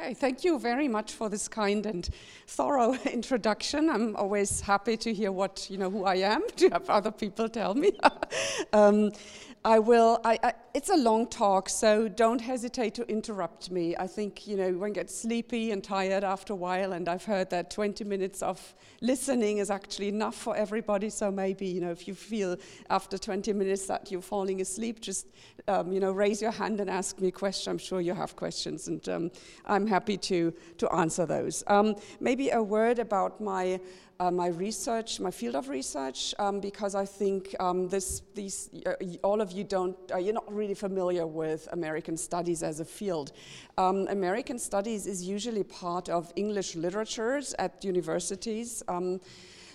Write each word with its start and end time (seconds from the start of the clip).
Okay, 0.00 0.14
thank 0.14 0.44
you 0.44 0.60
very 0.60 0.86
much 0.86 1.12
for 1.12 1.28
this 1.28 1.48
kind 1.48 1.84
and 1.84 2.08
thorough 2.46 2.92
introduction. 3.12 3.90
I'm 3.90 4.14
always 4.14 4.60
happy 4.60 4.96
to 4.96 5.12
hear 5.12 5.32
what, 5.32 5.68
you 5.68 5.76
know, 5.76 5.90
who 5.90 6.04
I 6.04 6.16
am, 6.16 6.42
to 6.58 6.68
have 6.68 6.88
other 6.88 7.10
people 7.10 7.48
tell 7.48 7.74
me. 7.74 7.98
um, 8.72 9.10
I 9.68 9.80
will, 9.80 10.18
I, 10.24 10.38
I, 10.42 10.54
it's 10.72 10.88
a 10.88 10.96
long 10.96 11.26
talk, 11.26 11.68
so 11.68 12.08
don't 12.08 12.40
hesitate 12.40 12.94
to 12.94 13.06
interrupt 13.06 13.70
me. 13.70 13.94
I 13.98 14.06
think, 14.06 14.46
you 14.46 14.56
know, 14.56 14.72
one 14.72 14.94
gets 14.94 15.14
sleepy 15.14 15.72
and 15.72 15.84
tired 15.84 16.24
after 16.24 16.54
a 16.54 16.56
while, 16.56 16.94
and 16.94 17.06
I've 17.06 17.26
heard 17.26 17.50
that 17.50 17.70
20 17.70 18.02
minutes 18.04 18.42
of 18.42 18.74
listening 19.02 19.58
is 19.58 19.70
actually 19.70 20.08
enough 20.08 20.36
for 20.36 20.56
everybody, 20.56 21.10
so 21.10 21.30
maybe, 21.30 21.66
you 21.66 21.82
know, 21.82 21.90
if 21.90 22.08
you 22.08 22.14
feel 22.14 22.56
after 22.88 23.18
20 23.18 23.52
minutes 23.52 23.84
that 23.88 24.10
you're 24.10 24.22
falling 24.22 24.62
asleep, 24.62 25.02
just, 25.02 25.26
um, 25.68 25.92
you 25.92 26.00
know, 26.00 26.12
raise 26.12 26.40
your 26.40 26.52
hand 26.52 26.80
and 26.80 26.88
ask 26.88 27.20
me 27.20 27.28
a 27.28 27.30
question. 27.30 27.70
I'm 27.70 27.76
sure 27.76 28.00
you 28.00 28.14
have 28.14 28.36
questions, 28.36 28.88
and 28.88 29.06
um, 29.10 29.30
I'm 29.66 29.86
happy 29.86 30.16
to, 30.16 30.54
to 30.78 30.90
answer 30.94 31.26
those. 31.26 31.62
Um, 31.66 31.94
maybe 32.20 32.48
a 32.48 32.62
word 32.62 32.98
about 32.98 33.38
my 33.38 33.80
uh, 34.20 34.32
my 34.32 34.48
research, 34.48 35.20
my 35.20 35.30
field 35.30 35.54
of 35.54 35.68
research, 35.68 36.34
um, 36.40 36.58
because 36.58 36.96
I 36.96 37.04
think 37.04 37.54
um, 37.60 37.88
this, 37.88 38.22
these, 38.34 38.68
uh, 38.84 38.94
all 39.22 39.40
of 39.40 39.52
you 39.52 39.62
don't, 39.62 39.96
uh, 40.12 40.18
you're 40.18 40.34
not 40.34 40.52
really 40.52 40.74
familiar 40.74 41.24
with 41.24 41.68
American 41.70 42.16
studies 42.16 42.64
as 42.64 42.80
a 42.80 42.84
field. 42.84 43.30
Um, 43.76 44.08
American 44.08 44.58
studies 44.58 45.06
is 45.06 45.22
usually 45.22 45.62
part 45.62 46.08
of 46.08 46.32
English 46.34 46.74
literatures 46.74 47.54
at 47.60 47.84
universities. 47.84 48.82
Um, 48.88 49.20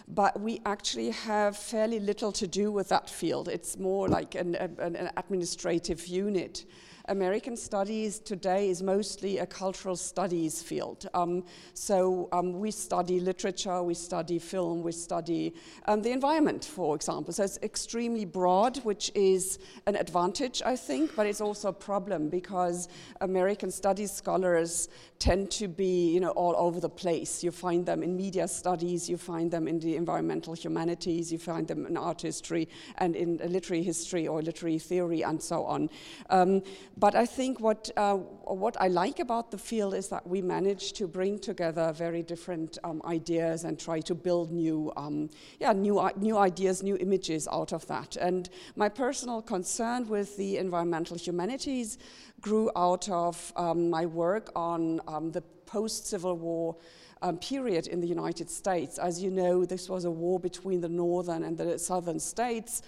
but 0.10 0.38
we 0.42 0.60
actually 0.66 1.12
have 1.12 1.56
fairly 1.56 2.02
little 2.02 2.34
to 2.34 2.46
do 2.46 2.70
with 2.70 2.90
that 2.90 3.10
field. 3.10 3.48
It's 3.48 3.78
more 3.78 4.10
like 4.10 4.36
an, 4.36 4.56
an, 4.56 4.98
an 4.98 5.10
administrative 5.16 6.06
unit. 6.06 6.66
American 7.10 7.58
studies 7.58 8.20
today 8.20 8.70
is 8.70 8.82
mostly 8.82 9.40
a 9.40 9.46
cultural 9.46 9.98
studies 9.98 10.64
field. 10.64 11.06
Um, 11.14 11.44
so 11.74 12.30
um, 12.32 12.60
we 12.60 12.72
study 12.72 13.20
literature, 13.20 13.84
we 13.84 13.94
study 13.94 14.40
film, 14.40 14.82
we 14.84 14.94
study 14.94 15.54
um, 15.86 16.02
the 16.02 16.12
environment, 16.12 16.64
for 16.64 16.96
example. 16.96 17.34
So 17.34 17.44
it's 17.44 17.60
extremely 17.62 18.24
broad, 18.24 18.78
which 18.86 19.12
is 19.16 19.60
an 19.86 19.98
advantage, 19.98 20.62
I 20.66 20.78
think, 20.78 21.14
but 21.14 21.28
it's 21.28 21.42
also 21.42 21.70
a 21.70 21.74
problem 21.74 22.30
because 22.30 22.88
American 23.20 23.70
studies 23.70 24.12
scholars 24.12 24.88
tend 25.20 25.52
to 25.52 25.68
be 25.68 26.10
you 26.14 26.22
know, 26.22 26.32
all 26.32 26.56
over 26.58 26.80
the 26.80 26.90
place. 26.90 27.44
You 27.44 27.52
find 27.52 27.86
them 27.86 28.02
in 28.02 28.16
media 28.16 28.48
studies, 28.48 29.10
you 29.10 29.18
find 29.18 29.52
them 29.52 29.68
in 29.68 29.80
the 29.80 29.98
environmental 29.98 30.54
humanities, 30.54 31.34
you 31.34 31.38
find 31.38 31.68
them 31.68 31.86
in 31.86 31.98
art 31.98 32.22
history 32.22 32.70
and 32.98 33.16
in 33.16 33.42
literary 33.46 33.84
history 33.84 34.26
or 34.26 34.42
literary 34.42 34.80
theory 34.80 35.22
and 35.22 35.42
so 35.42 35.66
on. 35.66 35.90
Um, 36.30 36.62
but 36.96 37.16
I 37.16 37.26
think 37.26 37.60
what, 37.60 37.90
uh, 37.98 38.16
what 38.16 38.80
I 38.80 38.88
like 38.88 39.20
about 39.20 39.50
the 39.50 39.58
field 39.58 39.96
is 39.96 40.10
that 40.10 40.28
we 40.28 40.42
manage 40.42 40.94
to 40.94 41.08
bring 41.08 41.40
together 41.40 41.92
very 41.92 42.22
different 42.22 42.78
um, 42.84 43.02
ideas 43.06 43.64
and 43.64 43.80
try 43.80 44.00
to 44.02 44.14
build 44.14 44.52
new, 44.52 44.92
um, 44.96 45.30
yeah, 45.60 45.74
new, 45.74 45.98
uh, 45.98 46.12
new 46.16 46.38
ideas, 46.38 46.84
new 46.84 46.96
images 46.98 47.48
out 47.52 47.74
of 47.74 47.88
that. 47.88 48.16
And 48.18 48.48
my 48.76 48.90
personal 48.90 49.42
concern 49.42 50.08
with 50.08 50.38
the 50.38 50.58
environmental 50.58 51.18
humanities 51.18 51.98
grew 52.42 52.70
out 52.76 53.10
of 53.10 53.52
um, 53.56 53.90
my 53.90 54.06
work 54.06 54.52
on 54.56 55.02
um, 55.08 55.32
the 55.32 55.42
post-Civil 55.66 56.38
War 56.38 56.76
um, 57.24 57.38
period 57.38 57.88
in 57.88 58.02
the 58.02 58.08
United 58.08 58.50
States. 58.50 59.00
As 59.00 59.24
you 59.24 59.32
know, 59.32 59.66
this 59.66 59.90
was 59.90 60.06
a 60.06 60.12
war 60.12 60.40
between 60.40 60.82
the 60.82 60.90
northern 60.90 61.44
and 61.44 61.58
the 61.58 61.80
southern 61.80 62.20
states, 62.20 62.84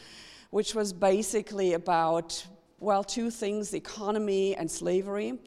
which 0.51 0.75
was 0.75 0.93
basically 0.93 1.73
about, 1.73 2.45
well, 2.85 3.03
two 3.03 3.31
things, 3.31 3.71
the 3.71 3.77
economy 3.77 4.55
and 4.55 4.69
slavery. 4.69 5.39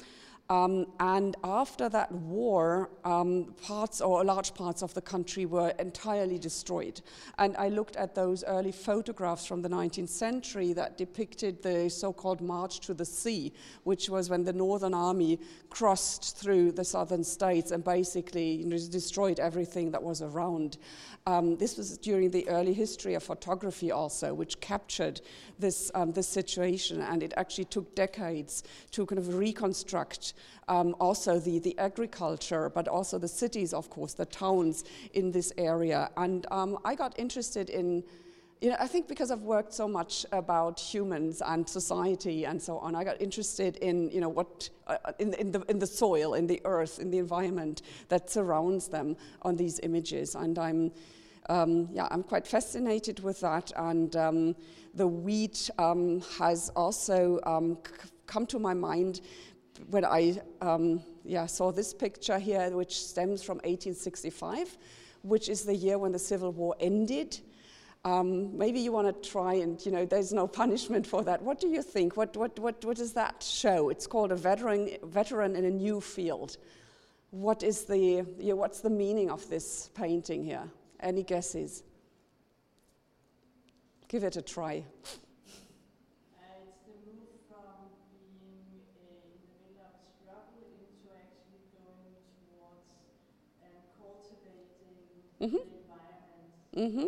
Um, 0.51 0.87
and 0.99 1.37
after 1.45 1.91
that 1.91 2.11
war, 2.11 2.89
um, 3.05 3.55
parts 3.61 4.01
or 4.01 4.25
large 4.25 4.55
parts 4.55 4.83
of 4.83 4.95
the 4.95 5.03
country 5.03 5.45
were 5.45 5.75
entirely 5.79 6.39
destroyed. 6.39 7.03
And 7.39 7.55
I 7.59 7.69
looked 7.69 7.97
at 7.97 8.15
those 8.15 8.45
early 8.45 8.73
photographs 8.73 9.45
from 9.45 9.61
the 9.61 9.69
19th 9.69 10.09
century 10.09 10.73
that 10.73 10.97
depicted 10.97 11.63
the 11.63 11.91
so 11.91 12.15
called 12.15 12.41
March 12.41 12.81
to 12.81 12.95
the 12.95 13.05
Sea, 13.05 13.53
which 13.85 14.09
was 14.09 14.31
when 14.31 14.43
the 14.43 14.55
Northern 14.55 14.95
Army 14.95 15.39
crossed 15.69 16.39
through 16.39 16.73
the 16.73 16.85
southern 16.85 17.25
states 17.25 17.71
and 17.71 17.85
basically 17.85 18.65
destroyed 18.91 19.39
everything 19.39 19.91
that 19.91 20.03
was 20.03 20.23
around. 20.23 20.79
Um, 21.27 21.57
this 21.59 21.77
was 21.77 21.99
during 21.99 22.31
the 22.31 22.49
early 22.49 22.73
history 22.73 23.13
of 23.13 23.23
photography, 23.23 23.93
also, 23.93 24.33
which 24.33 24.61
captured 24.61 25.21
this, 25.59 25.91
um, 25.95 26.13
this 26.13 26.27
situation, 26.27 27.03
and 27.03 27.23
it 27.23 27.35
actually 27.37 27.67
took 27.67 27.95
decades 27.95 28.63
to 28.93 29.05
kind 29.05 29.19
of 29.19 29.35
reconstruct 29.35 30.33
um, 30.69 30.95
also 31.01 31.39
the, 31.39 31.59
the 31.59 31.79
agriculture, 31.79 32.71
but 32.71 32.89
also 32.89 33.19
the 33.19 33.29
cities, 33.29 33.73
of 33.73 33.91
course, 33.91 34.15
the 34.15 34.27
towns 34.27 34.85
in 35.15 35.31
this 35.33 35.53
area. 35.59 36.11
And 36.17 36.47
um, 36.51 36.79
I 36.85 36.95
got 36.95 37.19
interested 37.19 37.71
in 37.71 38.05
you 38.61 38.71
know, 38.71 38.77
I 38.81 38.89
think 38.89 39.07
because 39.07 39.31
I've 39.31 39.43
worked 39.43 39.73
so 39.73 39.87
much 39.87 40.27
about 40.33 40.81
humans 40.81 41.43
and 41.45 41.69
society 41.69 42.45
and 42.45 42.61
so 42.61 42.79
on, 42.79 42.95
I 42.97 43.05
got 43.05 43.21
interested 43.21 43.77
in, 43.77 44.11
you 44.11 44.21
know, 44.21 44.29
what, 44.29 44.69
uh, 44.89 44.97
in, 45.19 45.33
in, 45.35 45.53
the, 45.53 45.61
in 45.69 45.79
the 45.79 45.87
soil, 45.87 46.35
in 46.35 46.47
the 46.47 46.61
earth, 46.65 46.99
in 46.99 47.11
the 47.11 47.19
environment 47.19 47.83
that 48.09 48.31
surrounds 48.31 48.89
them 48.89 49.17
on 49.43 49.55
these 49.57 49.79
images. 49.85 50.35
And 50.35 50.59
I'm, 50.59 50.91
um, 51.49 51.89
yeah, 51.93 52.09
I'm 52.11 52.25
quite 52.25 52.47
fascinated 52.49 53.21
with 53.21 53.41
that. 53.41 53.71
And 53.77 54.17
um, 54.17 54.57
the 54.93 55.07
wheat 55.07 55.71
um, 55.79 56.21
has 56.39 56.69
also 56.71 57.39
um, 57.45 57.79
come 58.27 58.45
to 58.47 58.59
my 58.59 58.75
mind 58.75 59.21
when 59.91 60.05
I 60.05 60.41
um, 60.61 61.03
yeah, 61.25 61.47
saw 61.47 61.73
this 61.73 61.93
picture 61.93 62.39
here, 62.39 62.71
which 62.71 63.01
stems 63.01 63.43
from 63.43 63.57
1865, 63.59 64.77
which 65.23 65.49
is 65.49 65.65
the 65.65 65.75
year 65.75 65.99
when 65.99 66.13
the 66.13 66.19
Civil 66.19 66.53
War 66.53 66.75
ended. 66.81 67.39
Um, 68.05 68.57
maybe 68.57 68.79
you 68.81 68.93
want 68.93 69.23
to 69.23 69.31
try 69.31 69.55
and, 69.55 69.85
you 69.85 69.93
know, 69.93 70.07
there's 70.07 70.33
no 70.33 70.47
punishment 70.47 71.07
for 71.07 71.23
that. 71.25 71.43
What 71.43 71.61
do 71.61 71.69
you 71.69 71.83
think? 71.83 72.17
What, 72.17 72.37
what, 72.37 72.59
what, 72.59 72.85
what 72.85 72.97
does 72.97 73.13
that 73.15 73.43
show? 73.43 73.91
It's 73.91 74.07
called 74.07 74.33
a 74.33 74.37
veteran, 74.37 74.91
veteran 75.05 75.57
in 75.57 75.65
a 75.65 75.71
new 75.71 76.01
field. 76.01 76.57
What 77.31 77.63
is 77.63 77.85
the, 77.85 77.99
you 77.99 78.27
know, 78.41 78.57
what's 78.57 78.81
the 78.81 78.91
meaning 78.91 79.31
of 79.31 79.49
this 79.51 79.91
painting 79.95 80.45
here? 80.45 80.65
Any 81.01 81.23
guesses? 81.23 81.83
Give 84.09 84.25
it 84.25 84.37
a 84.37 84.43
try. 84.43 84.85
Mm-hmm. 95.41 96.81
Mm-hmm. 96.81 97.07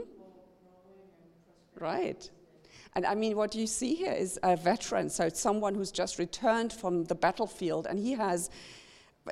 Right. 1.78 2.30
And 2.94 3.06
I 3.06 3.14
mean, 3.14 3.36
what 3.36 3.54
you 3.54 3.66
see 3.66 3.94
here 3.94 4.12
is 4.12 4.38
a 4.42 4.56
veteran, 4.56 5.10
so 5.10 5.24
it's 5.26 5.40
someone 5.40 5.74
who's 5.74 5.92
just 5.92 6.18
returned 6.18 6.72
from 6.72 7.04
the 7.04 7.14
battlefield, 7.14 7.86
and 7.86 7.98
he 7.98 8.12
has 8.12 8.50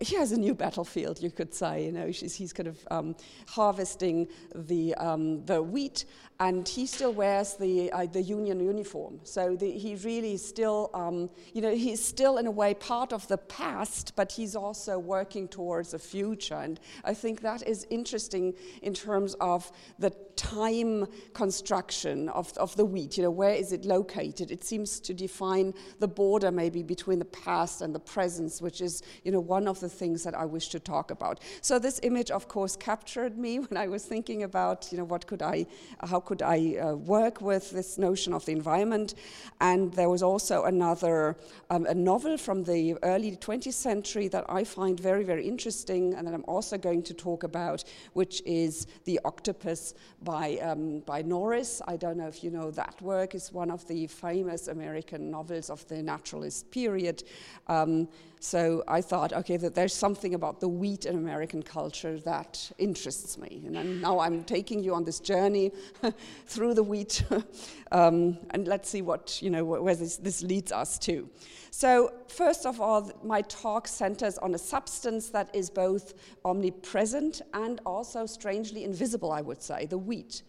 he 0.02 0.16
has 0.16 0.32
a 0.32 0.36
new 0.38 0.54
battlefield, 0.54 1.20
you 1.20 1.30
could 1.30 1.54
say. 1.54 1.86
You 1.86 1.92
know, 1.92 2.06
he's, 2.06 2.34
he's 2.34 2.52
kind 2.52 2.68
of 2.68 2.86
um, 2.90 3.16
harvesting 3.48 4.28
the, 4.54 4.94
um, 4.96 5.44
the 5.46 5.62
wheat, 5.62 6.04
and 6.40 6.68
he 6.68 6.86
still 6.86 7.12
wears 7.12 7.54
the, 7.54 7.90
uh, 7.90 8.06
the 8.06 8.22
union 8.22 8.60
uniform. 8.60 9.18
So 9.24 9.56
the, 9.56 9.70
he 9.70 9.96
really 9.96 10.36
still, 10.36 10.88
um, 10.94 11.30
you 11.52 11.60
know, 11.60 11.74
he's 11.74 12.04
still 12.04 12.38
in 12.38 12.46
a 12.46 12.50
way 12.50 12.74
part 12.74 13.12
of 13.12 13.26
the 13.26 13.38
past, 13.38 14.12
but 14.14 14.30
he's 14.30 14.54
also 14.54 15.00
working 15.00 15.48
towards 15.48 15.90
the 15.90 15.98
future. 15.98 16.54
And 16.54 16.78
I 17.02 17.12
think 17.12 17.40
that 17.40 17.66
is 17.66 17.86
interesting 17.90 18.54
in 18.82 18.94
terms 18.94 19.34
of 19.40 19.72
the 19.98 20.10
time 20.36 21.06
construction 21.34 22.28
of, 22.28 22.56
of 22.56 22.76
the 22.76 22.84
wheat. 22.84 23.16
You 23.16 23.24
know, 23.24 23.30
where 23.32 23.54
is 23.54 23.72
it 23.72 23.84
located? 23.84 24.52
It 24.52 24.62
seems 24.62 25.00
to 25.00 25.12
define 25.12 25.74
the 25.98 26.06
border 26.06 26.52
maybe 26.52 26.84
between 26.84 27.18
the 27.18 27.24
past 27.24 27.82
and 27.82 27.92
the 27.92 27.98
present, 27.98 28.58
which 28.60 28.80
is, 28.80 29.02
you 29.24 29.32
know, 29.32 29.40
one 29.40 29.66
of 29.66 29.80
the 29.80 29.88
things 29.88 30.22
that 30.22 30.36
I 30.36 30.44
wish 30.44 30.68
to 30.68 30.78
talk 30.78 31.10
about. 31.10 31.40
So 31.62 31.80
this 31.80 31.98
image, 32.04 32.30
of 32.30 32.46
course, 32.46 32.76
captured 32.76 33.36
me 33.36 33.58
when 33.58 33.76
I 33.76 33.88
was 33.88 34.04
thinking 34.04 34.44
about, 34.44 34.92
you 34.92 34.98
know, 34.98 35.04
what 35.04 35.26
could 35.26 35.42
I, 35.42 35.66
how 36.04 36.20
could 36.28 36.42
I 36.42 36.76
uh, 36.76 36.94
work 36.94 37.40
with 37.40 37.70
this 37.70 37.96
notion 37.96 38.34
of 38.34 38.44
the 38.44 38.52
environment? 38.52 39.14
And 39.62 39.90
there 39.94 40.10
was 40.10 40.22
also 40.22 40.64
another 40.64 41.38
um, 41.70 41.86
a 41.86 41.94
novel 41.94 42.36
from 42.36 42.64
the 42.64 42.98
early 43.02 43.34
20th 43.34 43.72
century 43.72 44.28
that 44.28 44.44
I 44.46 44.64
find 44.64 45.00
very, 45.00 45.24
very 45.24 45.48
interesting, 45.48 46.12
and 46.12 46.26
that 46.26 46.34
I'm 46.34 46.44
also 46.46 46.76
going 46.76 47.02
to 47.04 47.14
talk 47.14 47.44
about, 47.44 47.82
which 48.12 48.42
is 48.44 48.86
The 49.06 49.18
Octopus 49.24 49.94
by, 50.22 50.58
um, 50.58 51.00
by 51.06 51.22
Norris. 51.22 51.80
I 51.88 51.96
don't 51.96 52.18
know 52.18 52.28
if 52.28 52.44
you 52.44 52.50
know 52.50 52.70
that 52.72 53.00
work. 53.00 53.34
It's 53.34 53.50
one 53.50 53.70
of 53.70 53.88
the 53.88 54.06
famous 54.06 54.68
American 54.68 55.30
novels 55.30 55.70
of 55.70 55.88
the 55.88 56.02
naturalist 56.02 56.70
period. 56.70 57.24
Um, 57.68 58.06
so 58.40 58.84
I 58.86 59.00
thought, 59.00 59.32
okay, 59.32 59.56
that 59.56 59.74
there's 59.74 59.94
something 59.94 60.34
about 60.34 60.60
the 60.60 60.68
wheat 60.68 61.06
in 61.06 61.16
American 61.16 61.62
culture 61.62 62.18
that 62.20 62.70
interests 62.78 63.36
me. 63.36 63.62
And 63.66 64.00
now 64.00 64.20
I'm 64.20 64.44
taking 64.44 64.82
you 64.82 64.94
on 64.94 65.04
this 65.04 65.20
journey 65.20 65.72
through 66.46 66.74
the 66.74 66.82
wheat, 66.82 67.22
um, 67.92 68.38
and 68.50 68.66
let's 68.66 68.88
see 68.88 69.02
what 69.02 69.40
you 69.42 69.50
know 69.50 69.64
where 69.64 69.94
this, 69.94 70.16
this 70.16 70.42
leads 70.42 70.72
us 70.72 70.98
to. 71.00 71.28
So 71.70 72.12
first 72.28 72.66
of 72.66 72.80
all, 72.80 73.10
my 73.22 73.42
talk 73.42 73.88
centers 73.88 74.38
on 74.38 74.54
a 74.54 74.58
substance 74.58 75.30
that 75.30 75.54
is 75.54 75.70
both 75.70 76.14
omnipresent 76.44 77.42
and 77.54 77.80
also 77.86 78.26
strangely 78.26 78.84
invisible. 78.84 79.32
I 79.32 79.40
would 79.40 79.62
say 79.62 79.86
the 79.86 79.98
wheat. 79.98 80.42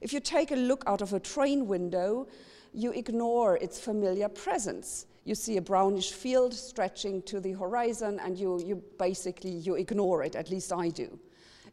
If 0.00 0.12
you 0.12 0.20
take 0.20 0.50
a 0.50 0.56
look 0.56 0.84
out 0.86 1.00
of 1.00 1.12
a 1.12 1.20
train 1.20 1.66
window, 1.66 2.28
you 2.74 2.92
ignore 2.92 3.56
its 3.56 3.80
familiar 3.80 4.28
presence 4.28 5.06
you 5.26 5.34
see 5.34 5.56
a 5.56 5.60
brownish 5.60 6.12
field 6.12 6.54
stretching 6.54 7.20
to 7.22 7.40
the 7.40 7.52
horizon 7.52 8.20
and 8.22 8.38
you, 8.38 8.62
you 8.64 8.80
basically 8.96 9.50
you 9.50 9.74
ignore 9.74 10.22
it, 10.22 10.36
at 10.36 10.50
least 10.50 10.72
I 10.72 10.88
do. 10.88 11.18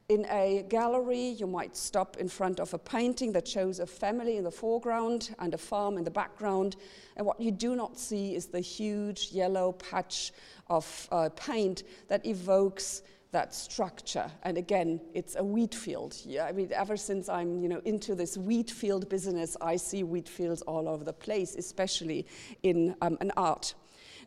In 0.10 0.26
a 0.30 0.66
gallery, 0.68 1.30
you 1.30 1.48
might 1.48 1.78
stop 1.78 2.18
in 2.18 2.28
front 2.28 2.60
of 2.60 2.74
a 2.74 2.78
painting 2.78 3.32
that 3.34 3.48
shows 3.48 3.80
a 3.80 3.88
family 3.88 4.36
in 4.38 4.44
the 4.44 4.52
foreground 4.52 5.34
and 5.40 5.54
a 5.54 5.58
farm 5.58 5.98
in 5.98 6.04
the 6.04 6.12
background. 6.12 6.76
And 7.16 7.26
what 7.26 7.40
you 7.40 7.52
do 7.52 7.76
not 7.76 7.98
see 7.98 8.36
is 8.36 8.48
the 8.48 8.60
huge 8.60 9.30
yellow 9.32 9.72
patch 9.74 10.34
of 10.68 11.08
uh, 11.12 11.30
paint 11.36 11.84
that 12.10 12.26
evokes 12.26 13.04
that 13.32 13.56
structure. 13.56 14.30
And 14.44 14.58
again, 14.58 15.02
it's 15.14 15.36
a 15.36 15.44
wheat 15.44 15.74
field. 15.74 16.16
Yeah, 16.26 16.46
I 16.46 16.52
mean, 16.52 16.70
ever 16.74 16.98
since 16.98 17.30
I'm 17.30 17.62
you 17.62 17.70
know, 17.70 17.82
into 17.86 18.14
this 18.14 18.38
wheat 18.38 18.70
field 18.70 19.10
business, 19.10 19.58
I 19.62 19.78
see 19.78 20.04
wheat 20.04 20.30
fields 20.30 20.62
all 20.64 20.88
over 20.88 21.04
the 21.04 21.14
place, 21.14 21.56
especially 21.56 22.28
in 22.62 22.96
um, 23.02 23.18
an 23.22 23.32
art. 23.36 23.74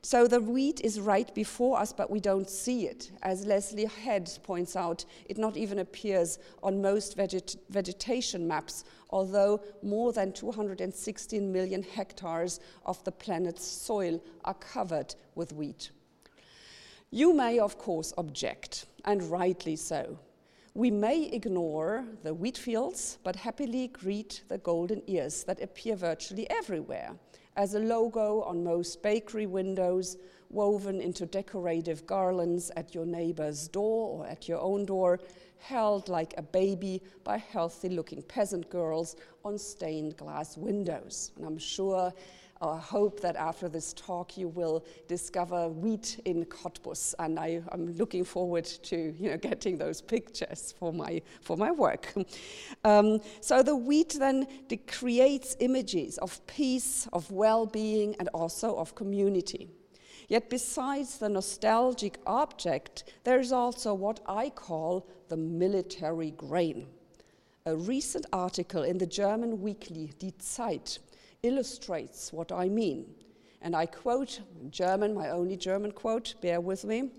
So 0.06 0.28
the 0.28 0.40
wheat 0.40 0.80
is 0.84 1.00
right 1.00 1.34
before 1.34 1.80
us, 1.80 1.92
but 1.92 2.12
we 2.12 2.20
don't 2.20 2.48
see 2.48 2.86
it. 2.86 3.10
As 3.24 3.44
Lesley 3.44 3.86
Head 3.86 4.30
points 4.44 4.76
out, 4.76 5.04
it 5.28 5.36
not 5.36 5.56
even 5.56 5.80
appears 5.80 6.38
on 6.62 6.80
most 6.80 7.16
veget 7.16 7.56
vegetation 7.70 8.46
maps, 8.46 8.84
although 9.10 9.60
more 9.82 10.12
than 10.12 10.30
216 10.32 11.52
million 11.52 11.82
hectares 11.82 12.60
of 12.84 13.02
the 13.02 13.10
planet's 13.10 13.66
soil 13.66 14.22
are 14.44 14.54
covered 14.54 15.16
with 15.34 15.52
wheat. 15.52 15.90
You 17.10 17.34
may, 17.34 17.58
of 17.58 17.76
course, 17.76 18.12
object, 18.16 18.86
and 19.04 19.28
rightly 19.28 19.74
so. 19.74 20.20
We 20.72 20.92
may 20.92 21.24
ignore 21.24 22.04
the 22.22 22.32
wheat 22.32 22.58
fields, 22.58 23.18
but 23.24 23.34
happily 23.34 23.88
greet 23.88 24.42
the 24.46 24.58
golden 24.58 25.02
ears 25.08 25.42
that 25.48 25.60
appear 25.60 25.96
virtually 25.96 26.48
everywhere 26.48 27.16
as 27.56 27.74
a 27.74 27.78
logo 27.78 28.42
on 28.42 28.62
most 28.62 29.02
bakery 29.02 29.46
windows, 29.46 30.16
woven 30.50 31.00
into 31.00 31.26
decorative 31.26 32.06
garlands 32.06 32.70
at 32.76 32.94
your 32.94 33.06
neighbor's 33.06 33.66
door 33.68 34.18
or 34.18 34.26
at 34.26 34.48
your 34.48 34.60
own 34.60 34.84
door, 34.84 35.18
held 35.58 36.08
like 36.08 36.34
a 36.36 36.42
baby 36.42 37.02
by 37.24 37.38
healthy 37.38 37.88
looking 37.88 38.22
peasant 38.22 38.68
girls 38.68 39.16
on 39.44 39.58
stained 39.58 40.16
glass 40.16 40.56
windows. 40.56 41.32
And 41.36 41.46
I'm 41.46 41.58
sure 41.58 42.12
I 42.60 42.78
hope 42.78 43.20
that 43.20 43.36
after 43.36 43.68
this 43.68 43.92
talk 43.92 44.38
you 44.38 44.48
will 44.48 44.84
discover 45.08 45.68
wheat 45.68 46.20
in 46.24 46.44
Cottbus, 46.46 47.14
and 47.18 47.38
I, 47.38 47.60
am 47.72 47.92
looking 47.96 48.24
forward 48.24 48.64
to 48.64 49.14
you 49.18 49.30
know, 49.30 49.36
getting 49.36 49.76
those 49.76 50.00
pictures 50.00 50.74
for 50.78 50.92
my, 50.92 51.20
for 51.40 51.56
my 51.56 51.70
work. 51.70 52.12
Um, 52.84 53.20
so 53.40 53.64
the 53.64 53.74
wheat 53.74 54.16
then 54.18 54.46
creates 54.86 55.56
images 55.58 56.18
of 56.18 56.44
peace, 56.46 57.08
of 57.12 57.28
well-being, 57.32 58.14
and 58.20 58.28
also 58.28 58.76
of 58.76 58.94
community. 58.94 59.68
Yet 60.28 60.50
besides 60.50 61.18
the 61.18 61.28
nostalgic 61.28 62.18
object, 62.26 63.04
there 63.24 63.40
is 63.40 63.50
also 63.52 63.92
what 63.94 64.20
I 64.26 64.50
call 64.50 65.08
the 65.28 65.36
military 65.36 66.30
grain. 66.32 66.86
A 67.64 67.74
recent 67.74 68.26
article 68.32 68.84
in 68.84 68.98
the 68.98 69.06
German 69.06 69.60
weekly 69.60 70.12
Die 70.20 70.32
Zeit 70.38 70.98
illustrates 71.46 72.32
what 72.32 72.50
I 72.50 72.68
mean. 72.68 73.06
And 73.62 73.74
I 73.74 73.86
quote 73.86 74.42
German, 74.70 75.14
my 75.14 75.30
only 75.30 75.56
German 75.56 75.92
quote, 75.92 76.34
bear 76.40 76.60
with 76.60 76.84
me. 76.84 77.10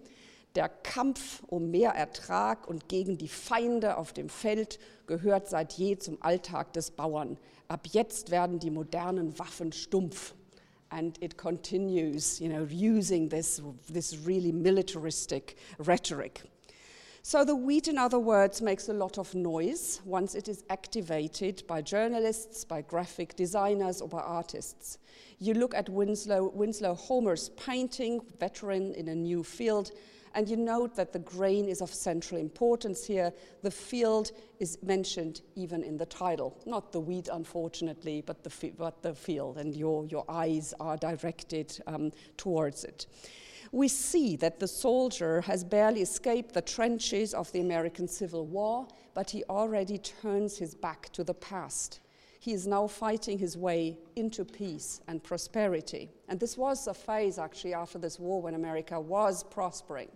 Der 0.56 0.70
Kampf 0.70 1.44
um 1.48 1.70
mehr 1.70 1.92
Ertrag 1.92 2.68
und 2.68 2.88
gegen 2.88 3.18
die 3.18 3.28
Feinde 3.28 3.98
auf 3.98 4.12
dem 4.14 4.30
Feld 4.30 4.80
gehört 5.06 5.48
seit 5.48 5.74
je 5.74 5.98
zum 5.98 6.18
Alltag 6.22 6.74
des 6.74 6.92
Bauern. 6.92 7.38
Ab 7.68 7.88
jetzt 7.92 8.32
werden 8.32 8.60
die 8.60 8.72
modernen 8.72 9.38
Waffen 9.38 9.72
stumpf. 9.72 10.34
And 10.90 11.22
it 11.22 11.38
continues, 11.38 12.40
you 12.40 12.48
know, 12.48 12.66
using 12.72 13.30
this, 13.30 13.62
this 13.92 14.26
really 14.26 14.54
militaristic 14.54 15.58
rhetoric. 15.80 16.44
So 17.28 17.44
the 17.44 17.58
wheat, 17.58 17.90
in 17.90 17.98
other 17.98 18.20
words, 18.20 18.62
makes 18.62 18.88
a 18.88 18.94
lot 18.94 19.18
of 19.18 19.36
noise 19.36 20.00
once 20.06 20.34
it 20.34 20.48
is 20.48 20.64
activated 20.70 21.62
by 21.68 21.82
journalists, 21.82 22.64
by 22.64 22.84
graphic 22.84 23.36
designers, 23.36 24.00
or 24.00 24.08
by 24.08 24.22
artists. 24.22 24.98
You 25.38 25.54
look 25.54 25.76
at 25.76 25.90
Winslow, 25.90 26.52
Winslow 26.56 26.96
Homer's 26.96 27.50
painting, 27.58 28.22
veteran 28.40 28.94
in 28.94 29.10
a 29.10 29.14
new 29.14 29.44
field, 29.44 29.92
and 30.36 30.48
you 30.48 30.56
note 30.56 30.96
that 30.96 31.12
the 31.12 31.20
grain 31.20 31.68
is 31.68 31.82
of 31.82 31.94
central 31.94 32.40
importance 32.40 33.06
here. 33.06 33.34
The 33.62 33.72
field 33.72 34.32
is 34.62 34.78
mentioned 34.82 35.42
even 35.58 35.84
in 35.84 35.98
the 35.98 36.06
title. 36.06 36.58
Not 36.66 36.94
the 36.94 37.02
wheat, 37.02 37.28
unfortunately, 37.28 38.24
but 38.26 38.46
the, 38.46 38.72
but 38.78 39.04
the 39.04 39.14
field, 39.14 39.58
and 39.58 39.76
your, 39.76 40.06
your 40.06 40.24
eyes 40.30 40.74
are 40.80 40.96
directed 40.96 41.78
um, 41.88 42.14
towards 42.38 42.86
it 42.86 43.06
we 43.72 43.88
see 43.88 44.36
that 44.38 44.60
the 44.60 44.68
soldier 44.68 45.42
has 45.42 45.64
barely 45.64 46.02
escaped 46.02 46.54
the 46.54 46.62
trenches 46.62 47.34
of 47.34 47.52
the 47.52 47.60
American 47.60 48.08
Civil 48.08 48.46
War, 48.46 48.88
but 49.14 49.30
he 49.30 49.44
already 49.46 49.98
turns 49.98 50.58
his 50.58 50.76
back 50.76 51.12
to 51.14 51.24
the 51.24 51.34
past. 51.34 52.00
He 52.40 52.54
is 52.54 52.68
now 52.68 52.88
fighting 52.88 53.40
his 53.40 53.58
way 53.58 53.98
into 54.16 54.46
peace 54.46 55.02
and 55.08 55.24
prosperity. 55.24 56.10
And 56.30 56.40
this 56.40 56.58
was 56.58 56.88
a 56.88 56.94
phase, 56.94 57.40
actually, 57.40 57.74
after 57.74 57.98
this 57.98 58.20
war 58.20 58.42
when 58.42 58.54
America 58.54 59.00
was 59.00 59.44
prospering. 59.44 60.10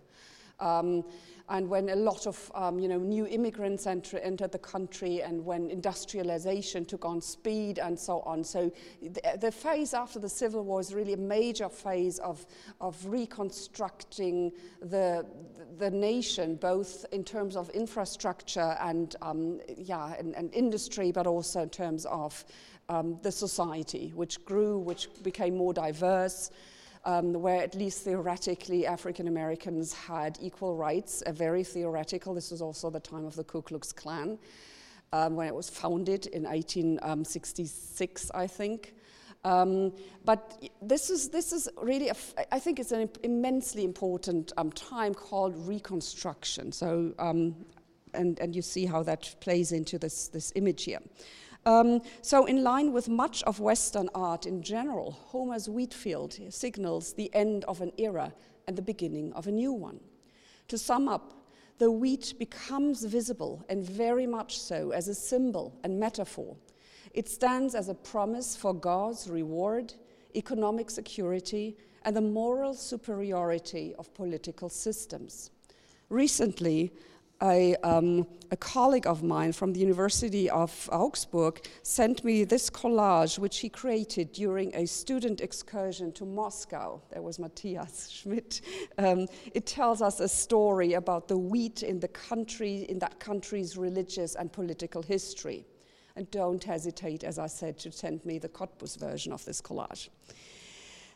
Um, 0.62 1.04
and 1.48 1.68
when 1.68 1.90
a 1.90 1.96
lot 1.96 2.26
of 2.26 2.50
um, 2.54 2.78
you 2.78 2.88
know, 2.88 2.98
new 2.98 3.26
immigrants 3.26 3.86
enter, 3.86 4.18
entered 4.18 4.52
the 4.52 4.58
country 4.58 5.22
and 5.22 5.44
when 5.44 5.68
industrialization 5.70 6.84
took 6.84 7.04
on 7.04 7.20
speed 7.20 7.78
and 7.78 7.98
so 7.98 8.20
on. 8.20 8.44
So 8.44 8.72
the, 9.02 9.38
the, 9.38 9.52
phase 9.52 9.92
after 9.92 10.18
the 10.18 10.28
Civil 10.28 10.64
War 10.64 10.80
is 10.80 10.94
really 10.94 11.12
a 11.12 11.18
major 11.18 11.68
phase 11.68 12.18
of, 12.20 12.46
of 12.80 12.96
reconstructing 13.04 14.52
the, 14.80 15.26
the 15.78 15.90
nation, 15.90 16.56
both 16.56 17.04
in 17.12 17.24
terms 17.24 17.56
of 17.56 17.68
infrastructure 17.70 18.76
and, 18.80 19.16
um, 19.20 19.60
yeah, 19.76 20.14
and, 20.18 20.34
and, 20.36 20.54
industry, 20.54 21.12
but 21.12 21.26
also 21.26 21.62
in 21.62 21.70
terms 21.70 22.06
of 22.06 22.44
um, 22.88 23.18
the 23.22 23.32
society, 23.32 24.12
which 24.14 24.42
grew, 24.44 24.78
which 24.78 25.08
became 25.22 25.56
more 25.56 25.74
diverse, 25.74 26.50
um, 27.04 27.32
where 27.32 27.62
at 27.62 27.74
least 27.74 28.04
theoretically 28.04 28.86
African 28.86 29.28
Americans 29.28 29.92
had 29.92 30.38
equal 30.40 30.76
rights, 30.76 31.22
a 31.26 31.32
very 31.32 31.64
theoretical. 31.64 32.34
This 32.34 32.50
was 32.50 32.62
also 32.62 32.90
the 32.90 33.00
time 33.00 33.24
of 33.24 33.34
the 33.34 33.44
Ku 33.44 33.62
Klux 33.62 33.92
Klan, 33.92 34.38
um, 35.12 35.36
when 35.36 35.48
it 35.48 35.54
was 35.54 35.68
founded 35.68 36.26
in 36.26 36.44
1866, 36.44 38.30
I 38.34 38.46
think. 38.46 38.94
Um, 39.44 39.92
but 40.24 40.62
this 40.80 41.10
is, 41.10 41.28
this 41.30 41.52
is 41.52 41.68
really, 41.80 42.08
a 42.08 42.12
f- 42.12 42.34
I 42.52 42.60
think 42.60 42.78
it's 42.78 42.92
an 42.92 43.10
immensely 43.24 43.82
important 43.82 44.52
um, 44.56 44.70
time 44.70 45.14
called 45.14 45.54
Reconstruction. 45.66 46.70
So, 46.70 47.12
um, 47.18 47.56
and, 48.14 48.38
and 48.38 48.54
you 48.54 48.62
see 48.62 48.86
how 48.86 49.02
that 49.02 49.34
plays 49.40 49.72
into 49.72 49.98
this, 49.98 50.28
this 50.28 50.52
image 50.54 50.84
here. 50.84 51.00
Um, 51.64 52.02
so, 52.22 52.44
in 52.46 52.64
line 52.64 52.92
with 52.92 53.08
much 53.08 53.42
of 53.44 53.60
Western 53.60 54.08
art 54.14 54.46
in 54.46 54.62
general, 54.62 55.12
Homer's 55.12 55.68
wheatfield 55.68 56.36
signals 56.50 57.12
the 57.12 57.32
end 57.34 57.64
of 57.64 57.80
an 57.80 57.92
era 57.98 58.32
and 58.66 58.76
the 58.76 58.82
beginning 58.82 59.32
of 59.34 59.46
a 59.46 59.52
new 59.52 59.72
one. 59.72 60.00
To 60.68 60.78
sum 60.78 61.08
up, 61.08 61.34
the 61.78 61.90
wheat 61.90 62.34
becomes 62.38 63.04
visible, 63.04 63.64
and 63.68 63.84
very 63.84 64.26
much 64.26 64.58
so, 64.58 64.90
as 64.90 65.08
a 65.08 65.14
symbol 65.14 65.78
and 65.84 66.00
metaphor. 66.00 66.56
It 67.14 67.28
stands 67.28 67.74
as 67.74 67.88
a 67.88 67.94
promise 67.94 68.56
for 68.56 68.74
God's 68.74 69.28
reward, 69.28 69.94
economic 70.34 70.90
security, 70.90 71.76
and 72.04 72.16
the 72.16 72.20
moral 72.20 72.74
superiority 72.74 73.94
of 73.98 74.12
political 74.14 74.68
systems. 74.68 75.50
Recently, 76.08 76.92
a, 77.42 77.74
um, 77.82 78.26
a, 78.50 78.56
colleague 78.56 79.06
of 79.06 79.22
mine 79.22 79.52
from 79.52 79.72
the 79.72 79.80
University 79.80 80.48
of 80.48 80.88
Augsburg 80.92 81.66
sent 81.82 82.22
me 82.24 82.44
this 82.44 82.70
collage, 82.70 83.38
which 83.38 83.58
he 83.58 83.68
created 83.68 84.32
during 84.32 84.74
a 84.74 84.86
student 84.86 85.40
excursion 85.40 86.12
to 86.12 86.24
Moscow. 86.24 87.02
There 87.10 87.22
was 87.22 87.38
Matthias 87.38 88.08
Schmidt. 88.12 88.60
Um, 88.98 89.26
it 89.54 89.66
tells 89.66 90.02
us 90.02 90.20
a 90.20 90.28
story 90.28 90.94
about 90.94 91.26
the 91.26 91.36
wheat 91.36 91.82
in 91.82 91.98
the 91.98 92.08
country, 92.08 92.86
in 92.88 92.98
that 93.00 93.18
country's 93.18 93.76
religious 93.76 94.36
and 94.36 94.52
political 94.52 95.02
history. 95.02 95.66
And 96.14 96.30
don't 96.30 96.62
hesitate, 96.62 97.24
as 97.24 97.38
I 97.38 97.46
said, 97.46 97.78
to 97.80 97.90
send 97.90 98.24
me 98.24 98.38
the 98.38 98.48
Cottbus 98.48 98.98
version 98.98 99.32
of 99.32 99.44
this 99.44 99.60
collage. 99.60 100.10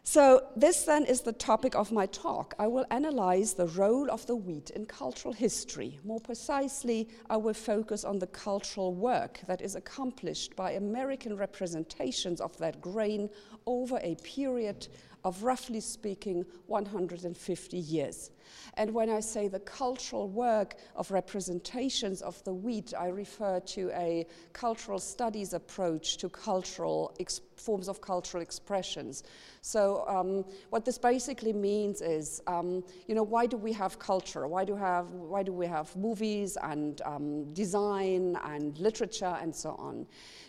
So, 0.08 0.44
this 0.54 0.84
then 0.84 1.04
is 1.04 1.22
the 1.22 1.32
topic 1.32 1.74
of 1.74 1.90
my 1.90 2.06
talk. 2.06 2.54
I 2.60 2.68
will 2.68 2.86
analyze 2.92 3.54
the 3.54 3.66
role 3.66 4.08
of 4.08 4.24
the 4.28 4.36
wheat 4.36 4.70
in 4.70 4.86
cultural 4.86 5.34
history. 5.34 5.98
More 6.04 6.20
precisely, 6.20 7.08
I 7.28 7.38
will 7.38 7.54
focus 7.54 8.04
on 8.04 8.20
the 8.20 8.28
cultural 8.28 8.94
work 8.94 9.40
that 9.48 9.60
is 9.60 9.74
accomplished 9.74 10.54
by 10.54 10.70
American 10.70 11.36
representations 11.36 12.40
of 12.40 12.56
that 12.58 12.80
grain 12.80 13.28
over 13.66 13.98
a 14.00 14.14
period 14.22 14.86
of 15.24 15.42
roughly 15.42 15.80
speaking 15.80 16.46
150 16.68 17.76
years. 17.76 18.30
And 18.74 18.92
when 18.92 19.10
I 19.10 19.20
say 19.20 19.48
the 19.48 19.60
cultural 19.60 20.28
work 20.28 20.76
of 20.94 21.10
representations 21.10 22.22
of 22.22 22.42
the 22.44 22.52
wheat, 22.52 22.92
I 22.98 23.08
refer 23.08 23.60
to 23.60 23.90
a 23.94 24.26
cultural 24.52 24.98
studies 24.98 25.52
approach 25.52 26.16
to 26.18 26.28
cultural 26.28 27.16
forms 27.56 27.88
of 27.88 28.00
cultural 28.00 28.42
expressions. 28.42 29.22
So 29.62 30.04
um, 30.06 30.44
what 30.70 30.84
this 30.84 30.98
basically 30.98 31.52
means 31.52 32.02
is, 32.02 32.42
um, 32.46 32.84
you 33.06 33.14
know, 33.14 33.22
why 33.22 33.46
do 33.46 33.56
we 33.56 33.72
have 33.72 33.98
culture? 33.98 34.46
Why 34.46 34.64
do, 34.64 34.76
have, 34.76 35.10
why 35.10 35.42
do 35.42 35.52
we 35.52 35.66
have 35.66 35.94
movies 35.96 36.56
and 36.62 37.00
um, 37.02 37.52
design 37.54 38.38
and 38.44 38.78
literature 38.78 39.36
and 39.40 39.54
so 39.54 39.70
on? 39.70 40.06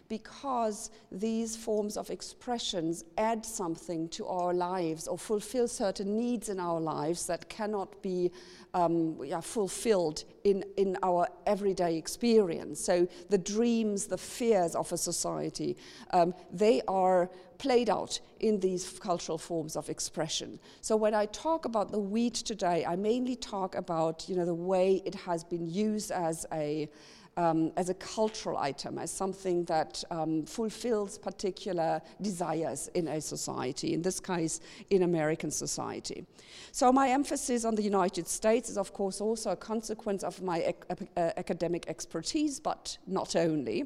because 0.10 0.90
these 1.12 1.56
forms 1.56 1.98
of 1.98 2.10
expressions 2.10 3.04
add 3.18 3.46
something 3.46 4.08
to 4.10 4.26
our 4.26 4.54
lives 4.54 5.08
or 5.08 5.18
fulfill 5.18 5.68
certain 5.68 6.18
needs 6.18 6.50
in 6.50 6.60
our 6.60 6.80
lives 6.80 7.26
that 7.28 7.50
cannot 7.50 7.87
be 8.02 8.32
um, 8.74 9.18
yeah, 9.24 9.42
fulfilled 9.42 10.24
in, 10.44 10.64
in 10.78 10.98
our 11.04 11.28
everyday 11.46 11.98
experience. 11.98 12.80
So 12.80 13.08
the 13.30 13.38
dreams, 13.38 14.08
the 14.08 14.18
fears 14.18 14.76
of 14.76 14.92
a 14.92 14.98
society, 14.98 15.78
um, 16.12 16.34
they 16.52 16.82
are 16.88 17.30
played 17.58 17.90
out 17.90 18.20
in 18.40 18.60
these 18.60 19.00
cultural 19.00 19.38
forms 19.38 19.76
of 19.76 19.90
expression. 19.90 20.60
So 20.82 20.96
when 20.96 21.16
I 21.16 21.26
talk 21.28 21.66
about 21.66 21.92
the 21.92 22.00
wheat 22.00 22.36
today, 22.36 22.86
I 22.86 22.96
mainly 22.96 23.36
talk 23.36 23.76
about 23.76 24.30
you 24.30 24.36
know, 24.36 24.46
the 24.46 24.54
way 24.54 25.02
it 25.06 25.16
has 25.16 25.44
been 25.44 25.66
used 25.66 26.12
as 26.12 26.46
a 26.52 26.90
um, 27.38 27.72
as 27.78 27.90
a 27.90 27.94
cultural 27.94 28.58
item, 28.58 28.98
as 28.98 29.12
something 29.12 29.64
that 29.66 30.04
um, 30.12 30.44
fulfills 30.46 31.18
particular 31.18 32.02
desires 32.22 32.90
in 32.96 33.08
a 33.08 33.22
society, 33.22 33.94
in 33.94 34.02
this 34.02 34.20
case, 34.20 34.60
in 34.90 35.04
American 35.04 35.52
society. 35.52 36.26
So, 36.72 36.92
my 36.92 37.10
emphasis 37.10 37.64
on 37.64 37.76
the 37.76 37.84
United 37.84 38.28
States 38.28 38.70
is, 38.70 38.78
of 38.78 38.92
course, 38.92 39.22
also 39.22 39.52
a 39.52 39.56
consequence 39.56 40.24
of 40.24 40.42
my 40.42 40.60
ec- 40.60 40.86
uh, 41.16 41.32
academic 41.38 41.86
expertise, 41.88 42.60
but 42.60 42.98
not 43.06 43.36
only. 43.36 43.86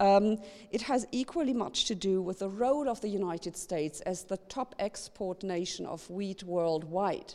Um, 0.00 0.38
it 0.72 0.82
has 0.82 1.06
equally 1.12 1.54
much 1.54 1.84
to 1.86 1.94
do 1.94 2.20
with 2.20 2.40
the 2.40 2.48
role 2.48 2.88
of 2.88 3.00
the 3.00 3.08
United 3.08 3.56
States 3.56 4.00
as 4.00 4.24
the 4.24 4.36
top 4.48 4.74
export 4.78 5.42
nation 5.44 5.86
of 5.86 6.08
wheat 6.10 6.42
worldwide. 6.42 7.34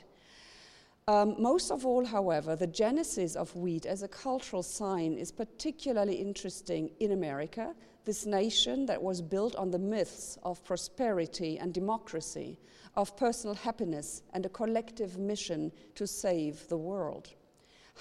Um, 1.10 1.36
most 1.40 1.72
of 1.72 1.88
all, 1.88 2.06
however, 2.06 2.56
the 2.56 2.68
genesis 2.68 3.36
of 3.36 3.56
wheat 3.56 3.88
as 3.88 4.04
a 4.04 4.08
cultural 4.08 4.62
sign 4.62 5.18
is 5.18 5.32
particularly 5.32 6.14
interesting 6.14 6.92
in 7.00 7.14
America, 7.14 7.74
this 8.06 8.28
nation 8.28 8.86
that 8.86 9.02
was 9.02 9.20
built 9.20 9.56
on 9.56 9.72
the 9.72 9.80
myths 9.80 10.38
of 10.44 10.64
prosperity 10.64 11.58
and 11.58 11.74
democracy, 11.74 12.60
of 12.96 13.18
personal 13.18 13.56
happiness 13.56 14.22
and 14.36 14.46
a 14.46 14.50
collective 14.50 15.18
mission 15.18 15.72
to 15.96 16.06
save 16.06 16.68
the 16.68 16.78
world. 16.78 17.30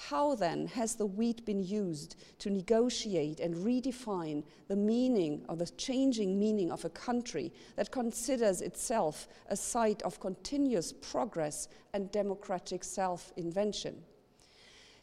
How 0.07 0.33
then 0.33 0.67
has 0.67 0.95
the 0.95 1.05
wheat 1.05 1.45
been 1.45 1.61
used 1.61 2.15
to 2.39 2.49
negotiate 2.49 3.41
and 3.41 3.53
redefine 3.53 4.43
the 4.69 4.75
meaning 4.75 5.43
or 5.49 5.57
the 5.57 5.67
changing 5.67 6.39
meaning 6.39 6.71
of 6.71 6.85
a 6.85 6.89
country 6.89 7.51
that 7.75 7.91
considers 7.91 8.61
itself 8.61 9.27
a 9.47 9.57
site 9.57 10.01
of 10.03 10.21
continuous 10.21 10.93
progress 10.93 11.67
and 11.93 12.11
democratic 12.11 12.85
self 12.85 13.33
invention? 13.35 14.01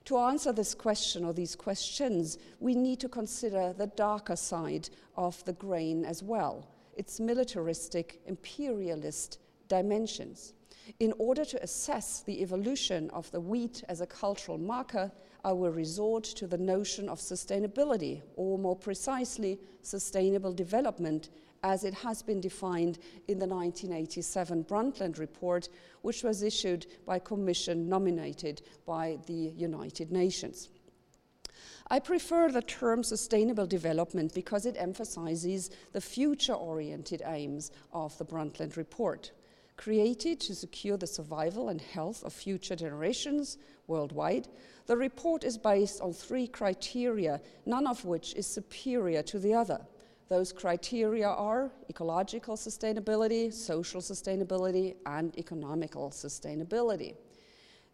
To 0.06 0.16
answer 0.16 0.52
this 0.52 0.74
question 0.74 1.24
or 1.26 1.34
these 1.34 1.54
questions, 1.54 2.38
we 2.58 2.74
need 2.74 2.98
to 3.00 3.08
consider 3.08 3.74
the 3.74 3.88
darker 3.88 4.36
side 4.36 4.88
of 5.14 5.44
the 5.44 5.52
grain 5.52 6.06
as 6.06 6.22
well, 6.22 6.66
its 6.96 7.20
militaristic, 7.20 8.22
imperialist 8.24 9.40
dimensions. 9.68 10.54
In 11.00 11.12
order 11.18 11.44
to 11.44 11.62
assess 11.62 12.20
the 12.20 12.40
evolution 12.42 13.10
of 13.10 13.30
the 13.32 13.40
wheat 13.40 13.82
as 13.88 14.00
a 14.00 14.06
cultural 14.06 14.58
marker, 14.58 15.10
I 15.44 15.52
will 15.52 15.70
resort 15.70 16.24
to 16.24 16.46
the 16.46 16.58
notion 16.58 17.08
of 17.08 17.18
sustainability, 17.18 18.22
or 18.36 18.58
more 18.58 18.76
precisely, 18.76 19.58
sustainable 19.82 20.52
development, 20.52 21.30
as 21.62 21.82
it 21.82 21.94
has 21.94 22.22
been 22.22 22.40
defined 22.40 22.98
in 23.26 23.38
the 23.38 23.46
1987 23.46 24.64
Brundtland 24.64 25.18
Report, 25.18 25.68
which 26.02 26.22
was 26.22 26.42
issued 26.42 26.86
by 27.04 27.16
a 27.16 27.20
commission 27.20 27.88
nominated 27.88 28.62
by 28.86 29.18
the 29.26 29.52
United 29.56 30.12
Nations. 30.12 30.68
I 31.88 31.98
prefer 31.98 32.50
the 32.50 32.62
term 32.62 33.02
sustainable 33.02 33.66
development 33.66 34.34
because 34.34 34.66
it 34.66 34.76
emphasizes 34.78 35.70
the 35.92 36.00
future 36.00 36.54
oriented 36.54 37.22
aims 37.24 37.70
of 37.92 38.16
the 38.18 38.24
Brundtland 38.24 38.76
Report 38.76 39.30
created 39.76 40.40
to 40.40 40.54
secure 40.54 40.96
the 40.96 41.06
survival 41.06 41.68
and 41.68 41.80
health 41.80 42.24
of 42.24 42.32
future 42.32 42.76
generations 42.76 43.58
worldwide. 43.86 44.48
The 44.86 44.96
report 44.96 45.44
is 45.44 45.58
based 45.58 46.00
on 46.00 46.12
three 46.12 46.46
criteria, 46.46 47.40
none 47.66 47.86
of 47.86 48.04
which 48.04 48.34
is 48.34 48.46
superior 48.46 49.22
to 49.24 49.38
the 49.38 49.54
other. 49.54 49.80
Those 50.28 50.52
criteria 50.52 51.28
are 51.28 51.70
ecological 51.88 52.56
sustainability, 52.56 53.52
social 53.52 54.00
sustainability, 54.00 54.96
and 55.06 55.36
economical 55.38 56.10
sustainability. 56.10 57.14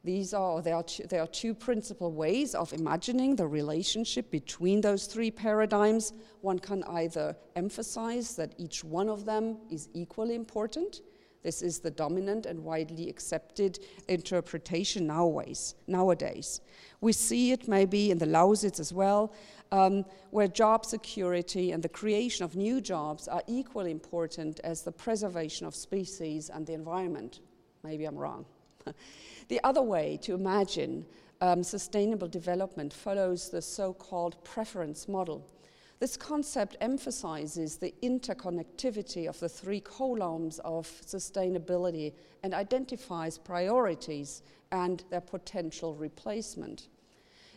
These 0.04 0.34
are 0.34 0.60
there, 0.62 0.74
are 0.74 0.82
two, 0.82 1.04
there 1.04 1.22
are 1.22 1.28
two 1.28 1.54
principal 1.54 2.10
ways 2.10 2.54
of 2.54 2.72
imagining 2.72 3.36
the 3.36 3.46
relationship 3.46 4.30
between 4.30 4.80
those 4.80 5.06
three 5.06 5.30
paradigms. 5.30 6.12
One 6.40 6.58
can 6.58 6.82
either 6.84 7.36
emphasize 7.54 8.34
that 8.36 8.54
each 8.58 8.82
one 8.82 9.08
of 9.08 9.24
them 9.24 9.58
is 9.70 9.88
equally 9.94 10.34
important, 10.34 11.02
this 11.42 11.60
is 11.60 11.80
the 11.80 11.90
dominant 11.90 12.46
and 12.46 12.62
widely 12.62 13.08
accepted 13.08 13.80
interpretation 14.08 15.06
nowadays. 15.06 15.74
nowadays. 15.86 16.60
We 17.00 17.12
see 17.12 17.50
it 17.52 17.66
maybe 17.66 18.10
in 18.12 18.18
the 18.18 18.26
Lausitz 18.26 18.78
as 18.78 18.92
well, 18.92 19.32
um, 19.72 20.04
where 20.30 20.46
job 20.46 20.84
security 20.84 21.72
and 21.72 21.82
the 21.82 21.88
creation 21.88 22.44
of 22.44 22.54
new 22.54 22.80
jobs 22.80 23.26
are 23.26 23.42
equally 23.48 23.90
important 23.90 24.60
as 24.60 24.82
the 24.82 24.92
preservation 24.92 25.66
of 25.66 25.74
species 25.74 26.48
and 26.48 26.66
the 26.66 26.74
environment. 26.74 27.40
Maybe 27.82 28.04
I'm 28.04 28.16
wrong. 28.16 28.44
the 29.48 29.60
other 29.64 29.82
way 29.82 30.18
to 30.22 30.34
imagine 30.34 31.04
um, 31.40 31.64
sustainable 31.64 32.28
development 32.28 32.92
follows 32.92 33.50
the 33.50 33.60
so 33.62 33.92
called 33.92 34.42
preference 34.44 35.08
model 35.08 35.44
this 36.02 36.16
concept 36.16 36.76
emphasizes 36.80 37.76
the 37.76 37.94
interconnectivity 38.02 39.28
of 39.28 39.38
the 39.38 39.48
three 39.48 39.78
columns 39.78 40.58
of 40.64 40.84
sustainability 41.06 42.12
and 42.42 42.52
identifies 42.52 43.38
priorities 43.38 44.42
and 44.72 45.04
their 45.10 45.20
potential 45.20 45.94
replacement. 45.94 46.88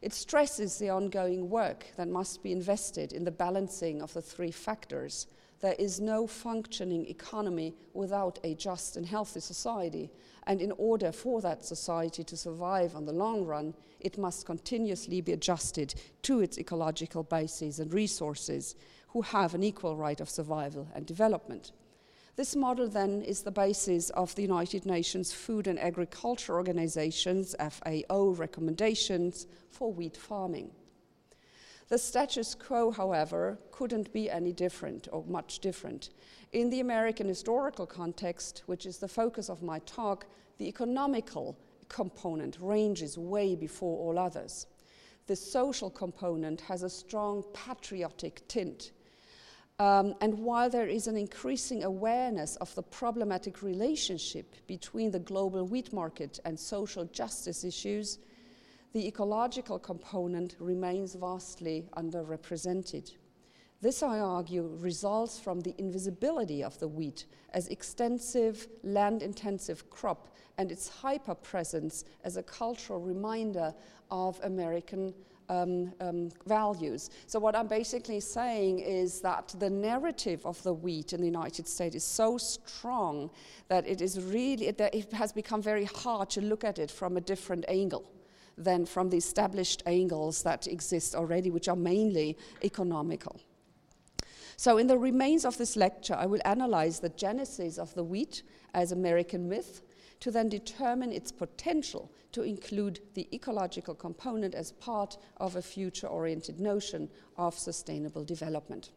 It 0.04 0.14
stresses 0.14 0.78
the 0.78 0.92
ongoing 0.92 1.50
work 1.50 1.88
that 1.98 2.08
must 2.08 2.44
be 2.44 2.52
invested 2.52 3.14
in 3.14 3.24
the 3.24 3.32
balancing 3.32 4.04
of 4.04 4.14
the 4.14 4.22
three 4.22 4.52
factors. 4.52 5.25
There 5.60 5.75
is 5.80 6.00
no 6.00 6.28
functioning 6.28 7.08
economy 7.08 7.74
without 7.96 8.38
a 8.44 8.54
just 8.54 8.96
and 8.96 9.08
healthy 9.08 9.40
society, 9.40 10.12
and 10.48 10.62
in 10.62 10.72
order 10.78 11.12
for 11.12 11.42
that 11.42 11.66
society 11.66 12.24
to 12.24 12.38
survive 12.38 12.96
on 12.96 13.06
the 13.06 13.14
long 13.14 13.46
run, 13.46 13.74
it 14.00 14.18
must 14.18 14.46
continuously 14.46 15.22
be 15.22 15.32
adjusted 15.32 15.96
to 16.22 16.42
its 16.42 16.58
ecological 16.60 17.24
bases 17.24 17.80
and 17.80 17.94
resources, 17.94 18.75
who 19.10 19.22
have 19.22 19.56
an 19.56 19.64
equal 19.64 19.96
right 19.96 20.20
of 20.20 20.30
survival 20.30 20.88
and 20.94 21.06
development. 21.06 21.72
This 22.36 22.56
model 22.56 22.90
then 22.90 23.22
is 23.22 23.44
the 23.44 23.52
basis 23.52 24.10
of 24.10 24.36
the 24.36 24.42
United 24.42 24.86
Nations 24.86 25.32
Food 25.32 25.68
and 25.68 25.80
Agriculture 25.80 26.56
Organization's 26.56 27.56
FAO 27.58 28.34
recommendations 28.36 29.48
for 29.72 29.94
wheat 29.94 30.18
farming. 30.18 30.72
The 31.88 31.98
status 32.00 32.56
quo, 32.56 32.89
however, 32.89 33.60
couldn't 33.72 34.12
be 34.12 34.30
any 34.30 34.51
different 34.51 35.08
or 35.12 35.24
much 35.27 35.60
different. 35.60 36.10
In 36.51 36.72
the 36.72 36.80
American 36.80 37.27
historical 37.27 37.86
context, 37.86 38.63
which 38.65 38.88
is 38.88 38.98
the 38.98 39.08
focus 39.08 39.50
of 39.50 39.62
my 39.62 39.80
talk, 39.80 40.25
the 40.58 40.68
economical 40.68 41.56
component 41.88 42.58
ranges 42.60 43.18
way 43.20 43.56
before 43.56 44.00
all 44.00 44.18
others. 44.18 44.65
The 45.27 45.36
social 45.36 45.92
component 45.92 46.62
has 46.62 46.82
a 46.82 46.89
strong 46.89 47.44
patriotic 47.54 48.48
tint. 48.48 48.92
Um, 49.77 50.15
and 50.22 50.39
while 50.39 50.70
there 50.70 50.88
is 50.88 51.06
an 51.08 51.18
increasing 51.18 51.84
awareness 51.84 52.56
of 52.58 52.74
the 52.75 52.84
problematic 52.84 53.62
relationship 53.62 54.56
between 54.65 55.12
the 55.12 55.20
global 55.20 55.65
wheat 55.65 55.92
market 55.94 56.39
and 56.46 56.60
social 56.60 57.06
justice 57.06 57.63
issues, 57.63 58.20
the 58.96 59.06
ecological 59.10 59.78
component 59.78 60.56
remains 60.58 61.16
vastly 61.16 61.84
underrepresented. 61.98 63.12
This, 63.82 64.02
I 64.02 64.20
argue, 64.20 64.70
results 64.80 65.38
from 65.38 65.60
the 65.60 65.75
invisibility 65.78 66.64
of 66.64 66.80
the 66.80 66.88
wheat 66.88 67.25
as 67.54 67.68
extensive, 67.68 68.70
land 68.84 69.22
intensive 69.22 69.90
crop 69.90 70.30
and 70.58 70.72
its 70.72 70.88
hyper 70.88 71.36
presence 71.36 72.06
as 72.24 72.38
a 72.38 72.44
cultural 72.44 73.02
reminder 73.02 73.75
of 74.12 74.40
American 74.44 75.14
um, 75.50 75.92
um, 76.00 76.30
values. 76.48 77.10
So, 77.28 77.38
what 77.38 77.54
I'm 77.54 77.68
basically 77.68 78.22
saying 78.22 78.80
is 78.80 79.20
that 79.20 79.54
the 79.60 79.70
narrative 79.70 80.46
of 80.46 80.64
the 80.64 80.74
wheat 80.74 81.12
in 81.12 81.20
the 81.20 81.28
United 81.28 81.68
States 81.68 81.98
is 81.98 82.06
so 82.06 82.38
strong 82.38 83.30
that 83.68 83.86
it 83.86 84.00
is 84.02 84.22
really, 84.22 84.72
that 84.72 84.96
it 84.96 85.12
has 85.12 85.34
become 85.34 85.62
very 85.62 85.84
hard 85.84 86.30
to 86.30 86.40
look 86.40 86.64
at 86.64 86.80
it 86.80 86.90
from 86.90 87.18
a 87.18 87.22
different 87.22 87.66
angle 87.68 88.10
than 88.58 88.86
from 88.86 89.10
the 89.10 89.18
established 89.18 89.84
angles 89.86 90.44
that 90.44 90.68
exist 90.68 91.16
already, 91.16 91.52
which 91.52 91.68
are 91.68 91.76
mainly 91.76 92.38
economical. 92.64 93.40
So, 94.58 94.78
in 94.78 94.88
the 94.88 94.98
remains 94.98 95.44
of 95.44 95.58
this 95.58 95.76
lecture, 95.76 96.16
I 96.16 96.26
will 96.26 96.40
analyze 96.46 97.00
the 97.00 97.10
genesis 97.10 97.78
of 97.78 97.94
the 97.94 98.04
wheat 98.04 98.44
as 98.74 98.92
American 98.92 99.50
myth 99.50 99.82
to 100.22 100.32
then 100.32 100.48
determine 100.48 101.12
its 101.12 101.32
potential 101.32 102.12
to 102.32 102.44
include 102.44 103.00
the 103.14 103.28
ecological 103.34 103.94
component 103.96 104.56
as 104.56 104.72
part 104.72 105.18
of 105.38 105.56
a 105.56 105.62
future 105.62 106.08
oriented 106.08 106.60
notion 106.60 107.10
of 107.38 107.58
sustainable 107.58 108.24
development. 108.24 108.92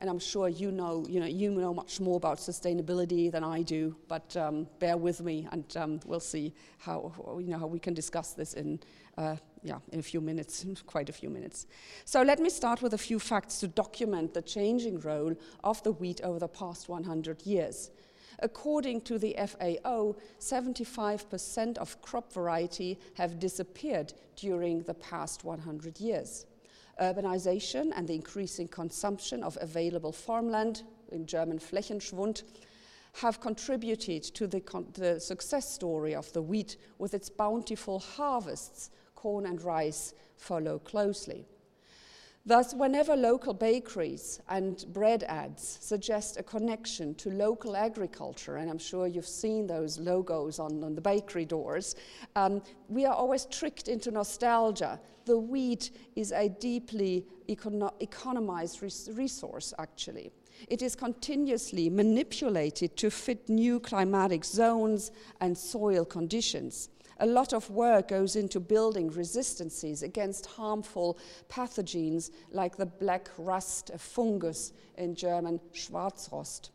And 0.00 0.10
I'm 0.10 0.18
sure 0.18 0.48
you 0.48 0.72
know, 0.72 1.06
you 1.08 1.20
know, 1.20 1.26
you 1.26 1.50
know 1.50 1.72
much 1.72 2.00
more 2.00 2.16
about 2.16 2.38
sustainability 2.38 3.30
than 3.30 3.44
I 3.44 3.62
do, 3.62 3.94
but 4.08 4.36
um, 4.36 4.66
bear 4.80 4.96
with 4.96 5.20
me 5.20 5.46
and 5.52 5.64
um, 5.76 6.00
we'll 6.04 6.18
see 6.18 6.52
how, 6.78 7.12
you 7.38 7.50
know, 7.50 7.58
how 7.58 7.68
we 7.68 7.78
can 7.78 7.94
discuss 7.94 8.32
this 8.32 8.54
in, 8.54 8.80
uh, 9.16 9.36
yeah, 9.62 9.78
in 9.92 10.00
a 10.00 10.02
few 10.02 10.20
minutes, 10.20 10.66
quite 10.86 11.08
a 11.08 11.12
few 11.12 11.30
minutes. 11.30 11.66
So 12.04 12.22
let 12.22 12.40
me 12.40 12.50
start 12.50 12.82
with 12.82 12.94
a 12.94 12.98
few 12.98 13.20
facts 13.20 13.60
to 13.60 13.68
document 13.68 14.34
the 14.34 14.42
changing 14.42 14.98
role 15.00 15.36
of 15.62 15.82
the 15.84 15.92
wheat 15.92 16.20
over 16.22 16.40
the 16.40 16.48
past 16.48 16.88
100 16.88 17.46
years. 17.46 17.90
According 18.40 19.02
to 19.02 19.18
the 19.18 19.36
FAO, 19.38 20.16
75% 20.40 21.78
of 21.78 22.02
crop 22.02 22.32
variety 22.32 22.98
have 23.14 23.38
disappeared 23.38 24.12
during 24.34 24.82
the 24.82 24.94
past 24.94 25.44
100 25.44 26.00
years. 26.00 26.46
Urbanization 27.00 27.92
and 27.94 28.06
the 28.06 28.14
increasing 28.14 28.68
consumption 28.68 29.42
of 29.42 29.58
available 29.60 30.12
farmland, 30.12 30.82
in 31.10 31.26
German 31.26 31.58
Flächenschwund, 31.58 32.42
have 33.14 33.40
contributed 33.40 34.22
to 34.22 34.46
the, 34.46 34.62
the, 34.94 35.20
success 35.20 35.72
story 35.72 36.14
of 36.14 36.32
the 36.32 36.42
wheat 36.42 36.76
with 36.98 37.14
its 37.14 37.30
bountiful 37.30 37.98
harvests. 37.98 38.90
Corn 39.14 39.46
and 39.46 39.62
rice 39.62 40.14
follow 40.36 40.78
closely. 40.78 41.46
Thus, 42.46 42.74
whenever 42.74 43.16
local 43.16 43.54
bakeries 43.54 44.38
and 44.50 44.84
bread 44.92 45.22
ads 45.22 45.78
suggest 45.80 46.38
a 46.38 46.42
connection 46.42 47.14
to 47.14 47.30
local 47.30 47.74
agriculture, 47.74 48.56
and 48.56 48.68
I'm 48.68 48.78
sure 48.78 49.06
you've 49.06 49.26
seen 49.26 49.66
those 49.66 49.98
logos 49.98 50.58
on, 50.58 50.84
on 50.84 50.94
the 50.94 51.00
bakery 51.00 51.46
doors, 51.46 51.96
um, 52.36 52.60
we 52.88 53.06
are 53.06 53.14
always 53.14 53.46
tricked 53.46 53.88
into 53.88 54.10
nostalgia. 54.10 55.00
The 55.24 55.38
wheat 55.38 55.92
is 56.16 56.32
a 56.32 56.50
deeply 56.50 57.24
econo- 57.48 57.94
economized 58.00 58.82
res- 58.82 59.08
resource, 59.14 59.72
actually. 59.78 60.30
It 60.68 60.82
is 60.82 60.94
continuously 60.94 61.88
manipulated 61.88 62.94
to 62.98 63.10
fit 63.10 63.48
new 63.48 63.80
climatic 63.80 64.44
zones 64.44 65.12
and 65.40 65.56
soil 65.56 66.04
conditions. 66.04 66.90
A 67.20 67.26
lot 67.26 67.52
of 67.52 67.70
work 67.70 68.08
goes 68.08 68.36
into 68.36 68.58
building 68.58 69.10
resistances 69.10 70.02
against 70.02 70.46
harmful 70.46 71.18
pathogens 71.48 72.30
like 72.50 72.76
the 72.76 72.86
black 72.86 73.30
rust, 73.38 73.90
a 73.90 73.98
fungus 73.98 74.72
in 74.96 75.14
German 75.14 75.60
Schwarzrost. 75.72 76.70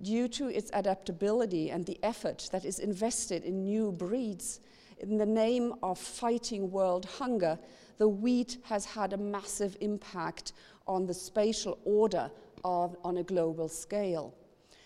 Due 0.00 0.28
to 0.28 0.48
its 0.48 0.70
adaptability 0.74 1.70
and 1.70 1.86
the 1.86 1.98
effort 2.02 2.48
that 2.52 2.64
is 2.64 2.78
invested 2.78 3.44
in 3.44 3.62
new 3.62 3.92
breeds, 3.92 4.60
in 4.98 5.16
the 5.16 5.26
name 5.26 5.74
of 5.82 5.98
fighting 5.98 6.70
world 6.70 7.04
hunger, 7.04 7.58
the 7.98 8.08
wheat 8.08 8.58
has 8.64 8.84
had 8.84 9.12
a 9.12 9.16
massive 9.16 9.76
impact 9.80 10.52
on 10.86 11.06
the 11.06 11.14
spatial 11.14 11.78
order 11.84 12.30
of, 12.64 12.96
on 13.04 13.18
a 13.18 13.22
global 13.22 13.68
scale. 13.68 14.34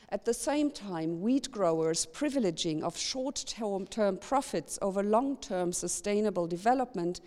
At 0.08 0.25
the 0.25 0.34
same 0.34 0.70
time, 0.70 1.20
wheat 1.20 1.50
growers' 1.50 2.06
privileging 2.06 2.82
of 2.82 2.96
short 2.96 3.44
term 3.90 4.16
profits 4.18 4.78
over 4.80 5.02
long 5.02 5.36
term 5.38 5.72
sustainable 5.72 6.46
development 6.46 7.20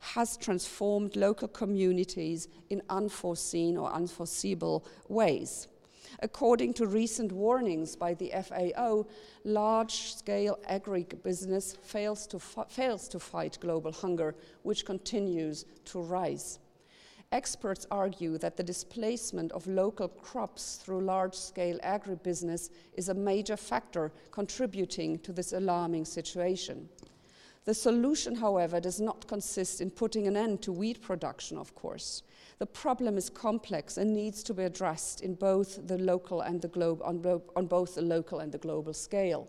has 0.00 0.36
transformed 0.36 1.16
local 1.16 1.48
communities 1.48 2.48
in 2.68 2.82
unforeseen 2.90 3.78
or 3.78 3.90
unforeseeable 3.90 4.84
ways. 5.08 5.68
According 6.20 6.74
to 6.74 6.86
recent 6.86 7.32
warnings 7.32 7.96
by 7.96 8.12
the 8.14 8.30
FAO, 8.30 9.06
large 9.44 10.14
scale 10.14 10.58
agribusiness 10.68 11.76
fails 11.78 12.26
to, 12.28 12.38
fails 12.38 13.08
to 13.08 13.18
fight 13.18 13.58
global 13.60 13.92
hunger, 13.92 14.34
which 14.62 14.84
continues 14.84 15.64
to 15.86 16.00
rise. 16.00 16.58
Experts 17.32 17.86
argue 17.90 18.38
that 18.38 18.56
the 18.56 18.62
displacement 18.62 19.50
of 19.52 19.66
local 19.66 20.08
crops 20.08 20.76
through 20.76 21.00
large 21.00 21.34
scale 21.34 21.78
agribusiness 21.82 22.70
is 22.94 23.08
a 23.08 23.14
major 23.14 23.56
factor 23.56 24.12
contributing 24.30 25.18
to 25.18 25.32
this 25.32 25.52
alarming 25.52 26.04
situation. 26.04 26.88
The 27.64 27.74
solution, 27.74 28.36
however, 28.36 28.78
does 28.78 29.00
not 29.00 29.26
consist 29.26 29.80
in 29.80 29.90
putting 29.90 30.28
an 30.28 30.36
end 30.36 30.62
to 30.62 30.72
wheat 30.72 31.02
production, 31.02 31.58
of 31.58 31.74
course. 31.74 32.22
The 32.58 32.66
problem 32.66 33.18
is 33.18 33.28
complex 33.28 33.98
and 33.98 34.14
needs 34.14 34.44
to 34.44 34.54
be 34.54 34.62
addressed 34.62 35.20
in 35.20 35.34
both 35.34 35.88
the 35.88 35.98
local 35.98 36.42
and 36.42 36.62
the 36.62 36.68
globe, 36.68 37.02
on, 37.04 37.20
on 37.56 37.66
both 37.66 37.96
the 37.96 38.02
local 38.02 38.38
and 38.38 38.52
the 38.52 38.58
global 38.58 38.92
scale. 38.92 39.48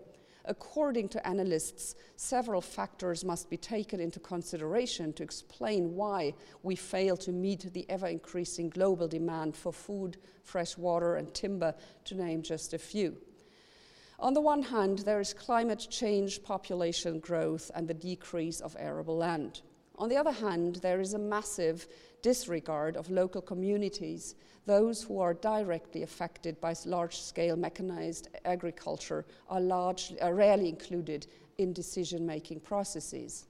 According 0.50 1.10
to 1.10 1.28
analysts, 1.28 1.96
several 2.16 2.62
factors 2.62 3.26
must 3.26 3.50
be 3.50 3.58
taken 3.58 4.00
into 4.00 4.22
consideration 4.22 5.12
to 5.14 5.24
explain 5.24 5.94
why 5.94 6.34
we 6.64 6.76
fail 6.76 7.18
to 7.18 7.34
meet 7.34 7.74
the 7.74 7.86
ever 7.90 8.08
increasing 8.08 8.70
global 8.70 9.10
demand 9.10 9.58
for 9.58 9.74
food, 9.74 10.16
fresh 10.44 10.78
water, 10.78 11.18
and 11.18 11.34
timber, 11.34 11.76
to 12.06 12.16
name 12.16 12.42
just 12.42 12.74
a 12.74 12.78
few. 12.78 13.18
On 14.20 14.34
the 14.34 14.42
one 14.42 14.64
hand, 14.64 15.00
there 15.00 15.20
is 15.20 15.34
climate 15.34 15.86
change, 15.92 16.42
population 16.42 17.20
growth, 17.20 17.70
and 17.76 17.88
the 17.88 17.94
decrease 17.94 18.62
of 18.62 18.76
arable 18.80 19.18
land. 19.18 19.62
On 19.98 20.08
the 20.08 20.18
other 20.18 20.32
hand, 20.32 20.78
there 20.78 21.02
is 21.02 21.14
a 21.14 21.20
massive 21.20 21.88
disregard 22.22 22.96
of 22.96 23.10
local 23.10 23.42
communities 23.42 24.36
those 24.68 25.02
who 25.02 25.20
are 25.22 25.34
directly 25.34 26.04
affected 26.04 26.60
by 26.60 26.76
large 26.86 27.18
scale 27.18 27.56
mechanized 27.56 28.28
agriculture 28.44 29.26
are, 29.50 29.62
largely, 29.62 30.20
are 30.22 30.36
rarely 30.36 30.68
included 30.68 31.26
in 31.58 31.72
decision 31.72 32.26
making 32.26 32.60
processes. 32.60 33.48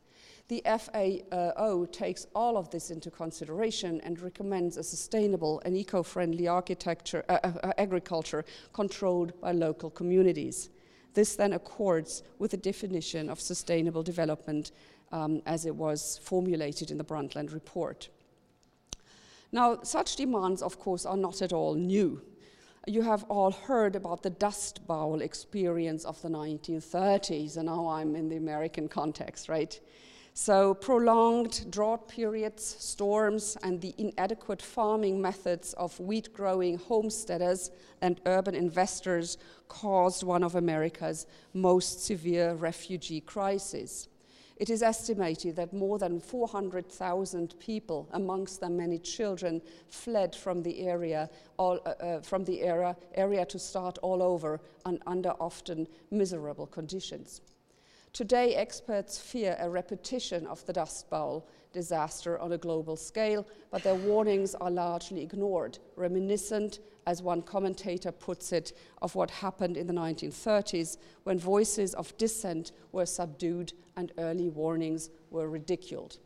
The 0.47 0.61
FAO 0.63 1.85
takes 1.91 2.27
all 2.35 2.55
of 2.55 2.69
this 2.69 2.91
into 2.91 3.09
consideration 3.09 3.99
and 4.01 4.21
recommends 4.21 4.77
a 4.77 4.83
sustainable 4.83 5.59
and 5.65 5.75
eco 5.75 6.03
friendly 6.03 6.47
architecture, 6.47 7.25
uh, 7.27 7.39
uh, 7.43 7.51
uh, 7.63 7.73
agriculture 7.79 8.45
controlled 8.71 9.33
by 9.41 9.53
local 9.53 9.89
communities. 9.89 10.69
This 11.15 11.35
then 11.35 11.53
accords 11.53 12.21
with 12.37 12.51
the 12.51 12.57
definition 12.57 13.27
of 13.27 13.39
sustainable 13.39 14.03
development 14.03 14.71
um, 15.11 15.41
as 15.47 15.65
it 15.65 15.75
was 15.75 16.19
formulated 16.23 16.91
in 16.91 16.99
the 16.99 17.03
Brundtland 17.03 17.53
Report. 17.53 18.07
Now, 19.51 19.79
such 19.83 20.15
demands, 20.15 20.61
of 20.61 20.79
course, 20.79 21.05
are 21.05 21.17
not 21.17 21.41
at 21.41 21.53
all 21.53 21.75
new. 21.75 22.21
You 22.85 23.01
have 23.01 23.23
all 23.25 23.51
heard 23.51 23.95
about 23.95 24.23
the 24.23 24.29
Dust 24.29 24.85
Bowl 24.87 25.21
experience 25.21 26.05
of 26.05 26.21
the 26.21 26.29
1930s, 26.29 27.57
and 27.57 27.65
now 27.65 27.87
I'm 27.87 28.15
in 28.15 28.29
the 28.29 28.37
American 28.37 28.87
context, 28.87 29.49
right? 29.49 29.79
So, 30.33 30.75
prolonged 30.75 31.71
drought 31.71 32.07
periods, 32.07 32.63
storms, 32.63 33.57
and 33.63 33.81
the 33.81 33.95
inadequate 33.97 34.61
farming 34.61 35.19
methods 35.19 35.73
of 35.73 35.99
wheat 35.99 36.31
growing 36.31 36.77
homesteaders 36.77 37.71
and 38.01 38.21
urban 38.27 38.53
investors 38.53 39.39
caused 39.67 40.21
one 40.21 40.43
of 40.43 40.53
America's 40.55 41.25
most 41.53 42.05
severe 42.05 42.53
refugee 42.53 43.21
crises. 43.21 44.09
It 44.59 44.71
is 44.71 44.81
estimated 44.81 45.55
that 45.57 45.71
more 45.71 45.99
than 45.99 46.19
400,000 46.19 47.53
people, 47.59 48.09
amongst 48.11 48.59
them 48.59 48.77
many 48.77 48.97
children, 48.97 49.61
fled 49.87 50.35
from 50.35 50.63
the 50.63 50.87
area, 50.87 51.29
all, 51.57 51.79
uh, 51.85 51.89
uh, 51.89 52.21
from 52.21 52.43
the 52.43 52.61
area, 52.61 52.95
area 53.13 53.45
to 53.45 53.59
start 53.59 53.99
all 53.99 54.23
over 54.23 54.59
and 54.85 55.01
under 55.05 55.29
often 55.39 55.87
miserable 56.09 56.65
conditions. 56.65 57.41
Today, 58.13 58.55
experts 58.55 59.19
fear 59.19 59.55
a 59.59 59.69
repetition 59.69 60.47
of 60.47 60.65
the 60.65 60.73
Dust 60.73 61.07
Bowl 61.07 61.47
disaster 61.71 62.39
on 62.39 62.53
a 62.53 62.57
global 62.57 62.95
scale, 62.95 63.45
but 63.69 63.83
their 63.83 63.93
warnings 63.93 64.55
are 64.55 64.71
largely 64.71 65.21
ignored, 65.21 65.77
reminiscent, 65.95 66.79
as 67.05 67.21
one 67.21 67.43
commentator 67.43 68.11
puts 68.11 68.51
it, 68.51 68.73
of 69.03 69.13
what 69.13 69.29
happened 69.29 69.77
in 69.77 69.85
the 69.85 69.93
1930s 69.93 70.97
when 71.25 71.37
voices 71.37 71.93
of 71.93 72.17
dissent 72.17 72.71
were 72.91 73.05
subdued 73.05 73.71
and 73.97 74.13
early 74.17 74.47
warnings 74.47 75.09
were 75.31 75.49
ridiculed. 75.49 76.17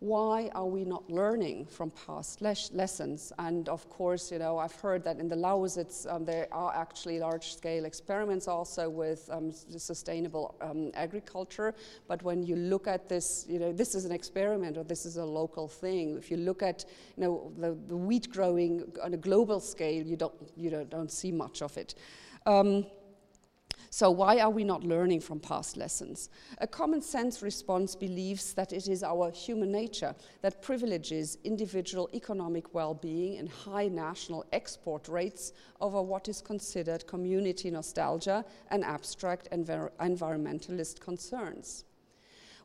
why 0.00 0.50
are 0.54 0.66
we 0.66 0.84
not 0.84 1.08
learning 1.08 1.64
from 1.64 1.90
past 1.90 2.42
les 2.42 2.70
lessons? 2.72 3.32
And 3.38 3.66
of 3.70 3.88
course, 3.88 4.30
you 4.30 4.38
know, 4.38 4.58
I've 4.58 4.74
heard 4.74 5.02
that 5.04 5.18
in 5.18 5.26
the 5.26 5.36
Lausitz 5.36 6.06
um, 6.12 6.26
there 6.26 6.48
are 6.52 6.74
actually 6.74 7.18
large-scale 7.18 7.86
experiments 7.86 8.46
also 8.46 8.90
with 8.90 9.28
um, 9.32 9.52
sustainable 9.52 10.54
um, 10.60 10.90
agriculture. 10.94 11.74
But 12.08 12.22
when 12.22 12.42
you 12.42 12.56
look 12.56 12.86
at 12.86 13.08
this, 13.08 13.46
you 13.48 13.58
know, 13.58 13.72
this 13.72 13.94
is 13.94 14.04
an 14.04 14.12
experiment 14.12 14.76
or 14.76 14.84
this 14.84 15.06
is 15.06 15.16
a 15.16 15.24
local 15.24 15.66
thing. 15.66 16.18
If 16.18 16.30
you 16.30 16.36
look 16.36 16.62
at, 16.62 16.84
you 17.16 17.24
know, 17.24 17.52
the, 17.56 17.74
the 17.88 17.96
wheat 17.96 18.30
growing 18.30 18.84
on 19.02 19.14
a 19.14 19.16
global 19.16 19.60
scale, 19.60 20.04
you 20.04 20.16
don't, 20.16 20.34
you 20.56 20.68
don't, 20.68 20.90
don't 20.90 21.10
see 21.10 21.32
much 21.32 21.62
of 21.62 21.74
it. 21.78 21.94
Um, 22.44 22.84
so 23.96 24.10
why 24.10 24.40
are 24.40 24.50
we 24.50 24.62
not 24.62 24.84
learning 24.84 25.20
from 25.20 25.40
past 25.40 25.78
lessons? 25.78 26.28
A 26.58 26.66
common 26.66 27.00
sense 27.00 27.40
response 27.40 27.96
believes 27.96 28.52
that 28.52 28.74
it 28.74 28.88
is 28.88 29.02
our 29.02 29.30
human 29.30 29.72
nature 29.72 30.14
that 30.42 30.60
privileges 30.60 31.38
individual 31.44 32.10
economic 32.12 32.74
well-being 32.74 33.38
and 33.38 33.48
high 33.48 33.88
national 33.88 34.44
export 34.52 35.08
rates 35.08 35.54
over 35.80 36.02
what 36.02 36.28
is 36.28 36.42
considered 36.42 37.06
community 37.06 37.70
nostalgia 37.70 38.44
and 38.70 38.84
abstract 38.84 39.48
envir 39.50 39.90
environmentalist 39.98 41.00
concerns. 41.00 41.86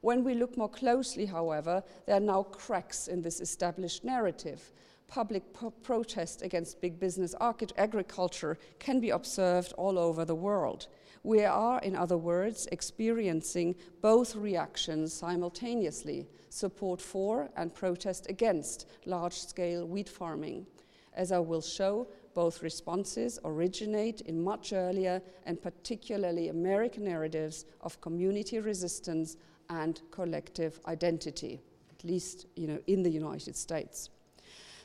When 0.02 0.26
we 0.26 0.34
look 0.34 0.58
more 0.58 0.68
closely, 0.68 1.28
however, 1.28 1.82
there 2.08 2.18
are 2.18 2.20
now 2.20 2.44
cracks 2.44 3.08
in 3.08 3.22
this 3.22 3.40
established 3.40 4.04
narrative. 4.04 4.74
Public 5.08 5.44
protest 5.82 6.42
against 6.42 6.82
big 6.82 7.00
business 7.00 7.34
agriculture 7.40 8.58
can 8.80 9.00
be 9.00 9.12
observed 9.12 9.72
all 9.78 9.98
over 9.98 10.26
the 10.26 10.36
world. 10.36 10.88
We 11.24 11.44
are, 11.44 11.80
in 11.82 11.96
other 11.96 12.18
words, 12.18 12.68
experiencing 12.72 13.76
both 14.02 14.36
reactions 14.36 15.14
simultaneously 15.14 16.28
support 16.50 17.00
for 17.00 17.50
and 17.56 17.74
protest 17.74 18.28
against 18.30 18.88
large 19.06 19.38
scale 19.38 19.86
wheat 19.86 20.10
farming. 20.10 20.66
As 21.14 21.32
I 21.32 21.40
will 21.40 21.62
show, 21.62 22.08
both 22.34 22.64
responses 22.64 23.38
originate 23.44 24.22
in 24.22 24.44
much 24.44 24.74
earlier 24.74 25.22
and 25.46 25.62
particularly 25.62 26.48
American 26.48 27.04
narratives 27.04 27.66
of 27.82 28.02
community 28.02 28.60
resistance 28.60 29.38
and 29.70 30.02
collective 30.10 30.80
identity, 30.88 31.62
at 31.92 32.04
least 32.04 32.48
you 32.56 32.68
know, 32.68 32.80
in 32.88 33.04
the 33.04 33.10
United 33.10 33.56
States. 33.56 34.10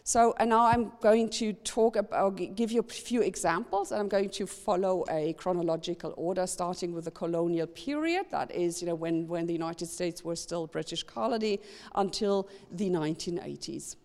So, 0.07 0.37
and 0.39 0.51
now 0.51 0.67
I'm 0.67 0.93
going 1.01 1.31
to 1.31 1.53
talk 1.53 1.97
about, 1.97 2.37
give 2.55 2.71
you 2.71 2.79
a 2.79 2.85
few 2.85 3.23
examples, 3.23 3.91
and 3.91 4.01
I'm 4.01 4.09
going 4.09 4.31
to 4.31 4.47
follow 4.47 5.05
a 5.11 5.33
chronological 5.33 6.15
order, 6.17 6.47
starting 6.47 6.93
with 6.93 7.07
the 7.07 7.11
colonial 7.11 7.67
period, 7.67 8.27
that 8.31 8.53
is, 8.53 8.81
you 8.81 8.87
know, 8.87 8.95
when, 8.95 9.27
when 9.27 9.47
the 9.47 9.53
United 9.53 9.87
States 9.87 10.23
were 10.23 10.37
still 10.37 10.63
a 10.63 10.69
British 10.69 11.03
colony, 11.03 11.59
until 11.97 12.49
the 12.71 12.89
1980s. 12.89 13.97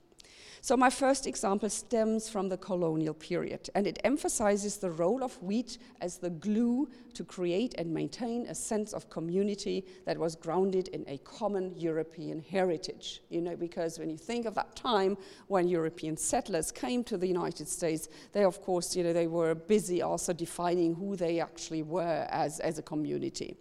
So 0.64 0.78
my 0.78 0.92
first 0.92 1.26
example 1.26 1.72
stems 1.72 2.30
from 2.30 2.48
the 2.48 2.58
colonial 2.58 3.16
period, 3.16 3.72
and 3.74 3.88
it 3.88 4.00
emphasizes 4.04 4.78
the 4.78 4.92
role 4.92 5.24
of 5.24 5.42
wheat 5.42 5.80
as 6.02 6.18
the 6.18 6.30
glue 6.30 6.88
to 7.16 7.24
create 7.24 7.74
and 7.80 7.92
maintain 7.92 8.46
a 8.46 8.54
sense 8.54 8.94
of 8.94 9.10
community 9.10 9.84
that 10.06 10.20
was 10.20 10.36
grounded 10.36 10.88
in 10.90 11.04
a 11.08 11.18
common 11.20 11.74
European 11.80 12.40
heritage. 12.40 13.24
You 13.30 13.42
know, 13.42 13.56
because 13.56 13.98
when 13.98 14.12
you 14.12 14.18
think 14.18 14.46
of 14.46 14.54
that 14.54 14.76
time 14.76 15.18
when 15.48 15.68
European 15.68 16.16
settlers 16.16 16.72
came 16.72 17.04
to 17.06 17.18
the 17.18 17.28
United 17.28 17.68
States, 17.68 18.08
they 18.32 18.44
of 18.44 18.62
course, 18.62 18.96
you 18.96 19.04
know, 19.04 19.14
they 19.14 19.26
were 19.26 19.56
busy 19.56 20.04
also 20.04 20.32
defining 20.32 20.94
who 20.94 21.16
they 21.16 21.40
actually 21.40 21.82
were 21.82 22.28
as, 22.30 22.60
as 22.60 22.78
a 22.78 22.84
community 22.84 23.58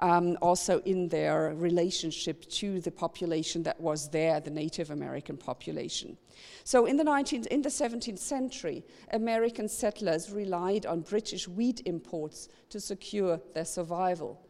um, 0.00 0.38
also 0.40 0.80
in 0.80 1.08
their 1.08 1.54
relationship 1.56 2.48
to 2.50 2.80
the 2.80 2.90
population 2.90 3.62
that 3.64 3.80
was 3.80 4.08
there, 4.10 4.40
the 4.40 4.50
Native 4.50 4.90
American 4.90 5.36
population. 5.36 6.16
So 6.64 6.86
in 6.86 6.96
the, 6.96 7.04
19th, 7.04 7.46
in 7.46 7.62
the 7.62 7.68
17th 7.68 8.18
century, 8.18 8.84
American 9.12 9.68
settlers 9.68 10.30
relied 10.30 10.86
on 10.86 11.00
British 11.00 11.48
wheat 11.48 11.82
imports 11.84 12.48
to 12.70 12.80
secure 12.80 13.40
their 13.54 13.64
survival. 13.64 14.40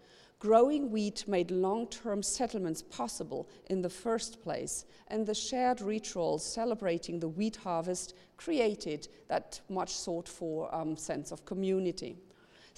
Growing 0.40 0.92
wheat 0.92 1.26
made 1.26 1.50
long-term 1.50 2.22
settlements 2.22 2.82
possible 2.82 3.48
in 3.70 3.82
the 3.82 3.90
first 3.90 4.40
place, 4.40 4.84
and 5.08 5.26
the 5.26 5.34
shared 5.34 5.80
rituals 5.80 6.44
celebrating 6.44 7.18
the 7.18 7.28
wheat 7.28 7.56
harvest 7.56 8.14
created 8.36 9.08
that 9.26 9.60
much 9.68 9.92
sought-for 9.92 10.72
um, 10.72 10.96
sense 10.96 11.32
of 11.32 11.44
community. 11.44 12.16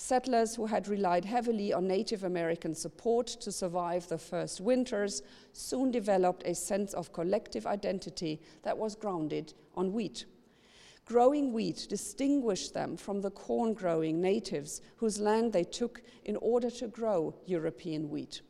Settlers 0.02 0.54
who 0.54 0.64
had 0.64 0.88
relied 0.88 1.26
heavily 1.26 1.74
on 1.74 1.86
Native 1.86 2.24
American 2.24 2.74
support 2.74 3.26
to 3.26 3.52
survive 3.52 4.08
the 4.08 4.16
first 4.16 4.58
winters 4.58 5.22
soon 5.52 5.90
developed 5.90 6.42
a 6.46 6.54
sense 6.54 6.94
of 6.94 7.12
collective 7.12 7.66
identity 7.66 8.40
that 8.62 8.78
was 8.78 8.96
grounded 8.96 9.52
on 9.74 9.92
wheat. 9.92 10.24
Growing 11.04 11.52
wheat 11.52 11.86
distinguished 11.90 12.72
them 12.72 12.96
from 12.96 13.20
the 13.20 13.30
corn 13.30 13.74
growing 13.74 14.22
natives 14.22 14.80
whose 14.96 15.20
land 15.20 15.52
they 15.52 15.64
took 15.64 16.00
in 16.24 16.36
order 16.36 16.70
to 16.70 16.88
grow 16.88 17.34
European 17.44 18.08
wheat. 18.08 18.40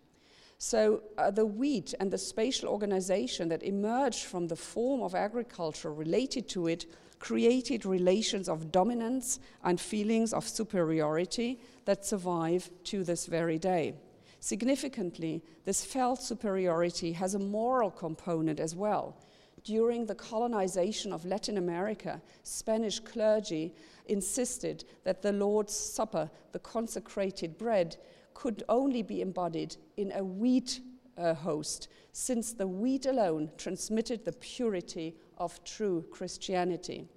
So 0.58 1.02
uh, 1.18 1.32
the 1.32 1.46
wheat 1.46 1.94
and 1.98 2.12
the 2.12 2.18
spatial 2.18 2.68
organization 2.68 3.48
that 3.48 3.64
emerged 3.64 4.22
from 4.22 4.46
the 4.46 4.56
form 4.56 5.02
of 5.02 5.16
agriculture 5.16 5.92
related 5.92 6.48
to 6.50 6.68
it 6.68 6.86
created 7.20 7.87
relations 7.87 8.48
of 8.48 8.72
dominance 8.72 9.38
and 9.62 9.80
feelings 9.80 10.33
of 10.33 10.48
superiority 10.48 11.61
that 11.85 12.04
survive 12.04 12.68
to 12.83 13.04
this 13.04 13.26
very 13.26 13.59
day. 13.59 13.94
Significantly, 14.40 15.44
this 15.64 15.85
felt 15.85 16.22
superiority 16.22 17.12
has 17.12 17.35
a 17.35 17.38
moral 17.38 17.90
component 17.90 18.59
as 18.59 18.74
well. 18.74 19.16
During 19.62 20.06
the 20.06 20.14
colonization 20.14 21.12
of 21.12 21.26
Latin 21.26 21.59
America, 21.59 22.22
Spanish 22.42 22.98
clergy 22.98 23.74
insisted 24.06 24.85
that 25.04 25.20
the 25.20 25.33
Lord's 25.33 25.74
Supper, 25.74 26.30
the 26.52 26.59
consecrated 26.59 27.59
bread, 27.59 27.98
could 28.33 28.62
only 28.70 29.02
be 29.02 29.20
embodied 29.20 29.76
in 29.98 30.11
a 30.12 30.24
wheat 30.24 30.80
uh, 31.18 31.35
host, 31.35 31.88
since 32.12 32.54
the 32.54 32.66
wheat 32.66 33.04
alone 33.04 33.50
transmitted 33.59 34.24
the 34.24 34.33
purity 34.33 35.14
of 35.40 35.64
true 35.64 36.05
Christianity. 36.12 37.09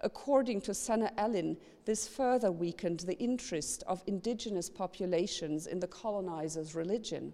According 0.00 0.60
to 0.62 0.74
Sanna 0.74 1.10
Allin, 1.16 1.56
this 1.84 2.06
further 2.06 2.52
weakened 2.52 3.00
the 3.00 3.18
interest 3.18 3.82
of 3.86 4.02
indigenous 4.06 4.68
populations 4.68 5.66
in 5.66 5.80
the 5.80 5.86
colonizers' 5.86 6.74
religion. 6.74 7.32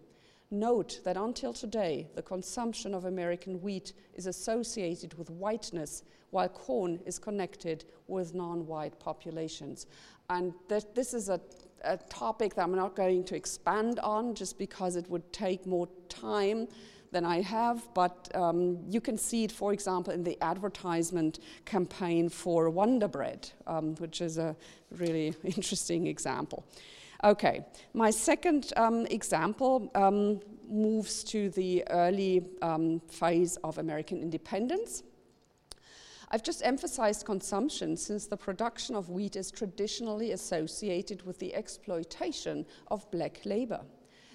Note 0.50 1.00
that 1.04 1.16
until 1.16 1.52
today, 1.52 2.08
the 2.14 2.22
consumption 2.22 2.94
of 2.94 3.04
American 3.04 3.60
wheat 3.60 3.92
is 4.14 4.26
associated 4.26 5.12
with 5.14 5.28
whiteness, 5.28 6.04
while 6.30 6.48
corn 6.48 7.00
is 7.04 7.18
connected 7.18 7.84
with 8.06 8.34
non-white 8.34 8.98
populations. 8.98 9.86
And 10.30 10.54
this 10.68 11.14
is 11.14 11.28
a, 11.28 11.40
a 11.84 11.96
topic 11.96 12.54
that 12.54 12.62
I'm 12.62 12.74
not 12.74 12.96
going 12.96 13.24
to 13.24 13.36
expand 13.36 13.98
on 14.00 14.34
just 14.34 14.58
because 14.58 14.96
it 14.96 15.08
would 15.10 15.30
take 15.32 15.66
more 15.66 15.88
time 16.08 16.68
than 17.12 17.24
I 17.24 17.40
have, 17.40 17.88
but 17.94 18.28
um, 18.34 18.78
you 18.88 19.00
can 19.00 19.16
see 19.16 19.44
it, 19.44 19.52
for 19.52 19.72
example, 19.72 20.12
in 20.12 20.24
the 20.24 20.36
advertisement 20.42 21.38
campaign 21.64 22.28
for 22.28 22.70
Wonder 22.70 23.08
Bread, 23.08 23.50
um, 23.66 23.94
which 23.96 24.20
is 24.20 24.38
a 24.38 24.56
really 24.96 25.34
interesting 25.44 26.06
example. 26.06 26.64
Okay, 27.24 27.64
my 27.94 28.10
second 28.10 28.72
um, 28.76 29.06
example 29.06 29.90
um, 29.94 30.40
moves 30.68 31.24
to 31.24 31.50
the 31.50 31.82
early 31.90 32.46
um, 32.62 33.00
phase 33.08 33.56
of 33.64 33.78
American 33.78 34.22
independence. 34.22 35.02
I've 36.30 36.42
just 36.42 36.64
emphasized 36.64 37.24
consumption 37.24 37.96
since 37.96 38.26
the 38.26 38.36
production 38.36 38.94
of 38.94 39.08
wheat 39.08 39.34
is 39.34 39.50
traditionally 39.50 40.32
associated 40.32 41.24
with 41.26 41.38
the 41.38 41.54
exploitation 41.54 42.66
of 42.88 43.10
black 43.10 43.40
labor. 43.46 43.80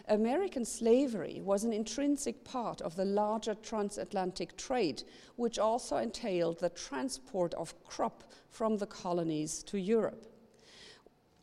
American 0.09 0.65
slavery 0.65 1.41
was 1.41 1.63
an 1.63 1.71
intrinsic 1.71 2.43
part 2.43 2.81
of 2.81 2.95
the 2.95 3.05
larger 3.05 3.55
transatlantic 3.55 4.57
trade, 4.57 5.03
which 5.37 5.57
also 5.57 5.97
entailed 5.97 6.59
the 6.59 6.69
transport 6.69 7.53
of 7.53 7.73
crop 7.85 8.23
from 8.49 8.77
the 8.77 8.85
colonies 8.85 9.63
to 9.63 9.79
Europe. 9.79 10.27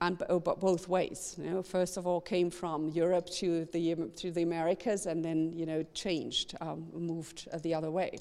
And 0.03 0.23
oh, 0.29 0.41
both 0.41 0.89
ways. 0.89 1.37
You 1.39 1.51
know, 1.51 1.63
first 1.63 1.97
of 1.97 2.07
all, 2.07 2.21
came 2.21 2.51
from 2.51 2.89
Europe 2.89 3.29
to 3.33 3.67
the, 3.67 3.95
to 4.17 4.31
the 4.31 4.43
Americas 4.43 5.07
and 5.07 5.23
then 5.23 5.53
you 5.53 5.67
know, 5.67 5.83
changed, 5.95 6.55
um, 6.61 6.89
moved 6.95 7.49
uh, 7.53 7.59
the 7.59 7.75
other 7.75 7.91
way. 7.91 8.19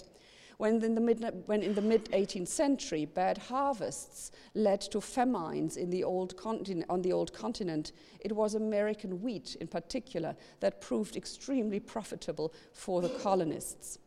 When 0.60 0.84
in 0.84 0.94
the 0.94 1.00
mid, 1.00 1.44
when 1.46 1.64
in 1.64 1.74
the 1.74 1.82
mid 1.82 2.12
18th 2.12 2.50
century, 2.50 3.06
bad 3.06 3.38
harvests 3.38 4.34
led 4.54 4.82
to 4.92 5.00
famines 5.00 5.78
in 5.78 5.90
the 5.90 6.04
old 6.04 6.36
on 6.44 7.02
the 7.02 7.14
old 7.14 7.32
continent, 7.32 7.94
it 8.20 8.34
was 8.34 8.56
American 8.56 9.22
wheat 9.22 9.56
in 9.62 9.68
particular 9.68 10.36
that 10.60 10.82
proved 10.82 11.16
extremely 11.16 11.80
profitable 11.80 12.54
for 12.74 13.02
the 13.02 13.08
colonists. 13.08 14.00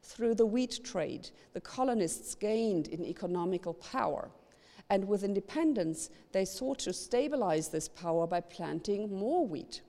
Through 0.00 0.36
the 0.36 0.46
wheat 0.46 0.78
trade, 0.84 1.30
the 1.54 1.60
colonists 1.60 2.36
gained 2.36 2.86
in 2.86 3.04
economical 3.04 3.74
power. 3.74 4.30
And 4.88 5.08
with 5.08 5.24
independence, 5.24 6.10
they 6.30 6.44
sought 6.44 6.78
to 6.80 6.92
stabilize 6.92 7.70
this 7.70 7.88
power 7.88 8.28
by 8.28 8.42
planting 8.42 9.12
more 9.12 9.44
wheat. 9.44 9.80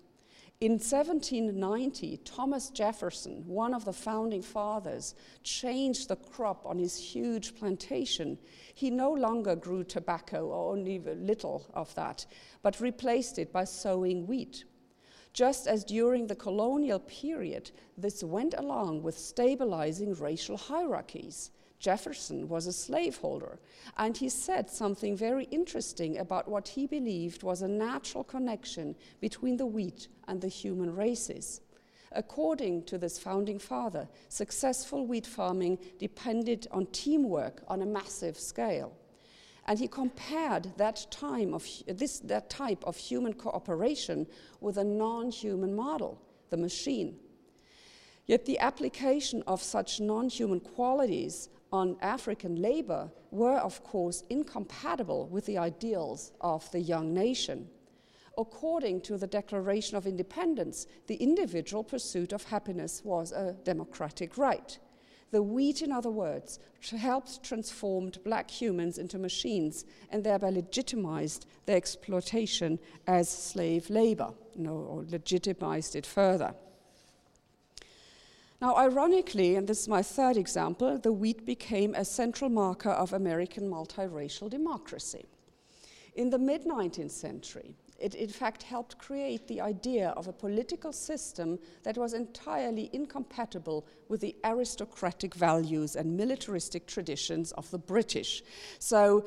In 0.59 0.79
1790, 0.79 2.17
Thomas 2.25 2.71
Jefferson, 2.71 3.43
one 3.45 3.75
of 3.75 3.85
the 3.85 3.93
founding 3.93 4.41
fathers, 4.41 5.13
changed 5.43 6.07
the 6.07 6.15
crop 6.15 6.65
on 6.65 6.79
his 6.79 6.97
huge 6.97 7.53
plantation. 7.53 8.39
He 8.73 8.89
no 8.89 9.11
longer 9.11 9.55
grew 9.55 9.83
tobacco, 9.83 10.47
or 10.47 10.71
only 10.71 10.97
little 10.97 11.69
of 11.75 11.93
that, 11.93 12.25
but 12.63 12.81
replaced 12.81 13.37
it 13.37 13.53
by 13.53 13.65
sowing 13.65 14.25
wheat. 14.25 14.65
Just 15.31 15.67
as 15.67 15.83
during 15.83 16.25
the 16.25 16.35
colonial 16.35 17.01
period, 17.01 17.69
this 17.95 18.23
went 18.23 18.55
along 18.57 19.03
with 19.03 19.15
stabilizing 19.15 20.15
racial 20.15 20.57
hierarchies. 20.57 21.51
Jefferson 21.79 22.49
was 22.49 22.65
a 22.65 22.73
slaveholder, 22.73 23.59
and 23.97 24.17
he 24.17 24.29
said 24.29 24.69
something 24.69 25.15
very 25.15 25.45
interesting 25.45 26.17
about 26.17 26.47
what 26.47 26.69
he 26.69 26.87
believed 26.87 27.43
was 27.43 27.61
a 27.61 27.67
natural 27.67 28.23
connection 28.23 28.95
between 29.19 29.57
the 29.57 29.65
wheat 29.65 30.07
and 30.27 30.41
the 30.41 30.47
human 30.47 30.95
races. 30.95 31.61
According 32.13 32.83
to 32.85 32.97
this 32.97 33.19
founding 33.19 33.59
father, 33.59 34.07
successful 34.29 35.05
wheat 35.05 35.27
farming 35.27 35.77
depended 35.99 36.67
on 36.71 36.87
teamwork 36.87 37.61
on 37.67 37.81
a 37.81 37.85
massive 37.85 38.39
scale. 38.39 38.93
And 39.67 39.77
he 39.77 39.87
compared 39.87 40.71
that, 40.77 41.05
time 41.11 41.53
of, 41.53 41.67
this, 41.87 42.19
that 42.19 42.49
type 42.49 42.83
of 42.85 42.95
human 42.95 43.33
cooperation 43.33 44.25
with 44.61 44.77
a 44.77 44.83
non 44.83 45.29
human 45.29 45.75
model, 45.75 46.21
the 46.49 46.57
machine. 46.57 47.19
Yet 48.25 48.45
the 48.45 48.59
application 48.59 49.43
of 49.45 49.61
such 49.61 49.99
non 49.99 50.29
human 50.29 50.61
qualities 50.61 51.49
on 51.71 51.97
African 52.01 52.55
labor 52.61 53.11
were, 53.31 53.57
of 53.57 53.83
course, 53.83 54.23
incompatible 54.29 55.27
with 55.27 55.45
the 55.45 55.57
ideals 55.57 56.31
of 56.41 56.69
the 56.71 56.79
young 56.79 57.13
nation. 57.13 57.67
According 58.37 59.01
to 59.01 59.17
the 59.17 59.27
Declaration 59.27 59.97
of 59.97 60.05
Independence, 60.05 60.85
the 61.07 61.15
individual 61.15 61.83
pursuit 61.83 62.33
of 62.33 62.43
happiness 62.43 63.01
was 63.03 63.31
a 63.31 63.55
democratic 63.63 64.37
right. 64.37 64.77
The 65.31 65.43
wheat, 65.43 65.81
in 65.81 65.91
other 65.91 66.11
words, 66.11 66.59
helped 66.97 67.43
transform 67.43 68.11
black 68.23 68.49
humans 68.49 68.97
into 68.97 69.17
machines 69.17 69.83
and 70.09 70.23
thereby 70.23 70.51
legitimized 70.51 71.47
their 71.65 71.75
exploitation 71.75 72.79
as 73.07 73.27
slave 73.27 73.89
labor, 73.89 74.33
you 74.55 74.63
know, 74.63 74.75
or 74.75 75.03
legitimized 75.09 75.95
it 75.97 76.05
further. 76.05 76.53
Now, 78.59 78.75
ironically, 78.75 79.55
and 79.55 79.67
this 79.67 79.81
is 79.81 79.87
my 79.87 80.01
third 80.01 80.35
example, 80.35 80.97
the 80.97 81.11
wheat 81.11 81.45
became 81.45 81.93
a 81.93 82.03
central 82.03 82.49
marker 82.49 82.89
of 82.89 83.13
American 83.13 83.69
multiracial 83.69 84.49
democracy. 84.49 85.25
In 86.15 86.31
the 86.31 86.39
mid 86.39 86.65
19th 86.65 87.11
century, 87.11 87.75
it 87.99 88.15
in 88.15 88.29
fact 88.29 88.63
helped 88.63 88.97
create 88.97 89.47
the 89.47 89.61
idea 89.61 90.09
of 90.09 90.27
a 90.27 90.33
political 90.33 90.91
system 90.91 91.59
that 91.83 91.97
was 91.97 92.13
entirely 92.13 92.89
incompatible 92.93 93.85
with 94.07 94.21
the 94.21 94.35
aristocratic 94.43 95.35
values 95.35 95.95
and 95.95 96.17
militaristic 96.17 96.87
traditions 96.87 97.51
of 97.53 97.69
the 97.69 97.77
British. 97.77 98.43
So, 98.79 99.25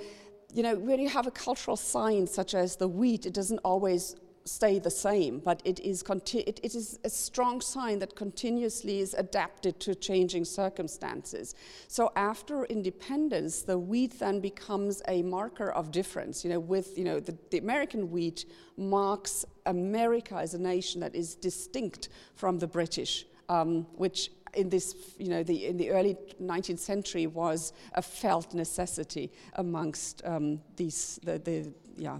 you 0.53 0.65
know, 0.65 0.75
when 0.75 0.99
you 0.99 1.09
have 1.09 1.29
a 1.29 1.33
cultural 1.33 1.77
sign 1.77 2.27
such 2.27 2.55
as 2.55 2.77
the 2.77 2.89
wheat, 2.89 3.27
it 3.27 3.35
doesn't 3.35 3.59
always 3.59 4.17
stay 4.45 4.79
the 4.79 4.91
same, 4.91 5.39
but 5.39 5.61
it 5.65 5.81
is, 5.81 6.03
it, 6.03 6.61
it 6.63 6.75
is 6.75 6.99
a 7.05 7.11
strong 7.11 7.61
sign 7.61 7.99
that 7.99 8.17
continuously 8.17 9.01
is 9.01 9.15
adapted 9.15 9.79
to 9.81 9.95
changing 9.95 10.45
circumstances. 10.45 11.55
So 11.89 12.11
after 12.17 12.65
independence, 12.65 13.63
the 13.63 13.79
wheat 13.79 14.19
then 14.19 14.41
becomes 14.41 15.03
a 15.09 15.23
marker 15.23 15.71
of 15.71 15.91
difference. 15.91 16.45
You 16.45 16.51
know, 16.51 16.61
with 16.61 16.97
you 16.97 17.05
know 17.05 17.21
the, 17.21 17.37
the 17.51 17.59
American 17.59 18.11
wheat 18.11 18.47
marks 18.77 19.45
America 19.67 20.37
as 20.37 20.55
a 20.55 20.59
nation 20.59 21.01
that 21.01 21.15
is 21.15 21.35
distinct 21.35 22.09
from 22.35 22.59
the 22.59 22.67
British, 22.67 23.27
um, 23.49 23.87
which 23.97 24.31
in 24.55 24.69
this, 24.69 24.97
you 25.19 25.29
know, 25.29 25.45
the, 25.45 25.67
in 25.67 25.77
the 25.77 25.91
early 25.91 26.17
19th 26.43 26.81
century 26.81 27.29
was 27.29 27.73
a 27.95 28.03
felt 28.03 28.53
necessity 28.53 29.31
amongst 29.55 30.23
um, 30.25 30.61
these, 30.75 31.21
the, 31.23 31.39
the, 31.39 31.73
yeah, 31.97 32.19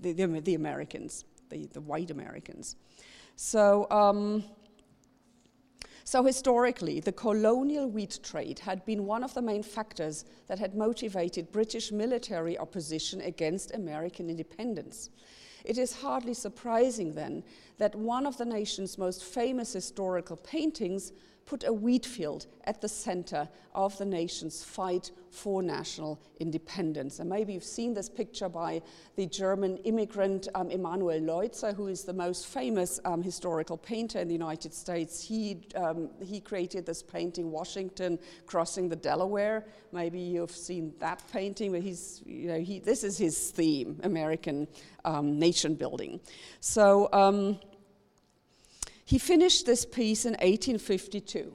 the, 0.00 0.12
the, 0.14 0.26
the 0.40 0.54
Americans 0.54 1.26
the, 1.50 1.66
the 1.72 1.80
white 1.80 2.10
Americans. 2.10 2.76
So, 3.36 3.86
um, 3.90 4.44
so 6.04 6.24
historically, 6.24 7.00
the 7.00 7.12
colonial 7.12 7.88
wheat 7.88 8.18
trade 8.22 8.58
had 8.58 8.84
been 8.84 9.06
one 9.06 9.22
of 9.22 9.34
the 9.34 9.42
main 9.42 9.62
factors 9.62 10.24
that 10.48 10.58
had 10.58 10.74
motivated 10.74 11.52
British 11.52 11.92
military 11.92 12.58
opposition 12.58 13.20
against 13.20 13.74
American 13.74 14.28
independence. 14.28 15.10
It 15.64 15.78
is 15.78 15.92
hardly 15.92 16.34
surprising 16.34 17.14
then 17.14 17.44
that 17.78 17.94
one 17.94 18.26
of 18.26 18.36
the 18.38 18.44
nation's 18.44 18.98
most 18.98 19.22
famous 19.22 19.72
historical 19.72 20.36
paintings 20.36 21.12
put 21.50 21.64
a 21.66 21.72
wheat 21.72 22.06
field 22.06 22.46
at 22.62 22.80
the 22.80 22.88
center 22.88 23.48
of 23.74 23.98
the 23.98 24.04
nation's 24.04 24.62
fight 24.62 25.10
for 25.30 25.64
national 25.64 26.20
independence. 26.38 27.18
And 27.18 27.28
maybe 27.28 27.54
you've 27.54 27.64
seen 27.64 27.92
this 27.92 28.08
picture 28.08 28.48
by 28.48 28.82
the 29.16 29.26
German 29.26 29.76
immigrant 29.78 30.46
um, 30.54 30.70
Emanuel 30.70 31.18
Leutze, 31.18 31.74
who 31.74 31.88
is 31.88 32.04
the 32.04 32.12
most 32.12 32.46
famous 32.46 33.00
um, 33.04 33.20
historical 33.20 33.76
painter 33.76 34.20
in 34.20 34.28
the 34.28 34.32
United 34.34 34.72
States. 34.72 35.20
He, 35.20 35.58
um, 35.74 36.10
he 36.24 36.38
created 36.40 36.86
this 36.86 37.02
painting, 37.02 37.50
Washington 37.50 38.20
crossing 38.46 38.88
the 38.88 38.94
Delaware. 38.94 39.66
Maybe 39.90 40.20
you've 40.20 40.52
seen 40.52 40.94
that 41.00 41.20
painting, 41.32 41.72
but 41.72 41.82
he's, 41.82 42.22
you 42.24 42.46
know, 42.46 42.60
he, 42.60 42.78
this 42.78 43.02
is 43.02 43.18
his 43.18 43.50
theme, 43.50 43.98
American 44.04 44.68
um, 45.04 45.36
nation 45.36 45.74
building. 45.74 46.20
So, 46.60 47.08
um, 47.12 47.58
he 49.10 49.18
finished 49.18 49.66
this 49.66 49.84
piece 49.84 50.24
in 50.24 50.34
1852. 50.34 51.52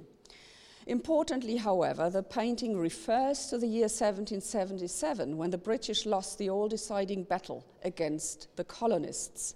Importantly, 0.88 1.56
however, 1.56 2.10
the 2.10 2.22
painting 2.22 2.78
refers 2.78 3.48
to 3.48 3.58
the 3.58 3.65
year 3.65 3.88
1777 3.88 5.38
when 5.38 5.52
the 5.52 5.58
British 5.58 6.06
lost 6.06 6.38
the 6.38 6.50
all 6.50 6.68
deciding 6.68 7.24
battle 7.24 7.65
against 7.82 8.54
the 8.58 8.65
colonists. 8.65 9.56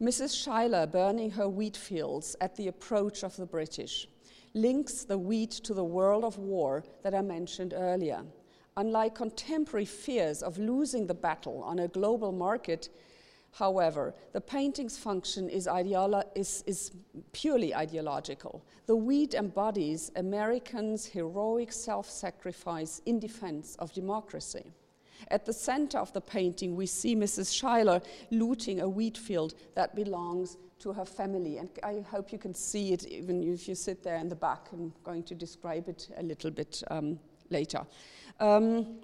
Mrs. 0.00 0.30
Schuyler, 0.30 0.86
burning 0.86 1.32
her 1.32 1.46
wheat 1.46 1.76
fields 1.76 2.36
at 2.40 2.56
the 2.56 2.68
approach 2.68 3.22
of 3.22 3.36
the 3.36 3.44
British, 3.44 4.08
links 4.54 5.04
the 5.04 5.18
wheat 5.18 5.50
to 5.50 5.74
the 5.74 5.84
world 5.84 6.24
of 6.24 6.38
war 6.38 6.84
that 7.02 7.14
I 7.14 7.20
mentioned 7.20 7.74
earlier. 7.76 8.24
Unlike 8.78 9.16
contemporary 9.16 9.84
fears 9.84 10.42
of 10.42 10.56
losing 10.56 11.06
the 11.06 11.12
battle 11.12 11.62
on 11.64 11.80
a 11.80 11.88
global 11.88 12.32
market, 12.32 12.88
However, 13.52 14.14
the 14.32 14.40
painting's 14.40 14.96
function 14.96 15.48
is, 15.48 15.68
is, 16.34 16.64
is, 16.66 16.92
purely 17.32 17.74
ideological. 17.74 18.62
The 18.86 18.96
wheat 18.96 19.34
embodies 19.34 20.10
Americans' 20.16 21.06
heroic 21.06 21.72
self 21.72 22.08
sacrifice 22.08 23.02
in 23.06 23.18
defense 23.18 23.76
of 23.78 23.92
democracy. 23.92 24.72
At 25.28 25.44
the 25.44 25.52
center 25.52 25.98
of 25.98 26.12
the 26.12 26.20
painting, 26.20 26.76
we 26.76 26.86
see 26.86 27.14
Mrs. 27.14 27.46
Schuyler 27.46 28.00
looting 28.30 28.80
a 28.80 28.88
wheat 28.88 29.18
field 29.18 29.54
that 29.74 29.94
belongs 29.94 30.56
to 30.78 30.92
her 30.92 31.04
family. 31.04 31.58
And 31.58 31.68
I 31.82 32.02
hope 32.10 32.32
you 32.32 32.38
can 32.38 32.54
see 32.54 32.92
it 32.92 33.06
even 33.06 33.42
if 33.42 33.68
you 33.68 33.74
sit 33.74 34.02
there 34.02 34.16
in 34.16 34.28
the 34.28 34.36
back. 34.36 34.68
I'm 34.72 34.92
going 35.04 35.24
to 35.24 35.34
describe 35.34 35.88
it 35.88 36.08
a 36.16 36.22
little 36.22 36.50
bit 36.50 36.82
um, 36.90 37.18
later. 37.50 37.86
Um, 38.38 39.00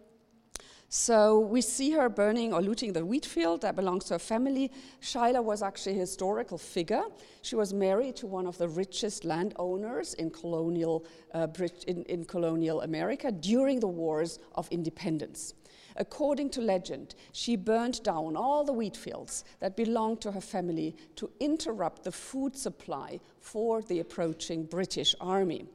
so 0.89 1.41
we 1.41 1.61
see 1.61 1.91
her 1.93 2.09
burning 2.09 2.53
or 2.53 2.63
looting 2.63 2.93
the 2.93 3.05
wheat 3.05 3.27
field 3.27 3.63
that 3.63 3.75
belongs 3.75 4.05
to 4.05 4.15
her 4.15 4.19
family. 4.19 4.71
Schuyler 5.01 5.43
was 5.43 5.63
actually 5.63 5.97
a 5.97 6.01
historical 6.01 6.59
figure. 6.59 7.03
She 7.43 7.57
was 7.57 7.75
married 7.75 8.17
to 8.17 8.27
one 8.27 8.47
of 8.47 8.57
the 8.57 8.69
richest 8.69 9.25
landowners 9.25 10.15
in 10.15 10.31
colonial, 10.31 11.05
uh, 11.35 11.49
in, 11.89 12.05
in 12.05 12.25
colonial 12.25 12.83
America 12.83 13.33
during 13.33 13.81
the 13.81 13.89
wars 13.89 14.39
of 14.55 14.69
independence. 14.71 15.55
According 15.97 16.51
to 16.51 16.61
legend, 16.61 17.15
she 17.33 17.57
burned 17.57 18.03
down 18.03 18.37
all 18.37 18.65
the 18.65 18.73
wheat 18.73 18.97
fields 18.97 19.45
that 19.61 19.77
belonged 19.77 20.21
to 20.21 20.33
her 20.33 20.41
family 20.41 20.95
to 21.17 21.31
interrupt 21.41 22.05
the 22.05 22.13
food 22.13 22.57
supply 22.57 23.19
for 23.41 23.83
the 23.83 24.01
approaching 24.01 24.65
British 24.65 25.15
army. 25.21 25.67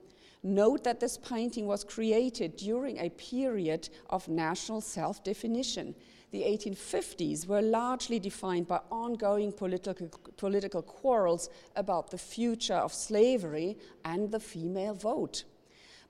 Note 0.43 0.83
that 0.83 0.99
this 0.99 1.17
painting 1.17 1.67
was 1.67 1.83
created 1.83 2.55
during 2.55 2.97
a 2.97 3.09
period 3.11 3.89
of 4.09 4.27
national 4.27 4.81
self 4.81 5.23
definition. 5.23 5.93
The 6.31 6.41
1850s 6.41 7.45
were 7.45 7.61
largely 7.61 8.17
defined 8.17 8.67
by 8.67 8.79
ongoing 8.89 9.51
political, 9.51 10.07
political 10.37 10.81
quarrels 10.81 11.49
about 11.75 12.09
the 12.09 12.17
future 12.17 12.75
of 12.75 12.93
slavery 12.93 13.77
and 14.05 14.31
the 14.31 14.39
female 14.39 14.93
vote. 14.93 15.43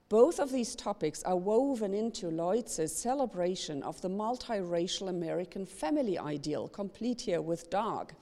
Both 0.10 0.40
of 0.40 0.52
these 0.52 0.76
topics 0.76 1.24
are 1.24 1.38
woven 1.38 1.94
into 1.94 2.28
Leutze's 2.28 2.96
celebration 2.96 3.82
of 3.82 4.02
the 4.02 4.10
multiracial 4.10 5.10
American 5.10 5.66
family 5.66 6.20
ideal, 6.20 6.68
complete 6.68 7.22
here 7.22 7.42
with 7.42 7.70
dog. 7.70 8.14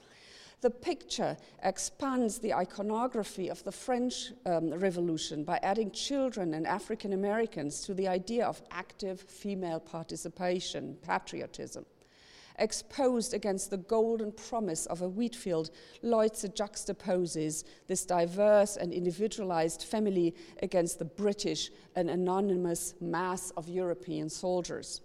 The 0.60 0.70
picture 0.70 1.38
expands 1.62 2.38
the 2.38 2.52
iconography 2.52 3.48
of 3.48 3.64
the 3.64 3.72
French 3.72 4.32
um, 4.44 4.74
Revolution 4.74 5.42
by 5.42 5.58
adding 5.62 5.90
children 5.90 6.52
and 6.52 6.66
African 6.66 7.14
Americans 7.14 7.80
to 7.86 7.94
the 7.94 8.06
idea 8.06 8.44
of 8.44 8.60
active 8.70 9.22
female 9.22 9.80
participation, 9.80 10.98
patriotism. 11.00 11.86
Exposed 12.58 13.32
against 13.32 13.70
the 13.70 13.78
golden 13.78 14.32
promise 14.32 14.84
of 14.84 15.00
a 15.00 15.08
wheat 15.08 15.34
field, 15.34 15.70
Leutze 16.02 16.44
juxtaposes 16.54 17.64
this 17.86 18.04
diverse 18.04 18.76
and 18.76 18.92
individualized 18.92 19.84
family 19.84 20.34
against 20.62 20.98
the 20.98 21.06
British 21.06 21.70
and 21.96 22.10
anonymous 22.10 22.92
mass 23.00 23.50
of 23.56 23.70
European 23.70 24.28
soldiers. 24.28 25.00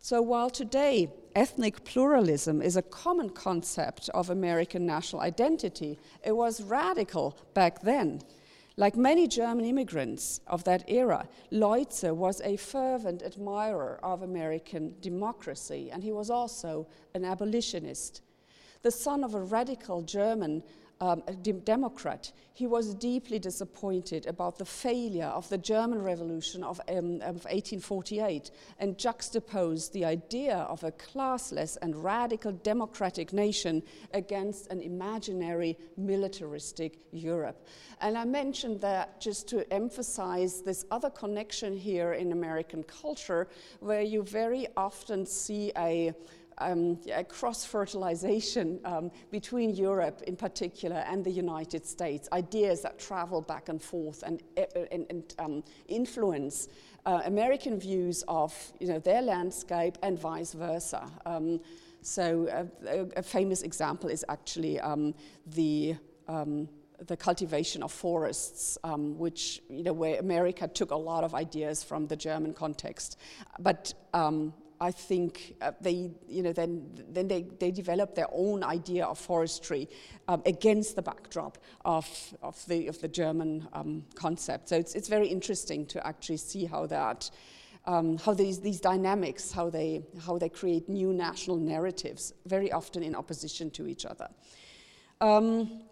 So 0.00 0.20
while 0.20 0.50
today 0.50 1.10
ethnic 1.38 1.84
pluralism 1.84 2.60
is 2.60 2.76
a 2.76 2.82
common 2.82 3.30
concept 3.30 4.10
of 4.12 4.28
American 4.28 4.84
national 4.84 5.22
identity, 5.22 5.96
it 6.24 6.32
was 6.32 6.60
radical 6.60 7.38
back 7.54 7.80
then. 7.82 8.20
Like 8.76 8.96
many 8.96 9.28
German 9.28 9.64
immigrants 9.64 10.40
of 10.48 10.64
that 10.64 10.82
era, 10.88 11.28
Leutze 11.52 12.12
was 12.12 12.40
a 12.40 12.56
fervent 12.56 13.22
admirer 13.22 14.00
of 14.02 14.22
American 14.22 14.96
democracy, 15.00 15.90
and 15.92 16.02
he 16.02 16.10
was 16.10 16.28
also 16.28 16.88
an 17.14 17.24
abolitionist. 17.24 18.20
The 18.82 18.90
son 18.90 19.22
of 19.22 19.36
a 19.36 19.40
radical 19.40 20.02
German 20.02 20.64
um, 21.00 21.22
a 21.28 21.32
de 21.32 21.52
Democrat, 21.52 22.32
he 22.54 22.66
was 22.66 22.92
deeply 22.94 23.38
disappointed 23.38 24.26
about 24.26 24.58
the 24.58 24.64
failure 24.64 25.26
of 25.26 25.48
the 25.48 25.58
German 25.58 26.02
Revolution 26.02 26.64
of, 26.64 26.80
um, 26.88 27.20
of 27.22 27.44
1848 27.44 28.50
and 28.80 28.98
juxtaposed 28.98 29.92
the 29.92 30.04
idea 30.04 30.56
of 30.56 30.82
a 30.82 30.90
classless 30.90 31.76
and 31.82 32.02
radical 32.02 32.50
democratic 32.50 33.32
nation 33.32 33.82
against 34.12 34.66
an 34.72 34.80
imaginary 34.80 35.78
militaristic 35.96 36.98
Europe. 37.12 37.64
And 38.00 38.18
I 38.18 38.24
mentioned 38.24 38.80
that 38.80 39.20
just 39.20 39.46
to 39.48 39.72
emphasize 39.72 40.62
this 40.62 40.84
other 40.90 41.10
connection 41.10 41.76
here 41.76 42.14
in 42.14 42.32
American 42.32 42.82
culture, 42.82 43.46
where 43.78 44.02
you 44.02 44.24
very 44.24 44.66
often 44.76 45.26
see 45.26 45.70
a 45.76 46.12
um, 46.60 46.98
yeah, 47.04 47.22
cross 47.22 47.64
fertilization 47.64 48.80
um, 48.84 49.10
between 49.30 49.74
Europe 49.74 50.22
in 50.26 50.36
particular 50.36 50.96
and 51.08 51.24
the 51.24 51.30
United 51.30 51.86
States, 51.86 52.28
ideas 52.32 52.82
that 52.82 52.98
travel 52.98 53.40
back 53.40 53.68
and 53.68 53.80
forth 53.80 54.22
and, 54.24 54.42
uh, 54.56 54.64
and, 54.90 55.06
and 55.10 55.34
um, 55.38 55.64
influence 55.88 56.68
uh, 57.06 57.22
American 57.24 57.78
views 57.78 58.24
of 58.28 58.54
you 58.80 58.88
know, 58.88 58.98
their 58.98 59.22
landscape 59.22 59.96
and 60.02 60.18
vice 60.18 60.52
versa. 60.52 61.10
Um, 61.24 61.60
so, 62.00 62.48
uh, 62.48 62.64
a, 62.86 63.18
a, 63.18 63.22
famous 63.22 63.62
example 63.62 64.08
is 64.08 64.24
actually 64.28 64.78
um, 64.78 65.14
the 65.46 65.96
um, 66.28 66.68
the 67.06 67.16
cultivation 67.16 67.82
of 67.82 67.92
forests, 67.92 68.76
um, 68.82 69.16
which, 69.18 69.62
you 69.68 69.84
know, 69.84 69.92
where 69.92 70.18
America 70.18 70.66
took 70.66 70.90
a 70.90 70.96
lot 70.96 71.22
of 71.24 71.34
ideas 71.34 71.82
from 71.82 72.06
the 72.08 72.16
German 72.16 72.52
context. 72.52 73.18
But 73.60 73.94
um, 74.12 74.52
I 74.80 74.92
think 74.92 75.56
uh, 75.60 75.72
they, 75.80 76.10
you 76.28 76.42
know, 76.42 76.52
then, 76.52 76.88
then 77.08 77.26
they, 77.26 77.42
they 77.58 77.70
develop 77.70 78.14
their 78.14 78.28
own 78.32 78.62
idea 78.62 79.04
of 79.06 79.18
forestry 79.18 79.88
um, 80.28 80.42
against 80.46 80.94
the 80.94 81.02
backdrop 81.02 81.58
of, 81.84 82.06
of, 82.42 82.64
the, 82.66 82.86
of 82.86 83.00
the 83.00 83.08
German 83.08 83.66
um, 83.72 84.04
concept. 84.14 84.68
So 84.68 84.76
it's, 84.76 84.94
it's 84.94 85.08
very 85.08 85.28
interesting 85.28 85.86
to 85.86 86.06
actually 86.06 86.36
see 86.36 86.64
how 86.64 86.86
that, 86.86 87.30
um, 87.86 88.18
how 88.18 88.34
these, 88.34 88.60
these 88.60 88.80
dynamics, 88.80 89.50
how 89.50 89.68
they, 89.68 90.02
how 90.24 90.38
they 90.38 90.48
create 90.48 90.88
new 90.88 91.12
national 91.12 91.56
narratives, 91.56 92.34
very 92.46 92.70
often 92.70 93.02
in 93.02 93.16
opposition 93.16 93.70
to 93.72 93.88
each 93.88 94.06
other. 94.06 94.28
Um, 95.20 95.82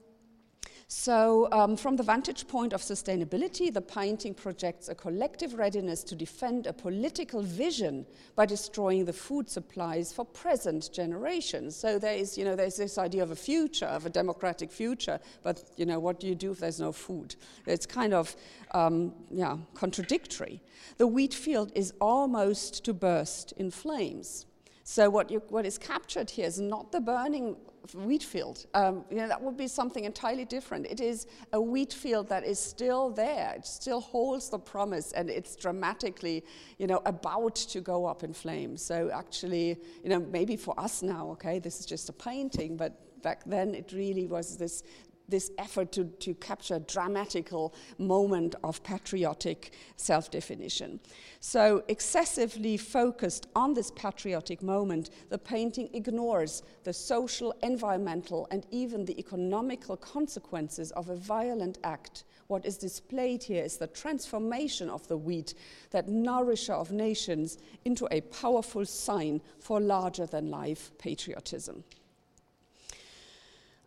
so, 0.88 1.48
um, 1.50 1.76
from 1.76 1.96
the 1.96 2.04
vantage 2.04 2.46
point 2.46 2.72
of 2.72 2.80
sustainability, 2.80 3.74
the 3.74 3.80
painting 3.80 4.34
projects 4.34 4.88
a 4.88 4.94
collective 4.94 5.54
readiness 5.54 6.04
to 6.04 6.14
defend 6.14 6.68
a 6.68 6.72
political 6.72 7.42
vision 7.42 8.06
by 8.36 8.46
destroying 8.46 9.04
the 9.04 9.12
food 9.12 9.50
supplies 9.50 10.12
for 10.12 10.24
present 10.24 10.88
generations. 10.92 11.74
So, 11.74 11.98
there 11.98 12.14
is, 12.14 12.38
you 12.38 12.44
know, 12.44 12.54
there's 12.54 12.76
this 12.76 12.98
idea 12.98 13.24
of 13.24 13.32
a 13.32 13.36
future, 13.36 13.86
of 13.86 14.06
a 14.06 14.10
democratic 14.10 14.70
future, 14.70 15.18
but, 15.42 15.64
you 15.76 15.86
know, 15.86 15.98
what 15.98 16.20
do 16.20 16.28
you 16.28 16.36
do 16.36 16.52
if 16.52 16.60
there's 16.60 16.78
no 16.78 16.92
food? 16.92 17.34
It's 17.66 17.86
kind 17.86 18.14
of, 18.14 18.36
um, 18.70 19.12
yeah, 19.28 19.56
contradictory. 19.74 20.62
The 20.98 21.08
wheat 21.08 21.34
field 21.34 21.72
is 21.74 21.94
almost 22.00 22.84
to 22.84 22.94
burst 22.94 23.50
in 23.56 23.72
flames. 23.72 24.46
So 24.84 25.10
what, 25.10 25.32
you, 25.32 25.42
what 25.48 25.66
is 25.66 25.78
captured 25.78 26.30
here 26.30 26.46
is 26.46 26.60
not 26.60 26.92
the 26.92 27.00
burning 27.00 27.56
wheat 27.94 28.22
field. 28.22 28.66
Um, 28.74 29.04
you 29.10 29.16
know, 29.16 29.28
that 29.28 29.40
would 29.40 29.56
be 29.56 29.68
something 29.68 30.04
entirely 30.04 30.44
different. 30.44 30.86
It 30.86 31.00
is 31.00 31.26
a 31.52 31.60
wheat 31.60 31.92
field 31.92 32.28
that 32.28 32.44
is 32.44 32.58
still 32.58 33.10
there. 33.10 33.54
It 33.56 33.66
still 33.66 34.00
holds 34.00 34.48
the 34.48 34.58
promise, 34.58 35.12
and 35.12 35.30
it's 35.30 35.56
dramatically, 35.56 36.44
you 36.78 36.86
know, 36.86 37.02
about 37.06 37.54
to 37.56 37.80
go 37.80 38.06
up 38.06 38.24
in 38.24 38.32
flames. 38.32 38.82
So 38.82 39.10
actually, 39.12 39.78
you 40.02 40.10
know, 40.10 40.20
maybe 40.20 40.56
for 40.56 40.78
us 40.78 41.02
now, 41.02 41.28
okay, 41.32 41.58
this 41.58 41.80
is 41.80 41.86
just 41.86 42.08
a 42.08 42.12
painting, 42.12 42.76
but 42.76 43.22
back 43.22 43.42
then 43.44 43.74
it 43.74 43.92
really 43.92 44.26
was 44.26 44.56
this 44.56 44.82
this 45.28 45.50
effort 45.58 45.92
to, 45.92 46.04
to 46.04 46.34
capture 46.34 46.76
a 46.76 46.80
dramatical 46.80 47.74
moment 47.98 48.54
of 48.62 48.82
patriotic 48.82 49.72
self 49.96 50.30
definition. 50.30 51.00
So, 51.40 51.84
excessively 51.88 52.76
focused 52.76 53.46
on 53.54 53.74
this 53.74 53.90
patriotic 53.92 54.62
moment, 54.62 55.10
the 55.28 55.38
painting 55.38 55.88
ignores 55.92 56.62
the 56.84 56.92
social, 56.92 57.54
environmental, 57.62 58.46
and 58.50 58.66
even 58.70 59.04
the 59.04 59.18
economical 59.18 59.96
consequences 59.96 60.90
of 60.92 61.08
a 61.08 61.16
violent 61.16 61.78
act. 61.84 62.24
What 62.48 62.64
is 62.64 62.76
displayed 62.76 63.42
here 63.42 63.64
is 63.64 63.76
the 63.76 63.88
transformation 63.88 64.88
of 64.88 65.06
the 65.08 65.16
wheat, 65.16 65.54
that 65.90 66.08
nourisher 66.08 66.74
of 66.74 66.92
nations, 66.92 67.58
into 67.84 68.06
a 68.10 68.20
powerful 68.20 68.84
sign 68.84 69.40
for 69.58 69.80
larger 69.80 70.26
than 70.26 70.50
life 70.50 70.92
patriotism. 70.98 71.82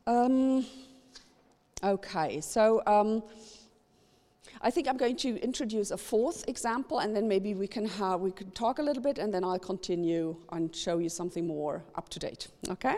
Um, 0.05 0.65
Okay, 1.81 2.41
so 2.41 2.81
um, 2.85 3.23
I 4.61 4.69
think 4.69 4.89
I'm 4.89 4.97
going 4.97 5.15
to 5.17 5.41
introduce 5.41 5.91
a 5.91 5.97
fourth 5.97 6.43
example, 6.49 6.99
and 6.99 7.15
then 7.15 7.25
maybe 7.25 7.53
we 7.53 7.67
can 7.67 7.85
have, 7.85 8.19
we 8.19 8.31
can 8.31 8.51
talk 8.51 8.79
a 8.79 8.81
little 8.81 9.01
bit, 9.01 9.17
and 9.17 9.33
then 9.33 9.45
I'll 9.45 9.59
continue 9.59 10.35
and 10.51 10.75
show 10.75 10.97
you 10.97 11.07
something 11.07 11.47
more 11.47 11.81
up 11.95 12.09
to 12.09 12.19
date. 12.19 12.49
Okay, 12.67 12.97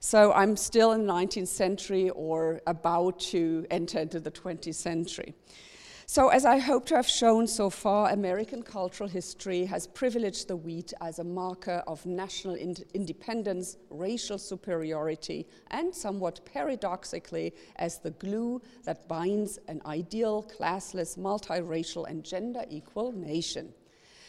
so 0.00 0.32
I'm 0.32 0.56
still 0.56 0.90
in 0.92 1.06
the 1.06 1.12
19th 1.12 1.46
century 1.46 2.10
or 2.10 2.60
about 2.66 3.20
to 3.30 3.64
enter 3.70 4.00
into 4.00 4.18
the 4.18 4.32
20th 4.32 4.74
century. 4.74 5.32
So, 6.08 6.28
as 6.28 6.44
I 6.44 6.58
hope 6.58 6.86
to 6.86 6.94
have 6.94 7.08
shown 7.08 7.48
so 7.48 7.68
far, 7.68 8.12
American 8.12 8.62
cultural 8.62 9.08
history 9.08 9.64
has 9.64 9.88
privileged 9.88 10.46
the 10.46 10.54
wheat 10.54 10.92
as 11.00 11.18
a 11.18 11.24
marker 11.24 11.82
of 11.88 12.06
national 12.06 12.54
in 12.54 12.76
independence, 12.94 13.76
racial 13.90 14.38
superiority, 14.38 15.48
and 15.72 15.92
somewhat 15.92 16.46
paradoxically, 16.46 17.52
as 17.74 17.98
the 17.98 18.12
glue 18.12 18.62
that 18.84 19.08
binds 19.08 19.58
an 19.66 19.82
ideal, 19.84 20.44
classless, 20.44 21.18
multiracial, 21.18 22.08
and 22.08 22.22
gender 22.22 22.64
equal 22.70 23.10
nation. 23.10 23.74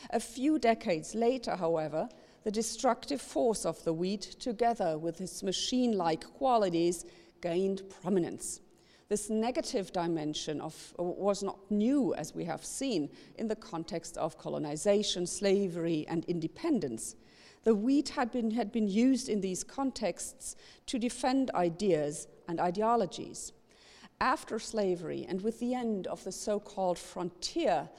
A 0.10 0.20
few 0.20 0.58
decades 0.58 1.14
later, 1.14 1.56
however, 1.56 2.10
the 2.44 2.50
destructive 2.50 3.22
force 3.22 3.68
of 3.68 3.84
the 3.84 3.94
wheat, 3.94 4.24
together 4.40 4.98
with 4.98 5.22
its 5.22 5.44
machine 5.44 5.96
like 5.96 6.24
qualities, 6.24 7.06
gained 7.40 7.84
prominence. 8.02 8.62
This 9.10 9.30
negative 9.30 9.94
dimension 9.94 10.60
of, 10.60 10.94
was 10.98 11.42
not 11.42 11.60
new, 11.72 12.14
as 12.16 12.36
we 12.36 12.44
have 12.44 12.66
seen, 12.66 13.10
in 13.38 13.48
the 13.48 13.56
context 13.56 14.18
of 14.18 14.38
colonization, 14.38 15.26
slavery, 15.26 16.06
and 16.10 16.26
independence. 16.26 17.16
The 17.64 17.74
wheat 17.74 18.10
had 18.10 18.32
been, 18.32 18.52
had 18.52 18.72
been 18.72 18.90
used 18.90 19.30
in 19.30 19.40
these 19.40 19.64
contexts 19.64 20.58
to 20.88 21.00
defend 21.00 21.52
ideas 21.52 22.28
and 22.50 22.60
ideologies. 22.60 23.54
After 24.20 24.60
slavery, 24.60 25.26
and 25.28 25.42
with 25.42 25.60
the 25.60 25.74
end 25.74 26.08
of 26.08 26.24
the 26.24 26.32
so 26.32 26.60
called 26.60 26.98
frontier, 26.98 27.90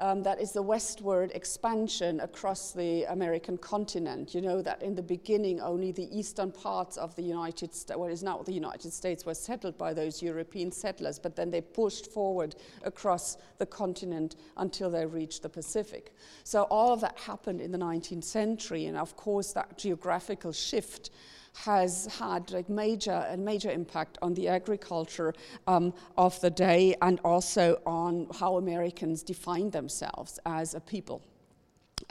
um, 0.00 0.22
that 0.22 0.40
is 0.40 0.52
the 0.52 0.62
westward 0.62 1.30
expansion 1.34 2.20
across 2.20 2.72
the 2.72 3.04
American 3.04 3.56
continent. 3.56 4.34
You 4.34 4.40
know 4.40 4.62
that 4.62 4.82
in 4.82 4.94
the 4.94 5.02
beginning, 5.02 5.60
only 5.60 5.92
the 5.92 6.08
eastern 6.16 6.50
parts 6.50 6.96
of 6.96 7.14
the 7.14 7.22
United 7.22 7.74
States, 7.74 7.96
what 7.96 8.10
is 8.10 8.22
now 8.22 8.42
the 8.42 8.52
United 8.52 8.92
States, 8.92 9.24
were 9.24 9.34
settled 9.34 9.78
by 9.78 9.94
those 9.94 10.22
European 10.22 10.72
settlers, 10.72 11.18
but 11.18 11.36
then 11.36 11.50
they 11.50 11.60
pushed 11.60 12.06
forward 12.10 12.56
across 12.82 13.36
the 13.58 13.66
continent 13.66 14.36
until 14.56 14.90
they 14.90 15.06
reached 15.06 15.42
the 15.42 15.48
Pacific. 15.48 16.14
So 16.42 16.62
all 16.64 16.92
of 16.92 17.00
that 17.02 17.18
happened 17.18 17.60
in 17.60 17.70
the 17.70 17.78
19th 17.78 18.24
century, 18.24 18.86
and 18.86 18.96
of 18.96 19.16
course, 19.16 19.52
that 19.52 19.78
geographical 19.78 20.52
shift 20.52 21.10
has 21.54 22.06
had 22.18 22.50
like 22.50 22.68
major 22.68 23.26
a 23.28 23.36
major 23.36 23.70
impact 23.70 24.18
on 24.22 24.34
the 24.34 24.48
agriculture 24.48 25.32
um, 25.66 25.94
of 26.18 26.40
the 26.40 26.50
day 26.50 26.94
and 27.00 27.20
also 27.24 27.80
on 27.86 28.26
how 28.40 28.56
Americans 28.56 29.22
define 29.22 29.70
themselves 29.70 30.38
as 30.44 30.74
a 30.74 30.80
people. 30.80 31.22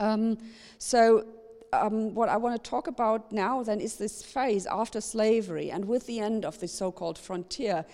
Um, 0.00 0.38
so 0.78 1.26
um, 1.72 2.14
what 2.14 2.28
I 2.28 2.36
want 2.36 2.62
to 2.62 2.70
talk 2.70 2.86
about 2.86 3.32
now 3.32 3.62
then 3.62 3.80
is 3.80 3.96
this 3.96 4.22
phase 4.22 4.66
after 4.66 5.00
slavery 5.00 5.70
and 5.70 5.84
with 5.84 6.06
the 6.06 6.20
end 6.20 6.44
of 6.44 6.58
the 6.60 6.68
so-called 6.68 7.18
frontier. 7.18 7.84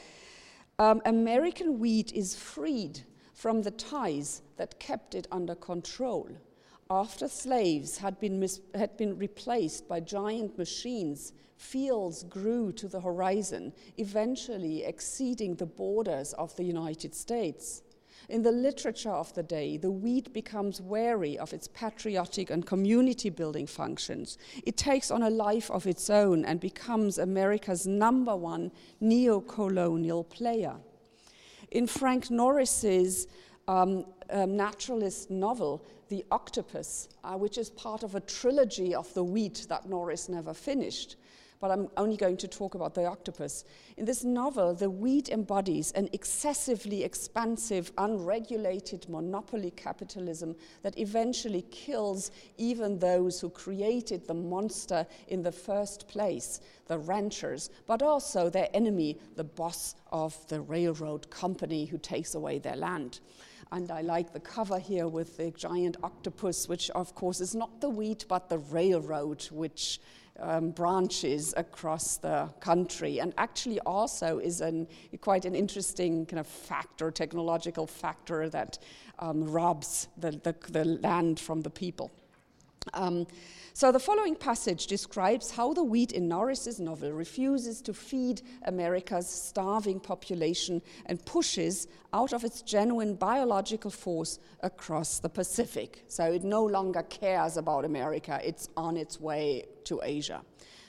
Um, 0.78 1.02
American 1.04 1.78
wheat 1.78 2.12
is 2.12 2.36
freed 2.36 3.00
from 3.34 3.62
the 3.62 3.70
ties 3.70 4.42
that 4.56 4.78
kept 4.78 5.14
it 5.14 5.26
under 5.32 5.54
control 5.54 6.28
after 6.90 7.28
slaves 7.28 7.98
had 7.98 8.18
been, 8.18 8.46
had 8.74 8.96
been 8.96 9.16
replaced 9.16 9.88
by 9.88 10.00
giant 10.00 10.58
machines, 10.58 11.32
fields 11.56 12.24
grew 12.24 12.72
to 12.72 12.88
the 12.88 13.00
horizon, 13.00 13.72
eventually 13.96 14.84
exceeding 14.84 15.54
the 15.54 15.66
borders 15.66 16.32
of 16.32 16.54
the 16.56 16.64
United 16.64 17.14
States. 17.14 17.82
In 18.28 18.42
the 18.42 18.52
literature 18.52 19.10
of 19.10 19.32
the 19.34 19.42
day, 19.42 19.76
the 19.76 19.90
wheat 19.90 20.32
becomes 20.32 20.80
wary 20.80 21.38
of 21.38 21.52
its 21.52 21.68
patriotic 21.68 22.50
and 22.50 22.66
community 22.66 23.30
building 23.30 23.66
functions. 23.66 24.36
It 24.64 24.76
takes 24.76 25.10
on 25.10 25.22
a 25.22 25.30
life 25.30 25.70
of 25.70 25.86
its 25.86 26.10
own 26.10 26.44
and 26.44 26.60
becomes 26.60 27.18
America's 27.18 27.86
number 27.86 28.36
one 28.36 28.72
neo 29.00 29.40
colonial 29.40 30.24
player. 30.24 30.76
In 31.70 31.86
Frank 31.86 32.30
Norris's 32.30 33.28
um, 33.68 34.04
um, 34.30 34.56
naturalist 34.56 35.30
novel, 35.30 35.84
The 36.10 36.24
Octopus, 36.32 37.08
uh, 37.22 37.36
which 37.36 37.56
is 37.56 37.70
part 37.70 38.02
of 38.02 38.16
a 38.16 38.20
trilogy 38.20 38.96
of 38.96 39.14
the 39.14 39.22
wheat 39.22 39.66
that 39.68 39.88
Norris 39.88 40.28
never 40.28 40.52
finished, 40.52 41.14
but 41.60 41.70
I'm 41.70 41.88
only 41.96 42.16
going 42.16 42.36
to 42.38 42.48
talk 42.48 42.74
about 42.74 42.94
the 42.94 43.04
octopus. 43.04 43.64
In 43.96 44.06
this 44.06 44.24
novel, 44.24 44.74
the 44.74 44.90
wheat 44.90 45.28
embodies 45.28 45.92
an 45.92 46.08
excessively 46.12 47.04
expansive, 47.04 47.92
unregulated 47.96 49.08
monopoly 49.08 49.70
capitalism 49.70 50.56
that 50.82 50.98
eventually 50.98 51.62
kills 51.70 52.32
even 52.56 52.98
those 52.98 53.40
who 53.40 53.50
created 53.50 54.26
the 54.26 54.34
monster 54.34 55.06
in 55.28 55.44
the 55.44 55.52
first 55.52 56.08
place, 56.08 56.60
the 56.88 56.98
ranchers, 56.98 57.70
but 57.86 58.02
also 58.02 58.50
their 58.50 58.68
enemy, 58.74 59.16
the 59.36 59.44
boss 59.44 59.94
of 60.10 60.34
the 60.48 60.60
railroad 60.60 61.30
company 61.30 61.84
who 61.84 61.98
takes 61.98 62.34
away 62.34 62.58
their 62.58 62.76
land. 62.76 63.20
And 63.72 63.90
I 63.90 64.00
like 64.00 64.32
the 64.32 64.40
cover 64.40 64.78
here 64.78 65.06
with 65.06 65.36
the 65.36 65.52
giant 65.52 65.96
octopus, 66.02 66.68
which 66.68 66.90
of 66.90 67.14
course 67.14 67.40
is 67.40 67.54
not 67.54 67.80
the 67.80 67.88
wheat, 67.88 68.24
but 68.28 68.48
the 68.48 68.58
railroad, 68.58 69.44
which 69.52 70.00
um, 70.40 70.70
branches 70.70 71.54
across 71.56 72.16
the 72.16 72.48
country, 72.60 73.20
and 73.20 73.32
actually 73.38 73.78
also 73.80 74.38
is 74.38 74.60
an, 74.60 74.88
quite 75.20 75.44
an 75.44 75.54
interesting 75.54 76.26
kind 76.26 76.40
of 76.40 76.46
factor, 76.46 77.10
technological 77.10 77.86
factor 77.86 78.48
that 78.48 78.78
um, 79.18 79.44
robs 79.44 80.08
the, 80.16 80.32
the, 80.32 80.54
the, 80.70 80.84
land 80.84 81.38
from 81.38 81.60
the 81.60 81.70
people. 81.70 82.10
Um, 82.94 83.26
so 83.72 83.92
the 83.92 84.00
following 84.00 84.34
passage 84.34 84.86
describes 84.86 85.50
how 85.50 85.72
the 85.72 85.84
wheat 85.84 86.12
in 86.12 86.28
Norris's 86.28 86.80
novel 86.80 87.12
refuses 87.12 87.80
to 87.82 87.94
feed 87.94 88.42
America's 88.64 89.28
starving 89.28 90.00
population 90.00 90.82
and 91.06 91.24
pushes 91.24 91.86
out 92.12 92.32
of 92.32 92.42
its 92.42 92.62
genuine 92.62 93.14
biological 93.14 93.90
force 93.90 94.38
across 94.62 95.18
the 95.18 95.28
Pacific. 95.28 96.04
So 96.08 96.32
it 96.32 96.42
no 96.42 96.64
longer 96.64 97.02
cares 97.02 97.56
about 97.56 97.84
America, 97.84 98.40
it's 98.42 98.68
on 98.76 98.96
its 98.96 99.20
way 99.20 99.64
to 99.84 100.00
Asia. 100.02 100.42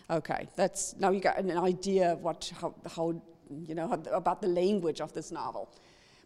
Okay, 0.10 0.48
that's 0.56 0.96
now 0.98 1.12
you 1.12 1.22
got 1.22 1.38
an 1.38 1.58
idea 1.58 2.14
of 2.14 2.22
what 2.22 2.52
how, 2.60 2.74
how 2.96 3.22
you 3.66 3.76
know 3.76 3.92
about 4.12 4.42
the 4.42 4.48
language 4.48 5.02
of 5.02 5.14
this 5.14 5.32
novel. 5.32 5.70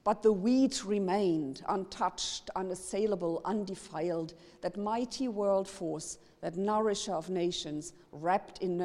But 0.06 0.22
the 0.22 0.32
wheat 0.32 0.86
remained 0.86 1.64
untouched, 1.68 2.52
unassailable, 2.56 3.42
undefiled, 3.44 4.36
that 4.62 4.78
mighty 4.78 5.28
world 5.28 5.68
force, 5.68 6.20
that 6.42 6.58
nourisher 6.58 7.14
of 7.14 7.32
nations, 7.32 7.94
wrapped 8.12 8.60
in 8.60 8.78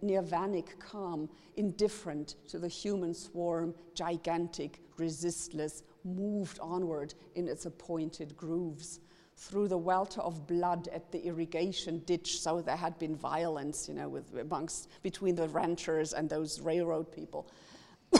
nirvanic 0.00 0.78
calm, 0.78 1.28
indifferent 1.56 2.36
to 2.46 2.60
the 2.60 2.68
human 2.68 3.12
swarm, 3.12 3.74
gigantic, 3.94 4.80
resistless, 4.98 5.82
moved 6.04 6.60
onward 6.60 7.12
in 7.34 7.48
its 7.48 7.66
appointed 7.66 8.36
grooves. 8.36 9.00
Through 9.36 9.66
the 9.66 9.78
welter 9.78 10.20
of 10.20 10.46
blood 10.46 10.88
at 10.92 11.10
the 11.10 11.24
irrigation 11.26 12.04
ditch, 12.06 12.40
so 12.40 12.60
there 12.60 12.76
had 12.76 12.96
been 13.00 13.16
violence, 13.16 13.88
you 13.88 13.94
know, 13.94 14.08
with, 14.08 14.32
amongst 14.38 14.88
between 15.02 15.34
the 15.34 15.48
ranchers 15.48 16.12
and 16.12 16.30
those 16.30 16.60
railroad 16.60 17.10
people 17.10 17.50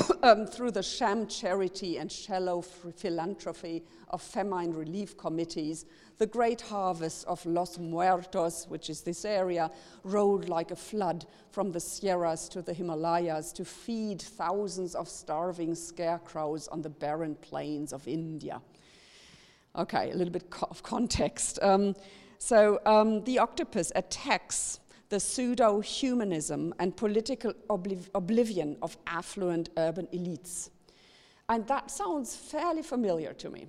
um, 0.22 0.46
through 0.46 0.70
the 0.70 0.82
sham 0.82 1.26
charity 1.26 1.98
and 1.98 2.10
shallow 2.10 2.60
philanthropy 2.60 3.82
of 4.10 4.22
famine 4.22 4.74
relief 4.74 5.16
committees, 5.16 5.84
the 6.18 6.26
great 6.26 6.60
harvest 6.60 7.26
of 7.26 7.44
Los 7.46 7.78
Muertos, 7.78 8.66
which 8.68 8.90
is 8.90 9.02
this 9.02 9.24
area, 9.24 9.70
rolled 10.04 10.48
like 10.48 10.70
a 10.70 10.76
flood 10.76 11.26
from 11.50 11.70
the 11.72 11.80
Sierras 11.80 12.48
to 12.50 12.62
the 12.62 12.72
Himalayas 12.72 13.52
to 13.52 13.64
feed 13.64 14.20
thousands 14.20 14.94
of 14.94 15.08
starving 15.08 15.74
scarecrows 15.74 16.68
on 16.68 16.82
the 16.82 16.90
barren 16.90 17.34
plains 17.36 17.92
of 17.92 18.06
India. 18.08 18.60
Okay, 19.76 20.10
a 20.10 20.14
little 20.14 20.32
bit 20.32 20.52
of 20.62 20.82
context. 20.82 21.58
Um, 21.62 21.94
so 22.38 22.80
um, 22.86 23.22
the 23.24 23.38
octopus 23.38 23.92
attacks 23.94 24.80
the 25.08 25.20
pseudo 25.20 25.80
humanism 25.80 26.74
and 26.78 26.96
political 26.96 27.52
obliv 27.70 28.08
oblivion 28.14 28.76
of 28.82 28.96
affluent 29.06 29.70
urban 29.76 30.06
elites. 30.12 30.70
And 31.48 31.66
that 31.66 31.90
sounds 31.90 32.36
fairly 32.36 32.82
familiar 32.82 33.32
to 33.34 33.48
me. 33.48 33.68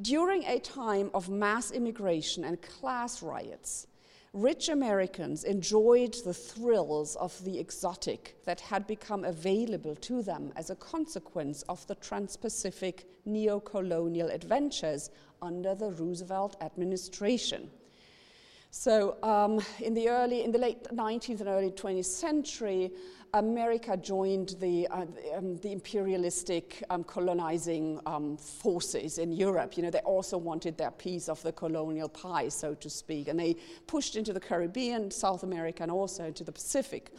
During 0.00 0.42
a 0.44 0.58
time 0.58 1.10
of 1.14 1.28
mass 1.28 1.70
immigration 1.70 2.42
and 2.42 2.60
class 2.60 3.22
riots, 3.22 3.86
rich 4.32 4.68
Americans 4.68 5.44
enjoyed 5.44 6.16
the 6.24 6.34
thrills 6.34 7.14
of 7.16 7.32
the 7.44 7.56
exotic 7.56 8.36
that 8.44 8.58
had 8.58 8.84
become 8.88 9.24
available 9.24 9.94
to 9.94 10.22
them 10.22 10.52
as 10.56 10.70
a 10.70 10.76
consequence 10.76 11.62
of 11.68 11.86
the 11.86 11.94
trans 11.94 12.36
Pacific 12.36 13.06
neo 13.24 13.60
colonial 13.60 14.28
adventures 14.28 15.10
under 15.40 15.76
the 15.76 15.92
Roosevelt 15.92 16.56
administration. 16.60 17.70
So 18.76 19.16
um, 19.22 19.60
in 19.80 19.94
the 19.94 20.08
early, 20.08 20.42
in 20.42 20.50
the 20.50 20.58
late 20.58 20.82
19th 20.92 21.38
and 21.38 21.48
early 21.48 21.70
20th 21.70 22.06
century, 22.06 22.90
America 23.34 23.96
joined 23.96 24.54
the, 24.60 24.86
uh, 24.88 25.04
um, 25.36 25.56
the 25.56 25.72
imperialistic 25.72 26.84
um, 26.88 27.02
colonizing 27.02 28.00
um, 28.06 28.36
forces 28.36 29.18
in 29.18 29.32
Europe. 29.32 29.76
You 29.76 29.82
know, 29.82 29.90
they 29.90 29.98
also 30.00 30.38
wanted 30.38 30.78
their 30.78 30.92
piece 30.92 31.28
of 31.28 31.42
the 31.42 31.50
colonial 31.50 32.08
pie, 32.08 32.48
so 32.48 32.74
to 32.74 32.88
speak, 32.88 33.26
and 33.26 33.38
they 33.38 33.56
pushed 33.88 34.14
into 34.14 34.32
the 34.32 34.38
Caribbean, 34.38 35.10
South 35.10 35.42
America, 35.42 35.82
and 35.82 35.90
also 35.90 36.26
into 36.26 36.44
the 36.44 36.52
Pacific. 36.52 37.10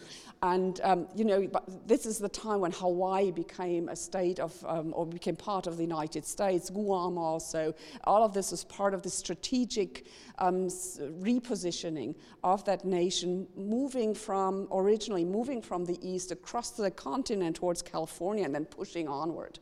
And, 0.42 0.80
um, 0.84 1.08
you 1.16 1.26
know, 1.26 1.50
this 1.86 2.06
is 2.06 2.18
the 2.18 2.30
time 2.30 2.62
when 2.62 2.72
Hawaii 2.72 3.32
became 3.32 3.90
a 3.90 3.96
state 3.96 4.40
of, 4.40 4.54
um, 4.66 4.94
or 4.96 5.06
became 5.06 5.36
part 5.36 5.68
of 5.68 5.76
the 5.76 5.84
United 5.84 6.26
States, 6.26 6.70
Guam 6.70 7.18
also. 7.18 7.74
All 8.06 8.24
of 8.24 8.34
this 8.34 8.52
was 8.52 8.64
part 8.64 8.94
of 8.94 9.02
the 9.02 9.10
strategic 9.10 10.06
um, 10.38 10.68
repositioning 10.68 12.16
of 12.44 12.64
that 12.66 12.86
nation, 12.86 13.48
moving 13.56 14.14
from, 14.14 14.68
originally 14.72 15.26
moving 15.26 15.62
from 15.62 15.86
the 15.86 16.05
east 16.06 16.32
across 16.32 16.72
the 16.72 16.92
continent 16.92 17.56
towards 17.56 17.82
California 17.82 18.46
and 18.46 18.54
then 18.54 18.66
pushing 18.66 19.08
onward. 19.08 19.60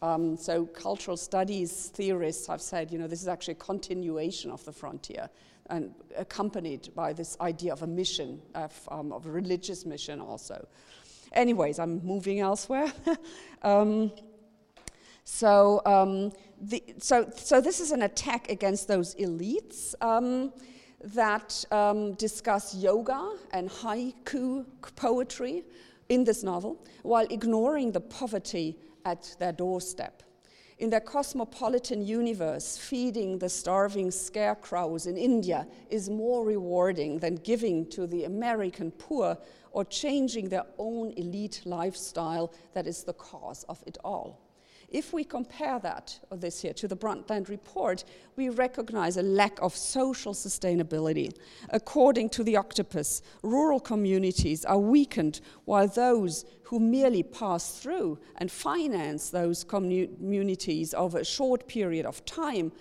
Um, 0.00 0.36
so 0.36 0.64
cultural 0.66 1.16
studies 1.16 1.90
theorists 1.94 2.46
have 2.46 2.60
said, 2.60 2.92
you 2.92 2.98
know, 2.98 3.08
this 3.08 3.20
is 3.20 3.28
actually 3.28 3.52
a 3.52 3.56
continuation 3.56 4.50
of 4.50 4.64
the 4.64 4.72
frontier 4.72 5.28
and 5.70 5.92
accompanied 6.16 6.88
by 6.94 7.12
this 7.12 7.36
idea 7.40 7.72
of 7.72 7.82
a 7.82 7.86
mission, 7.86 8.40
of, 8.54 8.88
um, 8.90 9.12
of 9.12 9.26
a 9.26 9.30
religious 9.30 9.84
mission 9.84 10.20
also. 10.20 10.66
Anyways, 11.32 11.78
I'm 11.78 12.04
moving 12.04 12.40
elsewhere. 12.40 12.92
um, 13.62 14.12
so, 15.24 15.82
um, 15.84 16.32
the, 16.60 16.82
so, 16.98 17.30
so 17.36 17.60
this 17.60 17.80
is 17.80 17.92
an 17.92 18.02
attack 18.02 18.50
against 18.50 18.88
those 18.88 19.14
elites 19.16 19.94
um, 20.00 20.52
that 21.02 21.64
um, 21.70 22.14
discuss 22.14 22.74
yoga 22.74 23.36
and 23.52 23.70
haiku 23.70 24.64
poetry 24.96 25.64
in 26.08 26.24
this 26.24 26.42
novel, 26.42 26.84
while 27.02 27.26
ignoring 27.30 27.92
the 27.92 28.00
poverty 28.00 28.76
at 29.04 29.34
their 29.38 29.52
doorstep 29.52 30.22
in 30.78 30.90
their 30.90 31.00
cosmopolitan 31.00 32.06
universe, 32.06 32.78
feeding 32.78 33.38
the 33.38 33.48
starving 33.48 34.10
scarecrows 34.10 35.06
in 35.06 35.16
India 35.16 35.66
is 35.90 36.08
more 36.08 36.44
rewarding 36.44 37.18
than 37.18 37.34
giving 37.36 37.84
to 37.90 38.06
the 38.06 38.24
American 38.24 38.90
poor 38.92 39.36
or 39.72 39.84
changing 39.84 40.48
their 40.48 40.66
own 40.78 41.12
elite 41.16 41.62
lifestyle 41.64 42.52
that 42.74 42.86
is 42.86 43.02
the 43.02 43.12
cause 43.14 43.64
of 43.64 43.82
it 43.86 43.98
all. 44.04 44.40
If 44.90 45.12
we 45.12 45.22
compare 45.22 45.78
that, 45.80 46.18
this 46.30 46.62
here, 46.62 46.72
to 46.74 46.88
the 46.88 46.96
Brundtland 46.96 47.50
report, 47.50 48.04
we 48.36 48.48
recognize 48.48 49.18
a 49.18 49.22
lack 49.22 49.60
of 49.60 49.76
social 49.76 50.32
sustainability. 50.32 51.36
According 51.68 52.30
to 52.30 52.42
the 52.42 52.56
octopus, 52.56 53.20
rural 53.42 53.80
communities 53.80 54.64
are 54.64 54.78
weakened 54.78 55.42
while 55.66 55.88
those 55.88 56.46
who 56.62 56.80
merely 56.80 57.22
pass 57.22 57.78
through 57.78 58.18
and 58.36 58.50
finance 58.50 59.28
those 59.28 59.62
communities 59.62 60.94
over 60.94 61.18
a 61.18 61.24
short 61.24 61.68
period 61.68 62.06
of 62.06 62.24
time 62.24 62.72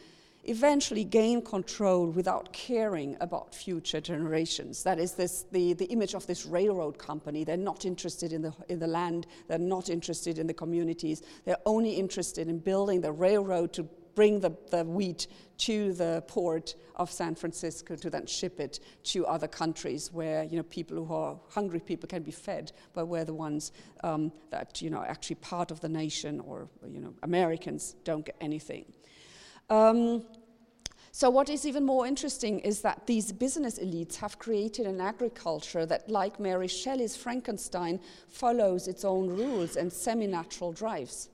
eventually 0.47 1.03
gain 1.03 1.41
control 1.41 2.07
without 2.07 2.51
caring 2.53 3.17
about 3.19 3.53
future 3.53 3.99
generations. 4.01 4.83
That 4.83 4.99
is 4.99 5.13
this, 5.13 5.45
the, 5.51 5.73
the 5.73 5.85
image 5.85 6.15
of 6.15 6.25
this 6.25 6.45
railroad 6.45 6.97
company. 6.97 7.43
They're 7.43 7.57
not 7.57 7.85
interested 7.85 8.33
in 8.33 8.41
the, 8.41 8.53
in 8.69 8.79
the 8.79 8.87
land, 8.87 9.27
they're 9.47 9.59
not 9.59 9.89
interested 9.89 10.39
in 10.39 10.47
the 10.47 10.53
communities, 10.53 11.21
they're 11.45 11.57
only 11.65 11.91
interested 11.91 12.47
in 12.47 12.59
building 12.59 13.01
the 13.01 13.11
railroad 13.11 13.73
to 13.73 13.87
bring 14.17 14.39
the, 14.39 14.51
the 14.71 14.83
wheat 14.83 15.27
to 15.59 15.93
the 15.93 16.23
port 16.27 16.73
of 16.95 17.11
San 17.11 17.35
Francisco 17.35 17.95
to 17.95 18.09
then 18.09 18.25
ship 18.25 18.59
it 18.59 18.79
to 19.03 19.27
other 19.27 19.47
countries 19.47 20.11
where 20.11 20.43
you 20.43 20.57
know 20.57 20.63
people 20.63 21.05
who 21.05 21.13
are 21.13 21.37
hungry 21.49 21.79
people 21.79 22.07
can 22.07 22.23
be 22.23 22.31
fed, 22.31 22.71
but 22.93 23.05
where 23.05 23.23
the 23.23 23.33
ones 23.33 23.71
um, 24.03 24.31
that 24.49 24.81
you 24.81 24.89
know 24.89 25.03
actually 25.03 25.35
part 25.35 25.69
of 25.69 25.79
the 25.81 25.89
nation 25.89 26.39
or 26.39 26.67
you 26.91 26.99
know 26.99 27.13
Americans 27.21 27.95
don't 28.03 28.25
get 28.25 28.35
anything. 28.41 28.85
Um, 29.69 30.23
so, 31.11 31.29
what 31.29 31.49
is 31.49 31.65
even 31.65 31.83
more 31.83 32.05
interesting 32.05 32.59
is 32.59 32.81
that 32.81 33.07
these 33.07 33.31
business 33.31 33.79
elites 33.79 34.17
have 34.17 34.37
created 34.37 34.85
an 34.85 35.01
agriculture 35.01 35.85
that, 35.87 36.09
like 36.09 36.39
Mary 36.39 36.67
Shelley's 36.67 37.15
Frankenstein, 37.15 37.99
follows 38.27 38.87
its 38.87 39.03
own 39.03 39.27
rules 39.27 39.77
and 39.77 39.91
semi 39.91 40.27
natural 40.27 40.71
drives. 40.71 41.29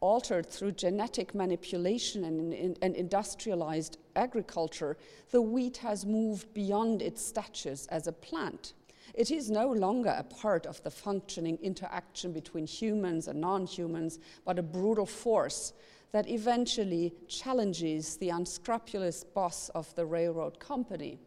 Altered 0.00 0.46
through 0.46 0.72
genetic 0.72 1.34
manipulation 1.34 2.24
and, 2.24 2.78
and 2.82 2.96
industrialized 2.96 3.98
agriculture, 4.14 4.96
the 5.30 5.42
wheat 5.42 5.78
has 5.78 6.04
moved 6.04 6.52
beyond 6.54 7.00
its 7.00 7.24
status 7.24 7.86
as 7.86 8.06
a 8.06 8.12
plant. 8.12 8.72
It 9.14 9.30
is 9.30 9.50
no 9.50 9.70
longer 9.70 10.14
a 10.16 10.22
part 10.22 10.66
of 10.66 10.82
the 10.82 10.90
functioning 10.90 11.58
interaction 11.62 12.32
between 12.32 12.66
humans 12.66 13.28
and 13.28 13.40
non 13.40 13.66
humans, 13.66 14.18
but 14.44 14.58
a 14.58 14.62
brutal 14.62 15.06
force 15.06 15.72
that 16.16 16.30
eventually 16.30 17.12
challenges 17.28 18.16
the 18.16 18.30
unscrupulous 18.30 19.22
boss 19.22 19.68
of 19.74 19.94
the 19.96 20.06
railroad 20.06 20.58
company. 20.58 21.18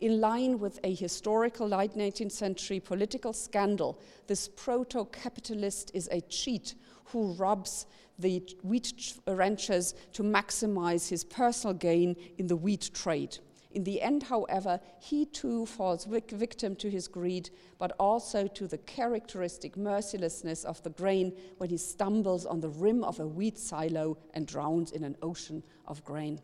In 0.00 0.20
line 0.20 0.58
with 0.58 0.80
a 0.82 0.92
historical 0.92 1.68
late 1.68 1.94
19th 1.94 2.32
century 2.32 2.80
political 2.80 3.32
scandal, 3.32 3.96
this 4.26 4.48
proto 4.48 5.04
capitalist 5.04 5.92
is 5.94 6.08
a 6.10 6.20
cheat 6.22 6.74
who 7.04 7.32
robs 7.34 7.86
the 8.18 8.42
wheat 8.64 9.14
ranchers 9.28 9.94
to 10.14 10.24
maximize 10.24 11.08
his 11.08 11.22
personal 11.22 11.72
gain 11.72 12.16
in 12.36 12.48
the 12.48 12.56
wheat 12.56 12.90
trade. 12.92 13.38
In 13.74 13.82
the 13.82 14.00
end, 14.00 14.22
however, 14.22 14.80
he 15.00 15.26
too 15.26 15.66
falls 15.66 16.04
vic 16.04 16.30
victim 16.30 16.76
to 16.76 16.88
his 16.88 17.08
greed, 17.08 17.50
but 17.76 17.90
also 17.98 18.46
to 18.46 18.68
the 18.68 18.78
characteristic 18.78 19.76
mercilessness 19.76 20.64
of 20.64 20.80
the 20.84 20.90
grain 20.90 21.32
when 21.58 21.70
he 21.70 21.76
stumbles 21.76 22.46
on 22.46 22.60
the 22.60 22.68
rim 22.68 23.02
of 23.02 23.18
a 23.18 23.26
wheat 23.26 23.58
silo 23.58 24.16
and 24.32 24.46
drowns 24.46 24.92
in 24.92 25.02
an 25.02 25.16
ocean 25.22 25.64
of 25.88 26.04
grain. 26.04 26.40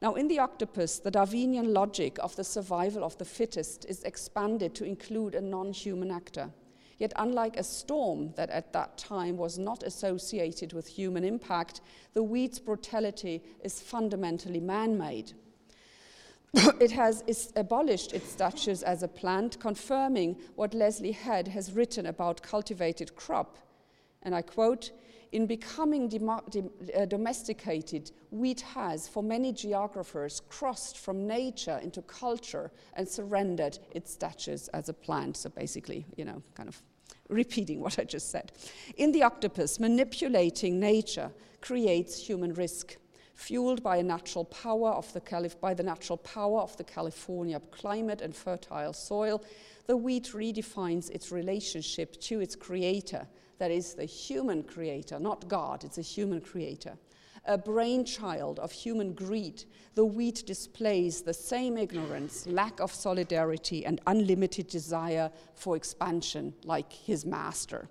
Now, 0.00 0.14
in 0.14 0.26
the 0.26 0.38
octopus, 0.38 0.98
the 0.98 1.10
Darwinian 1.10 1.74
logic 1.74 2.18
of 2.18 2.34
the 2.34 2.44
survival 2.44 3.04
of 3.04 3.18
the 3.18 3.26
fittest 3.26 3.84
is 3.84 4.02
expanded 4.02 4.74
to 4.76 4.84
include 4.84 5.34
a 5.34 5.40
non 5.42 5.70
human 5.70 6.10
actor. 6.10 6.50
Yet, 6.96 7.12
unlike 7.16 7.58
a 7.58 7.62
storm 7.62 8.32
that 8.36 8.48
at 8.48 8.72
that 8.72 8.96
time 8.96 9.36
was 9.36 9.58
not 9.58 9.82
associated 9.82 10.72
with 10.72 10.86
human 10.86 11.24
impact, 11.24 11.82
the 12.14 12.22
wheat's 12.22 12.58
brutality 12.58 13.42
is 13.62 13.82
fundamentally 13.82 14.60
man 14.60 14.96
made. 14.96 15.34
it 16.80 16.90
has 16.90 17.52
abolished 17.56 18.12
its 18.12 18.30
status 18.30 18.82
as 18.82 19.02
a 19.02 19.08
plant, 19.08 19.58
confirming 19.58 20.36
what 20.54 20.74
Lesley 20.74 21.12
Head 21.12 21.48
has 21.48 21.72
written 21.72 22.06
about 22.06 22.42
cultivated 22.42 23.16
crop. 23.16 23.56
And 24.22 24.34
I 24.34 24.42
quote, 24.42 24.90
in 25.32 25.46
becoming 25.46 26.12
uh, 26.94 27.06
domesticated, 27.06 28.12
wheat 28.30 28.60
has, 28.60 29.08
for 29.08 29.22
many 29.22 29.50
geographers, 29.50 30.42
crossed 30.50 30.98
from 30.98 31.26
nature 31.26 31.80
into 31.82 32.02
culture 32.02 32.70
and 32.94 33.08
surrendered 33.08 33.78
its 33.92 34.12
status 34.12 34.68
as 34.68 34.90
a 34.90 34.92
plant. 34.92 35.38
So 35.38 35.48
basically, 35.48 36.04
you 36.16 36.26
know, 36.26 36.42
kind 36.54 36.68
of 36.68 36.82
repeating 37.30 37.80
what 37.80 37.98
I 37.98 38.04
just 38.04 38.30
said. 38.30 38.52
In 38.96 39.10
the 39.12 39.22
octopus, 39.22 39.80
manipulating 39.80 40.78
nature 40.78 41.30
creates 41.62 42.26
human 42.26 42.52
risk 42.52 42.96
fueled 43.42 43.82
by 43.82 44.00
natural 44.00 44.44
the 44.44 45.56
by 45.60 45.74
the 45.74 45.82
natural 45.82 46.18
power 46.18 46.60
of 46.60 46.76
the 46.76 46.84
California 46.84 47.60
climate 47.72 48.20
and 48.20 48.34
fertile 48.34 48.92
soil, 48.92 49.42
the 49.86 49.96
wheat 49.96 50.30
redefines 50.32 51.10
its 51.10 51.32
relationship 51.32 52.20
to 52.20 52.40
its 52.40 52.54
creator, 52.54 53.26
that 53.58 53.70
is 53.70 53.94
the 53.94 54.04
human 54.04 54.62
creator, 54.62 55.18
not 55.18 55.48
God, 55.48 55.82
it's 55.82 55.98
a 55.98 56.02
human 56.02 56.40
creator. 56.40 56.96
A 57.46 57.58
brainchild 57.58 58.60
of 58.60 58.70
human 58.70 59.12
greed, 59.12 59.64
the 59.96 60.04
wheat 60.04 60.44
displays 60.46 61.22
the 61.22 61.34
same 61.34 61.76
ignorance, 61.76 62.46
lack 62.46 62.78
of 62.78 62.92
solidarity, 62.92 63.84
and 63.84 64.00
unlimited 64.06 64.68
desire 64.68 65.28
for 65.56 65.74
expansion 65.74 66.54
like 66.64 66.92
his 66.92 67.26
master 67.26 67.88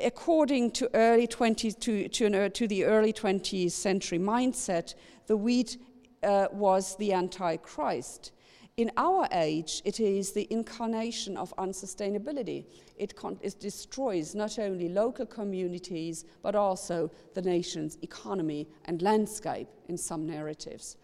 according 0.00 0.70
to, 0.72 0.90
early 0.94 1.26
20, 1.26 1.72
to, 1.72 2.08
to, 2.08 2.48
to 2.48 2.68
the 2.68 2.84
early 2.84 3.12
20th 3.12 3.70
century 3.72 4.18
mindset, 4.18 4.94
the 5.26 5.36
wheat 5.36 5.78
uh, 6.22 6.48
was 6.52 6.96
the 6.96 7.12
Antichrist. 7.12 8.32
In 8.76 8.90
our 8.98 9.26
age, 9.32 9.80
it 9.86 10.00
is 10.00 10.32
the 10.32 10.46
incarnation 10.50 11.38
of 11.38 11.54
unsustainability. 11.56 12.66
It, 12.98 13.14
it, 13.40 13.58
destroys 13.58 14.34
not 14.34 14.58
only 14.58 14.90
local 14.90 15.24
communities, 15.24 16.26
but 16.42 16.54
also 16.54 17.10
the 17.32 17.40
nation's 17.40 17.96
economy 18.02 18.68
and 18.84 19.00
landscape 19.00 19.68
in 19.88 19.96
some 19.96 20.26
narratives. 20.26 20.98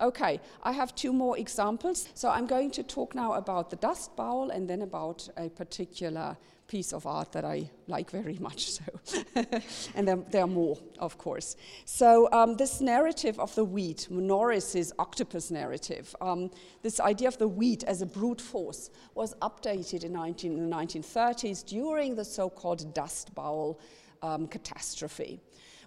Okay, 0.00 0.40
I 0.62 0.72
have 0.72 0.94
two 0.94 1.12
more 1.12 1.36
examples. 1.36 2.08
So 2.14 2.30
I'm 2.30 2.46
going 2.46 2.70
to 2.70 2.82
talk 2.82 3.14
now 3.14 3.34
about 3.34 3.68
the 3.68 3.76
dust 3.76 4.16
bowl 4.16 4.48
and 4.48 4.70
then 4.70 4.80
about 4.80 5.28
a 5.36 5.50
particular 5.50 6.34
piece 6.68 6.92
of 6.92 7.06
art 7.06 7.32
that 7.32 7.44
I 7.44 7.70
like 7.86 8.10
very 8.10 8.38
much. 8.38 8.70
So, 8.70 8.84
and 9.94 10.06
there, 10.06 10.16
there, 10.30 10.44
are 10.44 10.46
more, 10.46 10.78
of 10.98 11.16
course. 11.16 11.56
So 11.86 12.30
um, 12.30 12.56
this 12.56 12.80
narrative 12.80 13.40
of 13.40 13.54
the 13.54 13.64
wheat, 13.64 14.06
Norris's 14.10 14.92
octopus 14.98 15.50
narrative, 15.50 16.14
um, 16.20 16.50
this 16.82 17.00
idea 17.00 17.28
of 17.28 17.38
the 17.38 17.48
wheat 17.48 17.84
as 17.84 18.02
a 18.02 18.06
brute 18.06 18.40
force, 18.40 18.90
was 19.14 19.34
updated 19.36 20.04
in, 20.04 20.12
19, 20.12 20.52
in 20.52 20.70
the 20.70 20.76
1930s 20.76 21.66
during 21.66 22.14
the 22.14 22.24
so-called 22.24 22.94
Dust 22.94 23.34
Bowl 23.34 23.80
um, 24.22 24.46
catastrophe. 24.46 25.40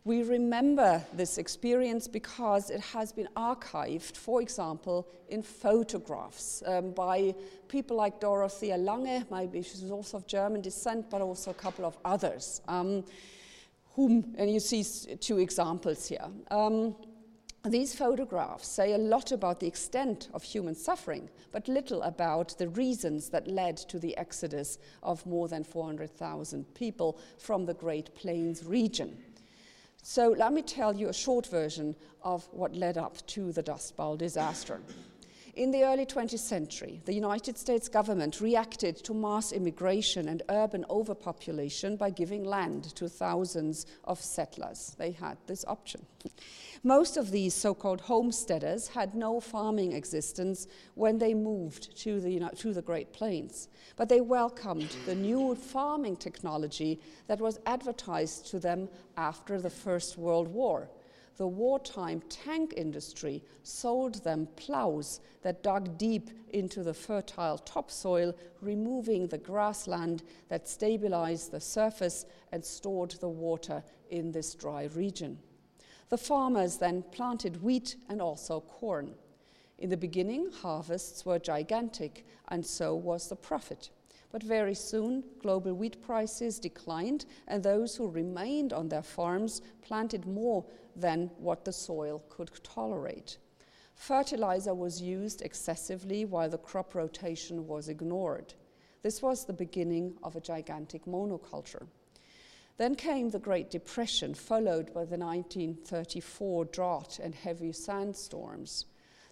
We 0.03 0.23
remember 0.23 1.03
this 1.13 1.37
experience 1.37 2.07
because 2.07 2.71
it 2.71 2.81
has 2.81 3.11
been 3.11 3.29
archived, 3.37 4.17
for 4.17 4.41
example, 4.41 5.07
in 5.29 5.43
photographs 5.43 6.63
um, 6.65 6.91
by 6.91 7.35
people 7.67 7.97
like 7.97 8.19
Dorothea 8.19 8.77
Lange, 8.77 9.25
maybe 9.29 9.61
she's 9.61 9.91
also 9.91 10.17
of 10.17 10.25
German 10.25 10.61
descent, 10.61 11.09
but 11.11 11.21
also 11.21 11.51
a 11.51 11.53
couple 11.53 11.85
of 11.85 11.97
others. 12.03 12.61
Um, 12.67 13.03
whom, 13.93 14.33
and 14.37 14.51
you 14.51 14.59
see 14.59 14.83
two 15.17 15.37
examples 15.37 16.07
here. 16.07 16.27
Um, 16.49 16.95
these 17.63 17.93
photographs 17.93 18.67
say 18.67 18.93
a 18.93 18.97
lot 18.97 19.31
about 19.31 19.59
the 19.59 19.67
extent 19.67 20.29
of 20.33 20.41
human 20.41 20.73
suffering, 20.73 21.29
but 21.51 21.67
little 21.67 22.01
about 22.01 22.57
the 22.57 22.69
reasons 22.69 23.29
that 23.29 23.47
led 23.47 23.77
to 23.77 23.99
the 23.99 24.17
exodus 24.17 24.79
of 25.03 25.23
more 25.27 25.47
than 25.47 25.63
400,000 25.63 26.73
people 26.73 27.19
from 27.37 27.67
the 27.67 27.75
Great 27.75 28.15
Plains 28.15 28.65
region. 28.65 29.15
So 30.03 30.29
let 30.37 30.51
me 30.51 30.61
tell 30.61 30.95
you 30.95 31.09
a 31.09 31.13
short 31.13 31.47
version 31.47 31.95
of 32.23 32.47
what 32.51 32.75
led 32.75 32.97
up 32.97 33.25
to 33.27 33.51
the 33.51 33.61
Dust 33.61 33.95
Bowl 33.95 34.17
disaster. 34.17 34.81
In 35.55 35.71
the 35.71 35.83
early 35.83 36.05
20th 36.05 36.39
century, 36.39 37.01
the 37.03 37.13
United 37.13 37.57
States 37.57 37.89
government 37.89 38.39
reacted 38.39 38.95
to 39.03 39.13
mass 39.13 39.51
immigration 39.51 40.29
and 40.29 40.41
urban 40.47 40.85
overpopulation 40.89 41.97
by 41.97 42.09
giving 42.09 42.45
land 42.45 42.95
to 42.95 43.09
thousands 43.09 43.85
of 44.05 44.21
settlers. 44.21 44.95
They 44.97 45.11
had 45.11 45.37
this 45.47 45.65
option. 45.67 46.05
Most 46.83 47.17
of 47.17 47.31
these 47.31 47.53
so 47.53 47.73
called 47.73 47.99
homesteaders 47.99 48.87
had 48.87 49.13
no 49.13 49.41
farming 49.41 49.91
existence 49.91 50.67
when 50.95 51.17
they 51.17 51.33
moved 51.33 51.97
to 51.97 52.21
the, 52.21 52.49
to 52.55 52.73
the 52.73 52.81
Great 52.81 53.11
Plains, 53.11 53.67
but 53.97 54.07
they 54.07 54.21
welcomed 54.21 54.95
the 55.05 55.15
new 55.15 55.53
farming 55.55 56.15
technology 56.15 57.01
that 57.27 57.41
was 57.41 57.59
advertised 57.65 58.45
to 58.51 58.59
them 58.59 58.87
after 59.17 59.59
the 59.59 59.69
First 59.69 60.17
World 60.17 60.47
War 60.47 60.89
the 61.37 61.47
wartime 61.47 62.21
tank 62.29 62.73
industry 62.77 63.43
sold 63.63 64.23
them 64.23 64.47
plows 64.55 65.19
that 65.41 65.63
dug 65.63 65.97
deep 65.97 66.29
into 66.49 66.83
the 66.83 66.93
fertile 66.93 67.57
topsoil, 67.57 68.35
removing 68.61 69.27
the 69.27 69.37
grassland 69.37 70.23
that 70.49 70.67
stabilized 70.67 71.51
the 71.51 71.61
surface 71.61 72.25
and 72.51 72.63
stored 72.63 73.11
the 73.11 73.29
water 73.29 73.83
in 74.09 74.31
this 74.31 74.53
dry 74.53 74.89
region. 74.95 75.37
The 76.09 76.17
farmers 76.17 76.77
then 76.77 77.03
planted 77.11 77.63
wheat 77.63 77.95
and 78.09 78.21
also 78.21 78.59
corn. 78.59 79.15
In 79.77 79.89
the 79.89 79.97
beginning, 79.97 80.51
harvests 80.51 81.25
were 81.25 81.39
gigantic, 81.39 82.25
and 82.49 82.65
so 82.65 82.93
was 82.93 83.29
the 83.29 83.35
profit. 83.35 83.89
But 84.31 84.43
very 84.43 84.75
soon, 84.75 85.23
global 85.39 85.73
wheat 85.73 86.01
prices 86.01 86.59
declined, 86.59 87.25
and 87.47 87.61
those 87.61 87.95
who 87.95 88.07
remained 88.07 88.71
on 88.71 88.87
their 88.87 89.03
farms 89.03 89.61
planted 89.81 90.25
more 90.25 90.65
than 90.95 91.29
what 91.37 91.65
the 91.65 91.73
soil 91.73 92.23
could 92.29 92.51
tolerate. 92.63 93.37
Fertilizer 93.95 94.73
was 94.73 95.01
used 95.01 95.41
excessively 95.41 96.25
while 96.25 96.49
the 96.49 96.57
crop 96.57 96.95
rotation 96.95 97.67
was 97.67 97.89
ignored. 97.89 98.53
This 99.03 99.21
was 99.21 99.45
the 99.45 99.53
beginning 99.53 100.17
of 100.23 100.35
a 100.35 100.41
gigantic 100.41 101.05
monoculture. 101.05 101.87
Then 102.77 102.95
came 102.95 103.29
the 103.29 103.39
Great 103.39 103.69
Depression, 103.69 104.33
followed 104.33 104.87
by 104.87 105.05
the 105.05 105.17
1934 105.17 106.65
drought 106.65 107.19
and 107.21 107.35
heavy 107.35 107.71
sandstorms. 107.73 108.85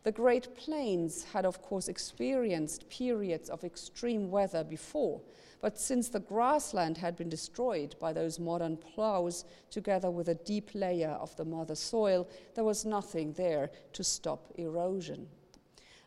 The 0.04 0.12
Great 0.14 0.56
Plains 0.56 1.26
had, 1.26 1.46
of 1.46 1.62
course, 1.62 1.90
experienced 1.90 2.90
periods 2.90 3.50
of 3.50 3.66
extreme 3.66 4.32
weather 4.32 4.64
before, 4.64 5.22
but 5.62 5.78
since 5.78 6.08
the 6.08 6.22
grassland 6.22 6.98
had 6.98 7.18
been 7.18 7.28
destroyed 7.28 7.96
by 8.00 8.14
those 8.14 8.40
modern 8.40 8.78
plows, 8.78 9.44
together 9.70 10.10
with 10.10 10.30
a 10.30 10.36
deep 10.36 10.72
layer 10.74 11.18
of 11.20 11.36
the 11.36 11.44
mother 11.44 11.76
soil, 11.76 12.30
there 12.56 12.64
was 12.64 12.86
nothing 12.86 13.34
there 13.34 13.70
to 13.92 14.04
stop 14.04 14.54
erosion. 14.56 15.28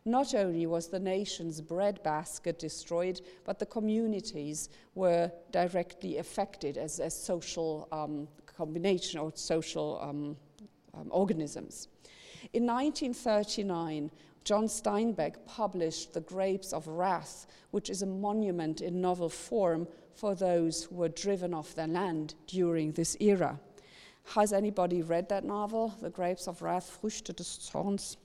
Not 0.05 0.34
only 0.34 0.66
was 0.66 0.88
the 0.88 0.99
nation's 0.99 1.61
breadbasket 1.61 2.59
destroyed, 2.59 3.20
but 3.45 3.59
the 3.59 3.66
communities 3.66 4.70
were 4.95 5.30
directly 5.53 6.16
affected 6.16 6.76
as, 6.76 6.99
as 6.99 7.14
social 7.14 7.88
um, 7.93 8.26
combination 8.47 9.20
or 9.20 9.32
social 9.34 10.01
um, 10.03 10.36
um, 10.95 11.09
organisms. 11.11 11.88
In 12.53 12.66
1939, 12.66 14.11
John 14.45 14.66
Steinbeck 14.66 15.47
published 15.47 16.12
The 16.12 16.20
Grapes 16.20 16.72
of 16.72 16.88
Wrath, 16.88 17.47
which 17.70 17.88
is 17.88 18.03
a 18.03 18.07
monument 18.07 18.80
in 18.80 19.01
novel 19.01 19.28
form 19.28 19.86
for 20.14 20.34
those 20.34 20.84
who 20.84 20.97
were 20.97 21.09
driven 21.09 21.55
off 21.55 21.74
their 21.74 21.86
land 21.86 22.34
during 22.49 22.93
this 22.93 23.16
era. 23.20 23.61
Has 24.24 24.53
anybody 24.53 25.03
read 25.03 25.28
that 25.28 25.45
novel, 25.45 25.95
The 26.01 26.11
Grapes 26.11 26.49
of 26.49 26.62
Wrath, 26.62 26.99
Früchte 27.01 27.34
des 27.34 27.45
Zorns? 27.45 28.16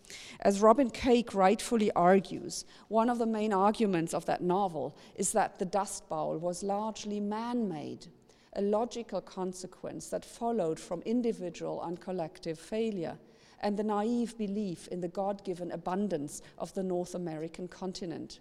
As 0.41 0.61
Robin 0.61 0.89
Cake 0.89 1.34
rightfully 1.34 1.91
argues, 1.91 2.65
one 2.88 3.09
of 3.09 3.20
the 3.20 3.26
main 3.26 3.53
arguments 3.53 4.13
of 4.13 4.26
that 4.26 4.41
novel 4.41 4.95
is 5.15 5.32
that 5.34 5.59
the 5.59 5.65
Dust 5.65 6.07
Bowl 6.09 6.38
was 6.38 6.63
largely 6.63 7.20
man 7.20 7.68
made, 7.68 8.07
a 8.53 8.61
logical 8.61 9.22
consequence 9.22 10.09
that 10.09 10.26
followed 10.26 10.80
from 10.80 11.01
individual 11.01 11.84
and 11.84 11.99
collective 11.99 12.59
failure, 12.59 13.18
and 13.62 13.78
the 13.78 13.84
naive 13.84 14.38
belief 14.38 14.88
in 14.88 15.01
the 15.01 15.08
God 15.08 15.43
given 15.43 15.72
abundance 15.72 16.41
of 16.58 16.74
the 16.74 16.84
North 16.84 17.16
American 17.16 17.68
continent. 17.68 18.39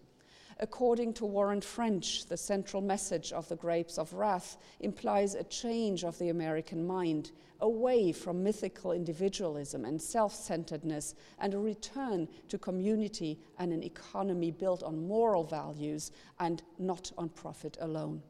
According 0.59 1.12
to 1.14 1.27
Warren 1.27 1.61
French, 1.61 2.27
the 2.27 2.37
central 2.37 2.81
message 2.81 3.31
of 3.31 3.47
the 3.49 3.57
Grapes 3.57 3.99
of 3.99 4.14
Wrath 4.14 4.57
implies 4.81 5.35
a 5.35 5.45
change 5.45 6.03
of 6.03 6.19
the 6.19 6.31
American 6.31 6.87
mind 6.87 7.31
away 7.61 8.11
from 8.11 8.43
mythical 8.43 8.93
individualism 8.93 9.85
and 9.85 10.01
self 10.01 10.35
centeredness 10.35 11.14
and 11.39 11.53
a 11.53 11.59
return 11.59 12.27
to 12.49 12.59
community 12.59 13.39
and 13.59 13.73
an 13.73 13.83
economy 13.83 14.51
built 14.51 14.83
on 14.83 15.07
moral 15.07 15.45
values 15.45 16.11
and 16.41 16.62
not 16.79 17.12
on 17.19 17.29
profit 17.29 17.77
alone. 17.81 18.23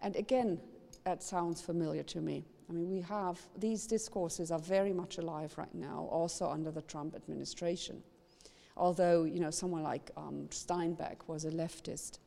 And 0.00 0.14
again, 0.14 0.60
that 1.02 1.24
sounds 1.24 1.60
familiar 1.60 2.04
to 2.04 2.20
me. 2.20 2.44
I 2.68 2.72
mean, 2.72 2.90
we 2.90 3.00
have 3.00 3.40
these 3.56 3.86
discourses 3.86 4.50
are 4.50 4.58
very 4.58 4.92
much 4.92 5.18
alive 5.18 5.54
right 5.56 5.74
now, 5.74 6.08
also 6.10 6.48
under 6.48 6.70
the 6.70 6.82
Trump 6.82 7.14
administration 7.14 8.02
although 8.78 9.24
you 9.24 9.40
know, 9.40 9.50
someone 9.50 9.82
like 9.82 10.10
um, 10.16 10.48
Steinbeck 10.50 11.16
was 11.26 11.44
a 11.44 11.50
leftist. 11.50 12.18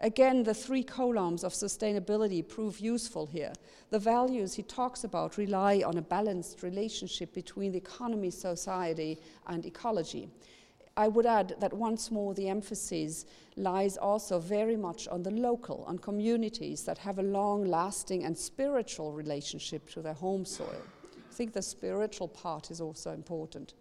Again, 0.00 0.42
the 0.42 0.52
three 0.52 0.82
columns 0.82 1.42
of 1.42 1.54
sustainability 1.54 2.46
prove 2.46 2.80
useful 2.80 3.26
here. 3.26 3.52
The 3.90 3.98
values 3.98 4.52
he 4.52 4.62
talks 4.62 5.04
about 5.04 5.38
rely 5.38 5.82
on 5.86 5.96
a 5.96 6.02
balanced 6.02 6.62
relationship 6.62 7.32
between 7.32 7.72
the 7.72 7.78
economy, 7.78 8.30
society, 8.30 9.18
and 9.46 9.64
ecology. 9.64 10.28
I 10.98 11.08
would 11.08 11.26
add 11.26 11.56
that 11.60 11.74
once 11.74 12.10
more 12.10 12.32
the 12.32 12.48
emphasis 12.48 13.26
lies 13.56 13.98
also 13.98 14.38
very 14.38 14.76
much 14.76 15.06
on 15.08 15.22
the 15.22 15.30
local, 15.30 15.84
on 15.86 15.98
communities 15.98 16.84
that 16.84 16.98
have 16.98 17.18
a 17.18 17.22
long 17.22 17.66
lasting 17.66 18.24
and 18.24 18.36
spiritual 18.36 19.12
relationship 19.12 19.90
to 19.90 20.00
their 20.00 20.14
home 20.14 20.46
soil. 20.46 20.82
Think 21.36 21.52
the 21.52 21.60
spiritual 21.60 22.28
part 22.28 22.70
is 22.70 22.80
also 22.80 23.12
important. 23.12 23.74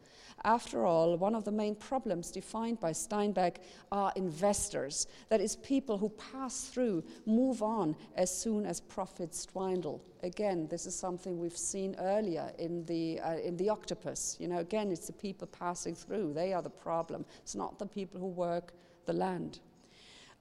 After 0.43 0.86
all, 0.86 1.18
one 1.18 1.34
of 1.36 1.45
the 1.45 1.53
main 1.53 1.74
problems 1.74 2.30
defined 2.30 2.82
by 2.82 2.91
Steinbeck 2.91 3.60
are 3.93 4.12
investors, 4.18 5.08
that 5.30 5.39
is, 5.39 5.56
people 5.56 5.97
who 5.97 6.10
pass 6.10 6.66
through, 6.66 7.06
move 7.26 7.64
on 7.64 7.95
as 8.18 8.30
soon 8.30 8.66
as 8.66 8.82
profits 8.82 9.45
dwindle. 9.45 10.03
Again, 10.22 10.68
this 10.68 10.86
is 10.86 10.93
something 10.93 11.39
we've 11.39 11.58
seen 11.58 11.95
earlier 11.97 12.51
in 12.60 12.84
the, 12.88 13.22
uh, 13.22 13.38
in 13.38 13.56
the 13.56 13.70
octopus. 13.70 14.36
You 14.38 14.49
know, 14.49 14.58
again, 14.58 14.91
it's 14.91 15.08
the 15.08 15.14
people 15.14 15.47
passing 15.47 15.95
through, 15.95 16.34
they 16.34 16.51
are 16.51 16.62
the 16.62 16.70
problem. 16.70 17.24
It's 17.41 17.56
not 17.56 17.80
the 17.80 17.86
people 17.86 18.20
who 18.20 18.28
work 18.28 18.74
the 19.06 19.14
land. 19.14 19.60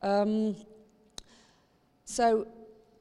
Um, 0.02 0.56
so 2.06 2.48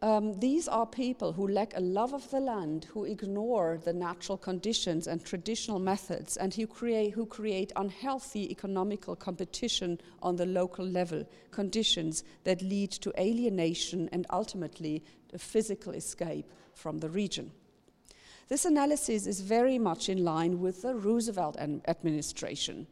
um, 0.04 0.38
these 0.38 0.68
are 0.68 0.86
people 0.86 1.32
who 1.32 1.48
lack 1.48 1.78
a 1.78 1.80
love 1.80 2.14
of 2.14 2.30
the 2.30 2.42
land, 2.42 2.88
who 2.92 3.06
ignore 3.06 3.80
the 3.86 3.94
natural 3.94 4.38
conditions 4.38 5.08
and 5.08 5.24
traditional 5.24 5.80
methods, 5.80 6.36
and 6.36 6.54
who 6.54 6.68
create, 6.68 7.14
who 7.14 7.26
create 7.26 7.72
unhealthy 7.78 8.52
economical 8.52 9.16
competition 9.16 9.98
on 10.22 10.36
the 10.36 10.46
local 10.46 10.86
level, 10.86 11.26
conditions 11.52 12.26
that 12.44 12.62
lead 12.62 12.92
to 12.92 13.14
alienation 13.18 14.10
and 14.12 14.28
ultimately 14.30 15.02
a 15.34 15.38
physical 15.38 15.94
escape 15.94 16.52
from 16.74 17.00
the 17.00 17.10
region. 17.10 17.50
This 18.50 18.66
analysis 18.66 19.26
is 19.26 19.40
very 19.40 19.80
much 19.80 20.10
in 20.10 20.26
line 20.26 20.60
with 20.60 20.82
the 20.82 20.96
Roosevelt 20.96 21.56
administration. 21.58 22.88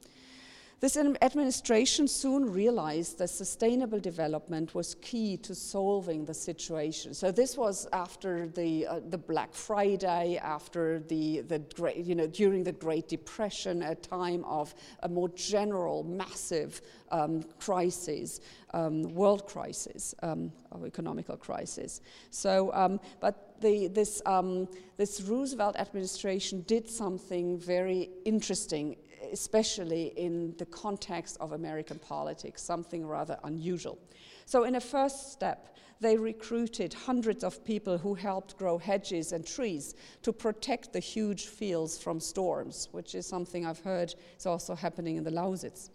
This 0.81 0.97
administration 0.97 2.07
soon 2.07 2.51
realized 2.51 3.19
that 3.19 3.27
sustainable 3.27 3.99
development 3.99 4.73
was 4.73 4.95
key 4.95 5.37
to 5.37 5.53
solving 5.53 6.25
the 6.25 6.33
situation. 6.33 7.13
So 7.13 7.31
this 7.31 7.55
was 7.55 7.87
after 7.93 8.47
the, 8.47 8.87
uh, 8.87 8.99
the 9.07 9.17
Black 9.19 9.53
Friday, 9.53 10.39
after 10.41 10.97
the, 11.01 11.41
the 11.41 11.59
great, 11.59 11.97
you 11.97 12.15
know, 12.15 12.25
during 12.25 12.63
the 12.63 12.71
Great 12.71 13.07
Depression, 13.07 13.83
a 13.83 13.93
time 13.93 14.43
of 14.45 14.73
a 15.03 15.07
more 15.07 15.29
general, 15.29 16.03
massive 16.03 16.81
um, 17.11 17.43
crisis, 17.59 18.39
um, 18.73 19.03
world 19.13 19.45
crisis, 19.45 20.15
um, 20.23 20.51
or 20.71 20.87
economical 20.87 21.37
crisis. 21.37 22.01
So, 22.31 22.73
um, 22.73 22.99
but 23.19 23.61
the, 23.61 23.85
this, 23.85 24.19
um, 24.25 24.67
this 24.97 25.21
Roosevelt 25.21 25.75
administration 25.75 26.61
did 26.61 26.89
something 26.89 27.59
very 27.59 28.09
interesting 28.25 28.95
especially 29.31 30.13
in 30.17 30.55
the 30.57 30.65
context 30.65 31.37
of 31.39 31.51
American 31.53 31.99
politics, 31.99 32.61
something 32.61 33.05
rather 33.05 33.39
unusual. 33.43 33.97
So, 34.45 34.63
in 34.63 34.75
a 34.75 34.81
first 34.81 35.31
step, 35.31 35.77
they 36.01 36.17
recruited 36.17 36.93
hundreds 36.93 37.43
of 37.43 37.63
people 37.63 37.97
who 37.97 38.15
helped 38.15 38.57
grow 38.57 38.79
hedges 38.79 39.31
and 39.31 39.45
trees 39.45 39.93
to 40.23 40.33
protect 40.33 40.93
the 40.93 40.99
huge 40.99 41.45
fields 41.45 42.01
from 42.01 42.19
storms, 42.19 42.89
which 42.91 43.13
is 43.13 43.27
something 43.27 43.65
I've 43.65 43.79
heard 43.79 44.15
is 44.37 44.47
also 44.47 44.73
happening 44.73 45.17
in 45.17 45.23
the 45.23 45.31
Lausitz. 45.31 45.91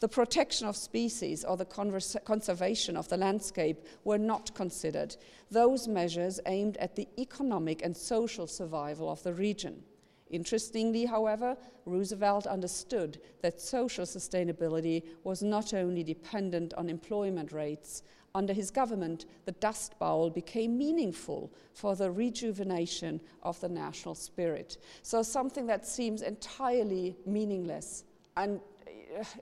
The 0.00 0.08
protection 0.08 0.68
of 0.68 0.76
species 0.76 1.44
or 1.44 1.56
the 1.56 1.64
conservation 1.64 2.96
of 2.96 3.08
the 3.08 3.16
landscape 3.16 3.84
were 4.04 4.18
not 4.18 4.54
considered. 4.54 5.16
Those 5.50 5.88
measures 5.88 6.38
aimed 6.46 6.76
at 6.76 6.94
the 6.94 7.08
economic 7.18 7.84
and 7.84 7.96
social 7.96 8.46
survival 8.46 9.10
of 9.10 9.24
the 9.24 9.34
region. 9.34 9.82
Interestingly, 10.30 11.06
however, 11.06 11.56
Roosevelt 11.86 12.46
understood 12.46 13.20
that 13.40 13.60
social 13.60 14.04
sustainability 14.04 15.02
was 15.24 15.42
not 15.42 15.72
only 15.72 16.04
dependent 16.04 16.74
on 16.74 16.90
employment 16.90 17.52
rates. 17.52 18.02
Under 18.34 18.52
his 18.52 18.70
government, 18.70 19.24
the 19.46 19.52
Dust 19.52 19.98
Bowl 19.98 20.28
became 20.28 20.76
meaningful 20.76 21.50
for 21.72 21.96
the 21.96 22.10
rejuvenation 22.10 23.20
of 23.42 23.58
the 23.60 23.68
national 23.68 24.14
spirit. 24.14 24.76
So, 25.02 25.22
something 25.22 25.66
that 25.66 25.86
seems 25.86 26.20
entirely 26.20 27.16
meaningless 27.24 28.04
and 28.36 28.60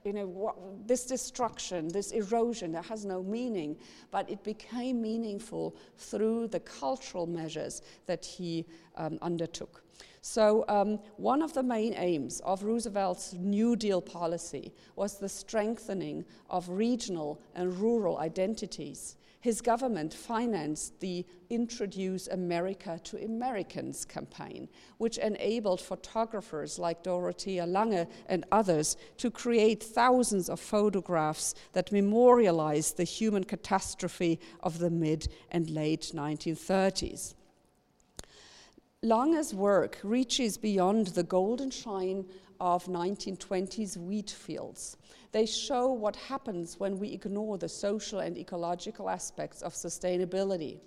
you 0.05 0.13
know, 0.13 0.27
what, 0.27 0.57
this 0.87 1.05
destruction, 1.05 1.89
this 1.89 2.13
erosion, 2.13 2.73
that 2.73 2.85
has 2.87 3.05
no 3.05 3.23
meaning, 3.23 3.77
but 4.11 4.31
it 4.31 4.43
became 4.45 5.03
meaningful 5.03 5.77
through 5.99 6.49
the 6.49 6.61
cultural 6.61 7.27
measures 7.27 7.83
that 8.07 8.25
he 8.25 8.65
um, 8.97 9.19
undertook. 9.23 9.83
So, 10.21 10.65
um, 10.69 10.99
one 11.17 11.41
of 11.41 11.53
the 11.55 11.63
main 11.63 11.95
aims 11.95 12.41
of 12.41 12.65
Roosevelt's 12.65 13.33
New 13.35 13.77
Deal 13.77 14.01
policy 14.01 14.75
was 14.97 15.19
the 15.19 15.29
strengthening 15.29 16.25
of 16.51 16.69
regional 16.69 17.41
and 17.55 17.79
rural 17.79 18.19
identities. 18.19 19.17
His 19.47 19.61
government 19.61 20.13
financed 20.13 20.99
the 20.99 21.25
Introduce 21.51 22.27
America 22.27 23.01
to 23.05 23.25
Americans 23.25 24.05
campaign, 24.05 24.69
which 24.99 25.19
enabled 25.19 25.81
photographers 25.81 26.81
like 26.81 27.05
Dorothea 27.05 27.65
Lange 27.65 28.09
and 28.29 28.45
others 28.51 28.97
to 29.19 29.31
create 29.31 29.85
thousands 29.85 30.49
of 30.49 30.59
photographs 30.59 31.55
that 31.75 31.93
memorialized 31.93 32.97
the 32.97 33.05
human 33.05 33.45
catastrophe 33.45 34.41
of 34.65 34.81
the 34.81 34.91
mid 34.91 35.29
and 35.53 35.71
late 35.71 36.11
1930s. 36.13 37.35
Lange's 39.07 39.55
work 39.55 40.01
reaches 40.03 40.59
beyond 40.59 41.09
the 41.09 41.23
golden 41.23 41.71
shine 41.71 42.25
of 42.61 42.87
1920s 42.87 43.97
wheat 43.97 44.31
fields. 44.31 44.97
They 45.31 45.47
show 45.47 45.93
what 45.93 46.17
happens 46.17 46.81
when 46.81 46.99
we 46.99 47.13
ignore 47.13 47.57
the 47.57 47.69
social 47.69 48.19
and 48.19 48.37
ecological 48.37 49.09
aspects 49.09 49.63
of 49.63 49.75
sustainability. 49.75 50.81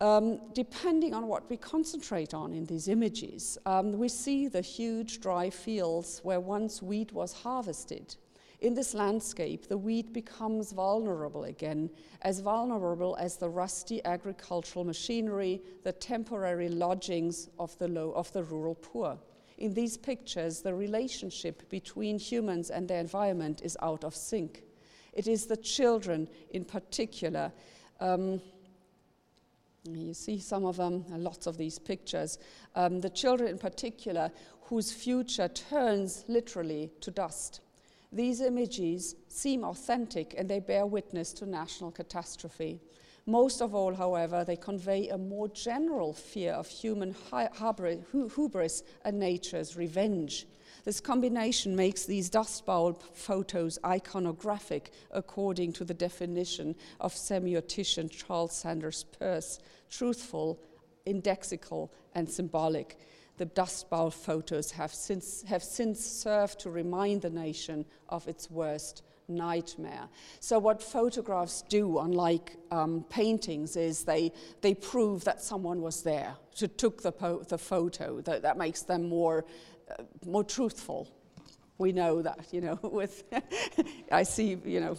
Um, 0.00 0.38
depending 0.54 1.14
on 1.14 1.26
what 1.26 1.50
we 1.50 1.56
concentrate 1.56 2.32
on 2.32 2.54
in 2.54 2.66
these 2.66 2.86
images, 2.86 3.58
um, 3.66 3.98
we 3.98 4.08
see 4.08 4.46
the 4.46 4.60
huge 4.60 5.20
dry 5.20 5.50
fields 5.50 6.20
where 6.22 6.38
once 6.38 6.80
wheat 6.80 7.10
was 7.12 7.32
harvested. 7.32 8.14
In 8.62 8.74
this 8.74 8.94
landscape, 8.94 9.66
the 9.66 9.76
wheat 9.76 10.12
becomes 10.12 10.70
vulnerable 10.70 11.44
again, 11.44 11.90
as 12.22 12.38
vulnerable 12.38 13.16
as 13.18 13.36
the 13.36 13.48
rusty 13.48 14.00
agricultural 14.04 14.84
machinery, 14.84 15.60
the 15.82 15.90
temporary 15.90 16.68
lodgings 16.68 17.48
of 17.58 17.76
the, 17.78 17.88
low, 17.88 18.12
of 18.12 18.32
the 18.32 18.44
rural 18.44 18.76
poor. 18.76 19.18
In 19.58 19.74
these 19.74 19.96
pictures, 19.96 20.62
the 20.62 20.72
relationship 20.72 21.68
between 21.70 22.20
humans 22.20 22.70
and 22.70 22.86
their 22.86 23.00
environment 23.00 23.62
is 23.64 23.76
out 23.82 24.04
of 24.04 24.14
sync. 24.14 24.62
It 25.12 25.26
is 25.26 25.46
the 25.46 25.56
children 25.56 26.28
in 26.52 26.64
particular. 26.64 27.50
Um, 27.98 28.40
you 29.90 30.14
see 30.14 30.38
some 30.38 30.64
of 30.66 30.76
them, 30.76 31.04
lots 31.08 31.48
of 31.48 31.56
these 31.56 31.80
pictures. 31.80 32.38
Um, 32.76 33.00
the 33.00 33.10
children 33.10 33.50
in 33.50 33.58
particular, 33.58 34.30
whose 34.66 34.92
future 34.92 35.48
turns 35.48 36.24
literally 36.28 36.92
to 37.00 37.10
dust. 37.10 37.60
These 38.12 38.42
images 38.42 39.16
seem 39.28 39.64
authentic 39.64 40.34
and 40.36 40.48
they 40.48 40.60
bear 40.60 40.84
witness 40.84 41.32
to 41.34 41.46
national 41.46 41.92
catastrophe. 41.92 42.80
Most 43.24 43.62
of 43.62 43.74
all, 43.74 43.94
however, 43.94 44.44
they 44.44 44.56
convey 44.56 45.08
a 45.08 45.16
more 45.16 45.48
general 45.48 46.12
fear 46.12 46.52
of 46.52 46.68
human 46.68 47.14
hubris 48.34 48.82
and 49.04 49.18
nature's 49.18 49.76
revenge. 49.76 50.46
This 50.84 51.00
combination 51.00 51.76
makes 51.76 52.04
these 52.04 52.28
Dust 52.28 52.66
Bowl 52.66 53.00
photos 53.14 53.78
iconographic 53.84 54.88
according 55.12 55.72
to 55.74 55.84
the 55.84 55.94
definition 55.94 56.74
of 57.00 57.14
semiotician 57.14 58.10
Charles 58.10 58.52
Sanders 58.52 59.04
Peirce 59.04 59.60
truthful, 59.88 60.60
indexical, 61.06 61.90
and 62.14 62.28
symbolic. 62.28 62.98
The 63.38 63.46
Dust 63.46 63.90
Bowl 63.90 64.10
photos 64.10 64.70
have 64.72 64.92
since, 64.92 65.42
have 65.44 65.62
since 65.62 66.04
served 66.04 66.60
to 66.60 66.70
remind 66.70 67.22
the 67.22 67.30
nation 67.30 67.84
of 68.08 68.28
its 68.28 68.50
worst 68.50 69.02
nightmare. 69.28 70.08
So, 70.40 70.58
what 70.58 70.82
photographs 70.82 71.62
do, 71.62 71.98
unlike 71.98 72.56
um, 72.70 73.04
paintings, 73.08 73.76
is 73.76 74.04
they, 74.04 74.32
they 74.60 74.74
prove 74.74 75.24
that 75.24 75.40
someone 75.40 75.80
was 75.80 76.02
there, 76.02 76.34
who 76.58 76.66
took 76.66 77.02
the, 77.02 77.12
the 77.48 77.58
photo. 77.58 78.20
That, 78.20 78.42
that 78.42 78.58
makes 78.58 78.82
them 78.82 79.08
more 79.08 79.44
uh, 79.90 80.02
more 80.26 80.44
truthful. 80.44 81.08
We 81.78 81.92
know 81.92 82.22
that, 82.22 82.46
you 82.52 82.60
know, 82.60 82.78
with, 82.82 83.24
I 84.12 84.22
see, 84.22 84.58
you 84.64 84.80
know, 84.80 84.98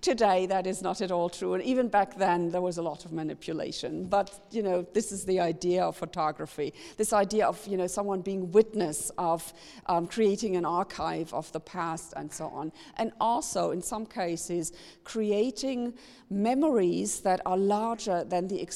today 0.00 0.46
that 0.46 0.66
is 0.66 0.82
not 0.82 1.00
at 1.00 1.10
all 1.10 1.28
true. 1.28 1.54
And 1.54 1.62
even 1.62 1.88
back 1.88 2.16
then 2.16 2.50
there 2.50 2.60
was 2.60 2.78
a 2.78 2.82
lot 2.82 3.04
of 3.04 3.12
manipulation. 3.12 4.04
But 4.04 4.30
you 4.50 4.62
know 4.62 4.86
this 4.92 5.12
is 5.12 5.24
the 5.24 5.40
idea 5.40 5.84
of 5.84 5.96
photography. 5.96 6.74
This 6.96 7.12
idea 7.12 7.46
of 7.46 7.66
you 7.66 7.76
know 7.76 7.86
someone 7.86 8.20
being 8.20 8.50
witness 8.52 9.10
of 9.18 9.52
um, 9.86 10.06
creating 10.06 10.56
an 10.56 10.64
archive 10.64 11.32
of 11.34 11.50
the 11.52 11.60
past 11.60 12.14
and 12.16 12.32
so 12.32 12.46
on. 12.48 12.72
And 12.96 13.12
also 13.20 13.70
in 13.70 13.82
some 13.82 14.06
cases 14.06 14.72
creating 15.04 15.94
memories 16.30 17.20
that 17.20 17.40
are 17.46 17.56
larger 17.56 18.24
than 18.24 18.48
the, 18.48 18.66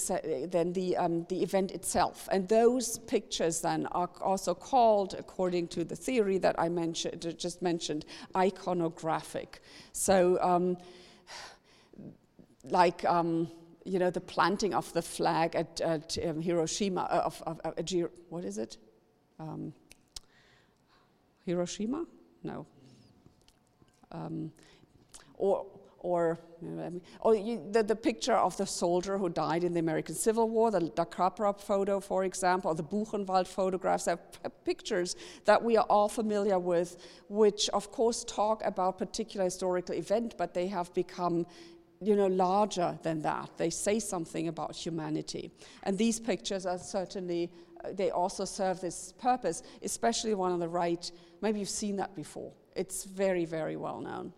than 0.50 0.72
the, 0.72 0.96
um, 0.96 1.26
the 1.28 1.42
event 1.42 1.70
itself. 1.72 2.28
And 2.32 2.48
those 2.48 2.98
pictures 2.98 3.60
then 3.60 3.86
are 3.86 4.08
also 4.20 4.54
called 4.54 5.14
according 5.18 5.68
to 5.68 5.84
the 5.84 5.96
theory 5.96 6.38
that 6.38 6.58
i 6.58 6.68
mentioned 6.68 7.34
just 7.38 7.62
mentioned 7.62 8.04
iconographic. 8.34 9.60
So 9.92 10.38
um, 10.40 10.76
like 12.64 13.04
um, 13.04 13.50
you 13.84 13.98
know 13.98 14.10
the 14.10 14.20
planting 14.20 14.74
of 14.74 14.92
the 14.92 15.02
flag 15.02 15.54
at, 15.56 15.80
at 15.80 16.16
um, 16.24 16.40
Hiroshima 16.40 17.02
uh, 17.02 17.22
of, 17.24 17.42
of, 17.46 17.60
uh, 17.64 17.72
what 18.28 18.44
is 18.44 18.58
it? 18.58 18.76
Um, 19.38 19.72
Hiroshima? 21.44 22.04
No. 22.42 22.66
Um, 24.12 24.52
or 25.36 25.66
or, 26.02 26.40
or 27.20 27.34
you, 27.36 27.62
the, 27.70 27.82
the, 27.82 27.94
picture 27.94 28.34
of 28.34 28.56
the 28.56 28.66
soldier 28.66 29.18
who 29.18 29.28
died 29.28 29.62
in 29.62 29.72
the 29.72 29.78
American 29.78 30.16
Civil 30.16 30.50
War, 30.50 30.72
the, 30.72 30.80
Kaprab 30.80 31.60
photo, 31.60 32.00
for 32.00 32.24
example, 32.24 32.72
or 32.72 32.74
the 32.74 32.82
Buchenwald 32.82 33.46
photographs, 33.46 34.08
are 34.08 34.18
pictures 34.64 35.14
that 35.44 35.62
we 35.62 35.76
are 35.76 35.86
all 35.88 36.08
familiar 36.08 36.58
with, 36.58 36.96
which 37.28 37.68
of 37.68 37.92
course 37.92 38.24
talk 38.24 38.62
about 38.64 38.98
particular 38.98 39.44
historical 39.44 39.94
event, 39.94 40.34
but 40.36 40.54
they 40.54 40.66
have 40.66 40.92
become 40.92 41.46
you 42.03 42.16
know, 42.16 42.26
larger 42.26 42.98
than 43.03 43.20
that. 43.22 43.50
They 43.57 43.70
say 43.70 43.98
something 43.98 44.48
about 44.48 44.74
humanity. 44.74 45.50
And 45.82 45.96
these 45.96 46.18
pictures 46.20 46.66
are 46.66 46.78
certainly, 46.78 47.50
uh, 47.84 47.88
they 47.92 48.11
also 48.11 48.44
serve 48.44 48.80
this 48.80 49.12
purpose, 49.18 49.62
especially 49.82 50.34
one 50.34 50.53
on 50.53 50.61
the 50.61 50.68
right. 50.68 51.11
Maybe 51.40 51.61
you've 51.61 51.68
seen 51.68 51.96
that 51.96 52.14
before. 52.14 52.53
It's 52.74 53.05
very, 53.05 53.44
very 53.44 53.76
well 53.76 54.00
known. 54.00 54.32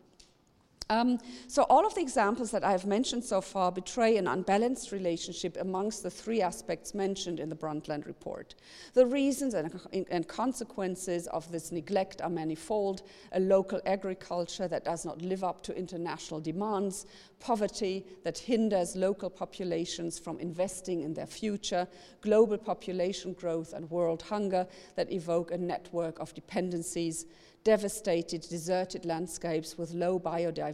Um, 0.90 1.18
so 1.48 1.62
all 1.64 1.86
of 1.86 1.94
the 1.94 2.02
examples 2.02 2.50
that 2.50 2.62
I 2.62 2.72
have 2.72 2.84
mentioned 2.84 3.24
so 3.24 3.40
far 3.40 3.72
betray 3.72 4.18
an 4.18 4.26
unbalanced 4.26 4.92
relationship 4.92 5.56
amongst 5.58 6.02
the 6.02 6.10
three 6.10 6.42
aspects 6.42 6.94
mentioned 6.94 7.40
in 7.40 7.48
the 7.48 7.56
Brundtland 7.56 8.06
report. 8.06 8.54
The 8.92 9.06
reasons 9.06 9.54
and, 9.54 9.80
and, 10.10 10.28
consequences 10.28 11.26
of 11.28 11.50
this 11.50 11.72
neglect 11.72 12.20
are 12.20 12.28
manifold, 12.28 13.02
a 13.32 13.40
local 13.40 13.80
agriculture 13.86 14.68
that 14.68 14.84
does 14.84 15.06
not 15.06 15.22
live 15.22 15.42
up 15.42 15.62
to 15.62 15.76
international 15.76 16.40
demands, 16.40 17.06
poverty 17.40 18.04
that 18.22 18.36
hinders 18.36 18.94
local 18.94 19.30
populations 19.30 20.18
from 20.18 20.38
investing 20.38 21.00
in 21.00 21.14
their 21.14 21.26
future, 21.26 21.88
global 22.20 22.58
population 22.58 23.32
growth 23.32 23.72
and 23.72 23.90
world 23.90 24.20
hunger 24.22 24.66
that 24.96 25.10
evoke 25.10 25.50
a 25.50 25.58
network 25.58 26.18
of 26.18 26.34
dependencies, 26.34 27.24
devastated, 27.64 28.42
deserted 28.42 29.06
landscapes 29.06 29.76
with 29.78 29.94
low 29.94 30.20
biodiversity, 30.20 30.73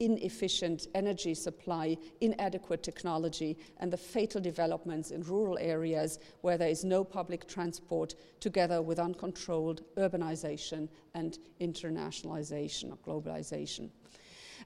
inefficient 0.00 0.86
energy 0.94 1.34
supply, 1.34 1.96
inadequate 2.20 2.82
technology, 2.82 3.56
and 3.78 3.92
the 3.92 3.96
fatal 3.96 4.40
developments 4.40 5.10
in 5.10 5.22
rural 5.22 5.58
areas 5.58 6.18
where 6.40 6.58
there 6.58 6.68
is 6.68 6.84
no 6.84 7.04
public 7.04 7.46
transport, 7.46 8.14
together 8.40 8.82
with 8.82 8.98
uncontrolled 8.98 9.82
urbanization 9.96 10.88
and 11.14 11.38
internationalization 11.60 12.92
or 12.92 12.98
globalization. 13.06 13.90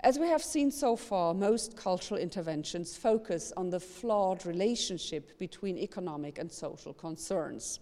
As 0.01 0.19
we 0.19 0.29
have 0.29 0.43
seen 0.43 0.71
so 0.71 0.97
far, 0.97 1.33
most 1.33 1.77
cultural 1.77 2.21
interventions 2.21 2.97
focus 2.97 3.53
on 3.57 3.71
the 3.71 3.81
flawed 3.81 4.45
relationship 4.45 5.39
between 5.39 5.79
economic 5.79 6.39
and 6.39 6.51
social 6.51 6.93
concerns. 6.93 7.81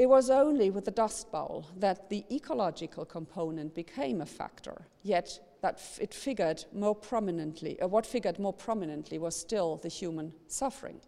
It 0.00 0.08
was 0.08 0.30
only 0.30 0.70
with 0.70 0.86
the 0.86 0.90
Dust 0.90 1.30
Bowl 1.30 1.66
that 1.76 2.08
the 2.08 2.24
ecological 2.34 3.04
component 3.04 3.74
became 3.74 4.22
a 4.22 4.24
factor, 4.24 4.86
yet 5.02 5.38
that 5.60 5.78
it 6.00 6.14
figured 6.14 6.64
more 6.72 6.94
prominently, 6.94 7.78
uh, 7.82 7.86
what 7.86 8.06
figured 8.06 8.38
more 8.38 8.54
prominently 8.54 9.18
was 9.18 9.36
still 9.36 9.76
the 9.76 9.90
human 9.90 10.32
suffering. 10.48 11.02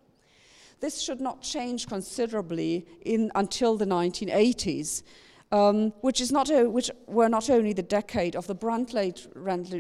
This 0.80 1.00
should 1.00 1.22
not 1.22 1.40
change 1.40 1.86
considerably 1.86 2.86
in, 3.00 3.32
until 3.34 3.78
the 3.78 3.86
1980s, 3.86 5.04
um, 5.52 5.94
which, 6.02 6.20
is 6.20 6.30
not 6.30 6.50
a, 6.50 6.68
which 6.68 6.90
were 7.06 7.30
not 7.30 7.48
only 7.48 7.72
the 7.72 7.82
decade 7.82 8.36
of 8.36 8.46
the 8.46 8.54
Brundtland 8.54 9.26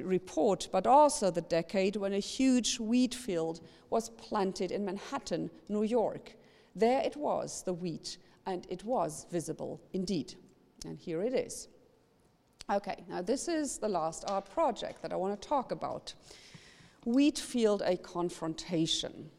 report, 0.06 0.70
but 0.72 0.86
also 0.86 1.30
the 1.30 1.42
decade 1.42 1.96
when 1.96 2.14
a 2.14 2.18
huge 2.18 2.80
wheat 2.80 3.14
field 3.14 3.60
was 3.90 4.08
planted 4.08 4.72
in 4.72 4.86
Manhattan, 4.86 5.50
New 5.68 5.82
York. 5.82 6.32
There 6.74 7.02
it 7.02 7.14
was, 7.14 7.62
the 7.64 7.74
wheat, 7.74 8.16
and 8.46 8.66
it 8.68 8.84
was 8.84 9.26
visible 9.30 9.80
indeed. 9.92 10.34
And 10.84 10.98
here 10.98 11.22
it 11.22 11.34
is. 11.34 11.68
Okay, 12.70 13.04
now 13.08 13.22
this 13.22 13.48
is 13.48 13.78
the 13.78 13.88
last 13.88 14.24
art 14.28 14.48
project 14.50 15.02
that 15.02 15.12
I 15.12 15.16
want 15.16 15.40
to 15.40 15.48
talk 15.48 15.72
about. 15.72 16.14
Wheatfield 17.04 17.82
A 17.84 17.96
Confrontation 17.96 19.30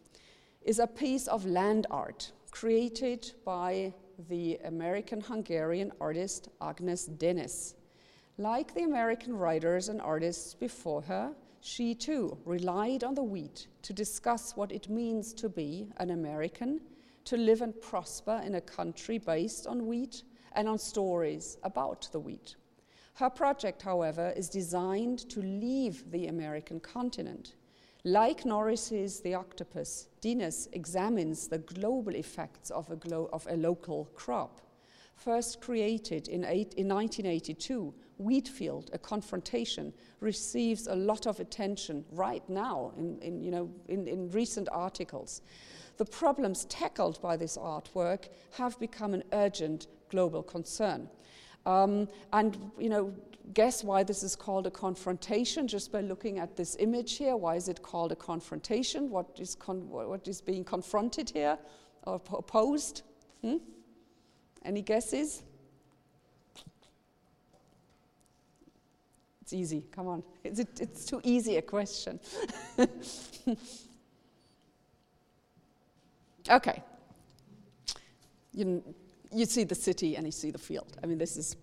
is 0.61 0.79
a 0.79 0.87
piece 0.87 1.27
of 1.27 1.45
land 1.45 1.87
art 1.89 2.31
created 2.51 3.31
by 3.45 3.93
the 4.29 4.59
American 4.65 5.21
Hungarian 5.21 5.91
artist 5.99 6.49
Agnes 6.61 7.05
Denes. 7.05 7.75
Like 8.37 8.73
the 8.73 8.83
American 8.83 9.35
writers 9.35 9.89
and 9.89 10.01
artists 10.01 10.53
before 10.53 11.01
her, 11.03 11.33
she 11.61 11.95
too 11.95 12.37
relied 12.45 13.03
on 13.03 13.15
the 13.15 13.23
wheat 13.23 13.67
to 13.83 13.93
discuss 13.93 14.55
what 14.55 14.71
it 14.71 14.89
means 14.89 15.33
to 15.35 15.49
be 15.49 15.87
an 15.97 16.09
American 16.09 16.81
to 17.25 17.37
live 17.37 17.61
and 17.61 17.79
prosper 17.81 18.41
in 18.45 18.55
a 18.55 18.61
country 18.61 19.17
based 19.17 19.67
on 19.67 19.87
wheat 19.87 20.23
and 20.53 20.67
on 20.67 20.77
stories 20.77 21.57
about 21.63 22.09
the 22.11 22.19
wheat. 22.19 22.55
Her 23.15 23.29
project, 23.29 23.81
however, 23.81 24.33
is 24.35 24.49
designed 24.49 25.29
to 25.29 25.41
leave 25.41 26.09
the 26.11 26.27
American 26.27 26.79
continent. 26.79 27.53
Like 28.03 28.43
Norris's 28.43 29.21
The 29.21 29.35
Octopus, 29.35 30.09
Denes 30.19 30.67
examines 30.73 31.47
the 31.47 31.59
global 31.59 32.15
effects 32.15 32.69
of 32.69 32.89
a, 32.89 32.95
glo 32.95 33.29
of 33.31 33.47
a 33.49 33.55
local 33.55 34.09
crop. 34.13 34.61
first 35.15 35.61
created 35.61 36.27
in, 36.27 36.43
eight, 36.43 36.73
in 36.73 36.89
1982, 36.89 37.93
Wheatfield, 38.17 38.89
a 38.93 38.97
confrontation, 38.97 39.93
receives 40.19 40.87
a 40.87 40.95
lot 40.95 41.27
of 41.27 41.39
attention 41.39 42.03
right 42.11 42.47
now 42.49 42.91
in, 42.97 43.19
in 43.21 43.41
you 43.41 43.51
know, 43.51 43.69
in, 43.87 44.07
in 44.07 44.29
recent 44.31 44.67
articles. 44.71 45.41
The 45.97 46.05
problems 46.05 46.65
tackled 46.65 47.21
by 47.21 47.37
this 47.37 47.57
artwork 47.57 48.29
have 48.51 48.79
become 48.79 49.13
an 49.13 49.23
urgent 49.31 49.87
global 50.09 50.43
concern. 50.43 51.09
Um, 51.65 52.07
and, 52.33 52.57
you 52.79 52.89
know, 52.89 53.13
guess 53.53 53.83
why 53.83 54.03
this 54.03 54.23
is 54.23 54.35
called 54.35 54.67
a 54.67 54.71
confrontation 54.71 55.67
just 55.67 55.91
by 55.91 56.01
looking 56.01 56.39
at 56.39 56.55
this 56.55 56.75
image 56.79 57.17
here. 57.17 57.35
Why 57.35 57.55
is 57.55 57.67
it 57.67 57.81
called 57.81 58.11
a 58.11 58.15
confrontation? 58.15 59.09
What 59.09 59.37
is, 59.39 59.55
con 59.55 59.89
what 59.89 60.27
is 60.27 60.41
being 60.41 60.63
confronted 60.63 61.29
here 61.29 61.57
or 62.03 62.21
opposed? 62.31 63.03
Hmm? 63.41 63.57
Any 64.63 64.81
guesses? 64.81 65.43
It's 69.41 69.51
easy, 69.51 69.83
come 69.91 70.07
on. 70.07 70.23
It's, 70.43 70.59
it's 70.59 71.05
too 71.05 71.19
easy 71.23 71.57
a 71.57 71.61
question. 71.61 72.19
okay. 76.49 76.81
You, 78.53 78.83
you 79.31 79.45
see 79.45 79.63
the 79.63 79.75
city 79.75 80.15
and 80.15 80.25
you 80.25 80.31
see 80.31 80.51
the 80.51 80.57
field. 80.57 80.97
I 81.03 81.07
mean, 81.07 81.17
this 81.17 81.37
is 81.37 81.55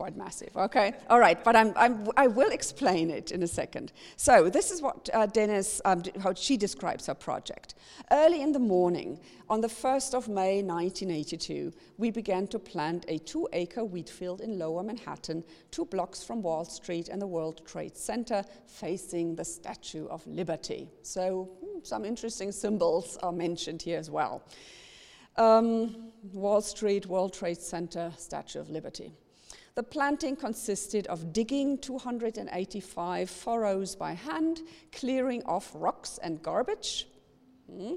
quite 0.00 0.16
massive. 0.16 0.56
Okay, 0.56 0.94
all 1.10 1.20
right, 1.20 1.44
but 1.44 1.54
I'm, 1.54 1.74
I'm, 1.76 2.08
i 2.16 2.26
will 2.26 2.52
explain 2.52 3.10
it 3.10 3.32
in 3.32 3.42
a 3.42 3.46
second. 3.46 3.92
So 4.16 4.48
this 4.48 4.70
is 4.70 4.80
what 4.80 5.10
uh, 5.12 5.26
Denes, 5.26 5.82
um, 5.84 6.02
how 6.22 6.32
she 6.32 6.56
describes 6.56 7.06
her 7.08 7.14
project. 7.14 7.74
Early 8.10 8.40
in 8.40 8.52
the 8.52 8.58
morning, 8.58 9.20
on 9.50 9.60
the 9.60 9.68
1st 9.68 10.14
of 10.14 10.26
May 10.26 10.62
1982, 10.62 11.70
we 11.98 12.10
began 12.10 12.46
to 12.46 12.58
plant 12.58 13.04
a 13.08 13.18
two-acre 13.18 13.84
wheat 13.84 14.08
field 14.08 14.40
in 14.40 14.58
Lower 14.58 14.82
Manhattan, 14.82 15.44
two 15.70 15.84
blocks 15.84 16.24
from 16.24 16.40
Wall 16.40 16.64
Street 16.64 17.10
and 17.10 17.20
the 17.20 17.26
World 17.26 17.60
Trade 17.66 17.94
Center, 17.94 18.42
facing 18.66 19.36
the 19.36 19.44
Statue 19.44 20.06
of 20.06 20.26
Liberty. 20.26 20.88
So 21.02 21.50
hmm, 21.62 21.80
some 21.82 22.06
interesting 22.06 22.52
symbols 22.52 23.18
are 23.22 23.32
mentioned 23.32 23.82
here 23.82 23.98
as 23.98 24.10
well. 24.10 24.42
Um, 25.36 26.10
Wall 26.32 26.62
Street, 26.62 27.04
World 27.04 27.34
Trade 27.34 27.60
Center, 27.60 28.14
Statue 28.16 28.60
of 28.60 28.70
Liberty. 28.70 29.12
The 29.74 29.82
planting 29.82 30.36
consisted 30.36 31.06
of 31.06 31.32
digging 31.32 31.78
285 31.78 33.30
furrows 33.30 33.94
by 33.94 34.12
hand, 34.12 34.62
clearing 34.92 35.42
off 35.44 35.70
rocks 35.74 36.18
and 36.22 36.42
garbage. 36.42 37.06
Hmm. 37.70 37.94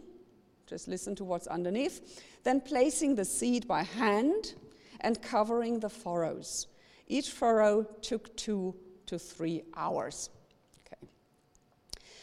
Just 0.67 0.87
listen 0.87 1.15
to 1.15 1.23
what's 1.23 1.47
underneath. 1.47 2.23
Then 2.43 2.61
placing 2.61 3.15
the 3.15 3.25
seed 3.25 3.67
by 3.67 3.83
hand 3.83 4.53
and 5.01 5.21
covering 5.21 5.79
the 5.79 5.89
furrows. 5.89 6.67
Each 7.07 7.29
furrow 7.29 7.83
took 8.01 8.35
two 8.37 8.75
to 9.07 9.19
three 9.19 9.63
hours. 9.75 10.29
Okay. 10.85 11.07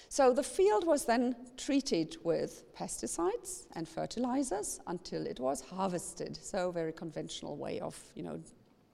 So 0.09 0.33
the 0.33 0.43
field 0.43 0.87
was 0.87 1.05
then 1.05 1.37
treated 1.57 2.17
with 2.25 2.73
pesticides 2.75 3.67
and 3.75 3.89
fertilizers 3.89 4.81
until 4.87 5.27
it 5.27 5.39
was 5.39 5.61
harvested. 5.61 6.37
So 6.37 6.71
very 6.71 6.93
conventional 6.93 7.57
way 7.57 7.81
of, 7.81 7.99
you 8.15 8.23
know, 8.23 8.41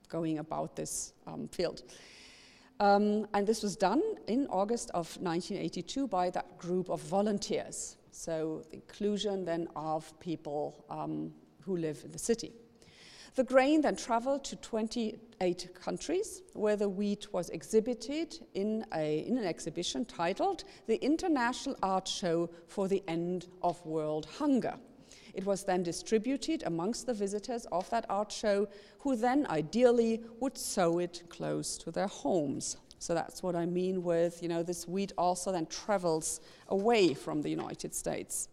going 0.09 0.39
about 0.39 0.77
this 0.77 1.13
um, 1.27 1.49
field. 1.49 1.83
Um, 2.79 3.27
and 3.33 3.47
this 3.47 3.63
was 3.63 3.77
done 3.77 4.03
in 4.27 4.47
August 4.49 4.91
of 4.91 5.07
1982 5.21 6.07
by 6.09 6.31
that 6.31 6.59
group 6.59 6.91
of 6.91 7.01
volunteers. 7.01 7.97
So 8.11 8.65
the 8.71 8.77
inclusion 8.77 9.45
then 9.45 9.69
of 9.77 10.19
people 10.21 10.85
um, 10.91 11.33
who 11.63 11.77
live 11.77 12.03
in 12.05 12.13
the 12.13 12.19
city. 12.19 12.53
The 13.35 13.45
grain 13.45 13.83
then 13.83 13.97
traveled 13.97 14.45
to 14.45 14.57
28 14.57 15.69
countries 15.75 16.43
where 16.55 16.77
the 16.77 16.89
wheat 16.89 17.31
was 17.35 17.51
exhibited 17.51 18.39
in, 18.55 18.87
a, 18.95 19.19
in 19.27 19.37
an 19.37 19.45
exhibition 19.45 20.07
titled 20.07 20.65
The 20.87 20.97
International 21.05 21.77
Art 21.83 22.09
Show 22.09 22.49
for 22.67 22.89
the 22.89 23.03
End 23.07 23.49
of 23.63 23.85
World 23.85 24.27
Hunger. 24.39 24.79
It 25.37 25.45
was 25.45 25.65
then 25.65 25.83
distributed 25.83 26.63
amongst 26.65 27.05
the 27.05 27.13
visitors 27.13 27.67
of 27.71 27.89
that 27.91 28.07
art 28.09 28.33
show, 28.33 28.69
who 29.01 29.17
then 29.17 29.47
ideally 29.51 30.23
would 30.41 30.57
sew 30.57 30.99
it 30.99 31.25
close 31.29 31.77
to 31.79 31.91
their 31.91 32.07
homes. 32.07 32.79
So 32.99 33.13
that's 33.13 33.43
what 33.43 33.55
I 33.55 33.67
mean 33.67 34.03
with, 34.03 34.43
you 34.43 34.49
know, 34.49 34.63
this 34.63 34.89
wheat 34.89 35.13
also 35.19 35.53
then 35.53 35.67
travels 35.67 36.41
away 36.69 37.13
from 37.13 37.43
the 37.43 37.51
United 37.51 37.95
States. 37.95 38.49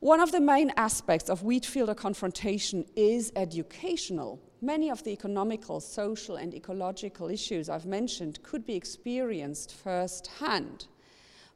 One 0.00 0.18
of 0.18 0.32
the 0.32 0.40
main 0.40 0.72
aspects 0.76 1.30
of 1.30 1.44
Wheatfield 1.44 1.88
a 1.88 1.94
confrontation 1.94 2.84
is 2.96 3.32
educational. 3.36 4.40
Many 4.60 4.90
of 4.90 5.04
the 5.04 5.12
economical, 5.12 5.78
social, 5.78 6.34
and 6.34 6.52
ecological 6.52 7.30
issues 7.30 7.68
I've 7.68 7.86
mentioned 7.86 8.42
could 8.42 8.66
be 8.66 8.74
experienced 8.74 9.72
firsthand 9.72 10.88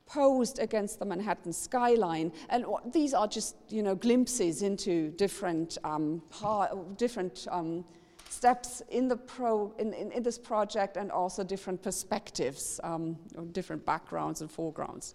posed 0.07 0.59
against 0.59 0.99
the 0.99 1.05
Manhattan 1.05 1.53
skyline. 1.53 2.33
And 2.49 2.65
these 2.93 3.13
are 3.13 3.27
just, 3.27 3.57
you 3.69 3.83
know, 3.83 3.95
glimpses 3.95 4.63
into 4.63 5.11
different, 5.11 5.79
um, 5.85 6.23
different 6.97 7.47
um, 7.51 7.85
steps 8.29 8.83
in, 8.91 9.09
the 9.09 9.17
pro, 9.17 9.73
in, 9.79 9.93
in, 9.93 10.13
in, 10.13 10.23
this 10.23 10.39
project 10.39 10.97
and 10.97 11.11
also 11.11 11.43
different 11.43 11.83
perspectives, 11.83 12.81
um, 12.85 13.17
different 13.53 13.85
backgrounds 13.85 14.41
and 14.41 14.51
foregrounds. 14.51 15.15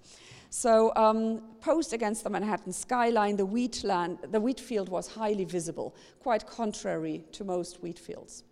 So 0.49 0.91
um, 0.95 1.41
posed 1.61 1.93
against 1.93 2.23
the 2.23 2.29
Manhattan 2.29 2.73
skyline, 2.73 3.37
the 3.37 3.45
wheat, 3.45 3.83
land, 3.83 4.17
the 4.31 4.39
wheat 4.39 4.59
field 4.59 4.89
was 4.89 5.07
highly 5.07 5.45
visible, 5.45 5.95
quite 6.19 6.45
contrary 6.45 7.23
to 7.31 7.43
most 7.43 7.81
wheat 7.81 7.97
fields. 7.97 8.43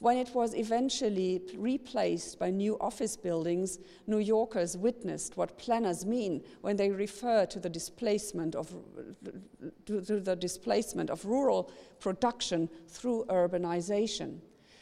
When 0.00 0.16
it 0.16 0.32
was 0.32 0.54
eventually 0.54 1.42
replaced 1.56 2.38
by 2.38 2.50
new 2.50 2.78
office 2.80 3.16
buildings, 3.16 3.80
New 4.06 4.18
Yorkers 4.18 4.76
witnessed 4.76 5.36
what 5.36 5.58
planners 5.58 6.06
mean 6.06 6.44
when 6.60 6.76
they 6.76 6.90
refer 6.90 7.46
to 7.46 7.58
the 7.58 7.68
displacement 7.68 8.54
of, 8.54 8.72
to 9.86 10.00
the 10.00 10.36
displacement 10.36 11.10
of 11.10 11.24
rural 11.24 11.72
production 11.98 12.68
through 12.86 13.24
urbanization. 13.28 14.38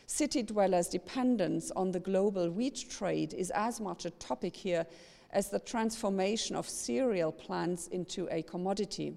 City 0.07 0.43
dwellers' 0.43 0.89
dependence 0.89 1.71
on 1.75 1.93
the 1.93 2.01
global 2.01 2.51
wheat 2.51 2.85
trade 2.91 3.33
is 3.33 3.51
as 3.53 3.81
much 3.81 4.05
a 4.05 4.11
topic 4.11 4.55
here 4.55 4.87
as 5.31 5.49
the 5.49 5.59
transformation 5.59 6.55
of 6.55 6.69
cereal 6.69 7.33
plants 7.33 7.89
into 7.89 8.29
a 8.31 8.43
commodity. 8.43 9.14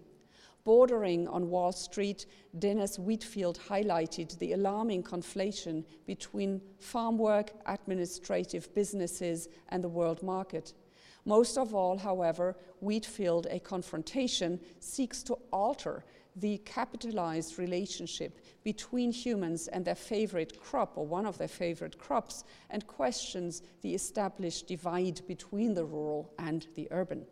Bordering 0.65 1.27
on 1.27 1.49
Wall 1.49 1.71
Street, 1.71 2.25
Denes 2.57 2.97
Wheatfield 2.97 3.59
highlighted 3.59 4.37
the 4.39 4.53
alarming 4.53 5.03
conflation 5.03 5.85
between 6.05 6.61
farm 6.79 7.17
work, 7.17 7.51
administrative 7.65 8.73
businesses, 8.75 9.47
and 9.69 9.83
the 9.83 9.89
world 9.89 10.21
market. 10.21 10.73
Most 11.25 11.57
of 11.57 11.73
all, 11.75 11.97
however, 11.97 12.55
Wheatfield, 12.81 13.47
a 13.49 13.59
confrontation, 13.59 14.59
seeks 14.79 15.23
to 15.23 15.37
alter 15.51 16.03
the 16.35 16.59
capitalized 16.59 17.59
relationship 17.59 18.39
between 18.63 19.11
humans 19.11 19.67
and 19.67 19.83
their 19.83 19.95
favorite 19.95 20.61
crop, 20.61 20.97
or 20.97 21.05
one 21.05 21.25
of 21.25 21.37
their 21.37 21.47
favorite 21.47 21.97
crops, 21.97 22.43
and 22.69 22.85
questions 22.87 23.61
the 23.81 23.93
established 23.93 24.67
divide 24.67 25.21
between 25.27 25.73
the 25.73 25.85
rural 25.85 26.33
and 26.39 26.67
the 26.75 26.87
urban. 26.91 27.25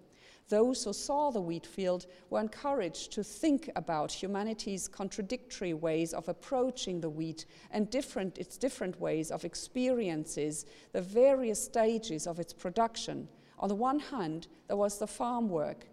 Those 0.50 0.86
who 0.86 0.94
saw 0.94 1.30
the 1.30 1.42
wheat 1.42 1.66
field 1.66 2.06
were 2.30 2.40
encouraged 2.40 3.12
to 3.14 3.24
think 3.24 3.70
about 3.76 4.12
humanity's 4.12 4.88
contradictory 4.88 5.74
ways 5.74 6.14
of 6.14 6.30
approaching 6.30 7.02
the 7.02 7.10
wheat 7.10 7.46
and 7.70 7.90
different, 7.90 8.38
its 8.38 8.58
different 8.58 9.00
ways 9.00 9.30
of 9.30 9.44
experiences, 9.44 10.66
the 10.94 11.02
various 11.02 11.62
stages 11.62 12.28
of 12.28 12.40
its 12.40 12.54
production. 12.54 13.28
On 13.60 13.68
the 13.68 13.76
one 13.76 14.00
hand, 14.00 14.48
there 14.68 14.78
was 14.78 15.00
the 15.00 15.08
farm 15.08 15.50
work. 15.50 15.88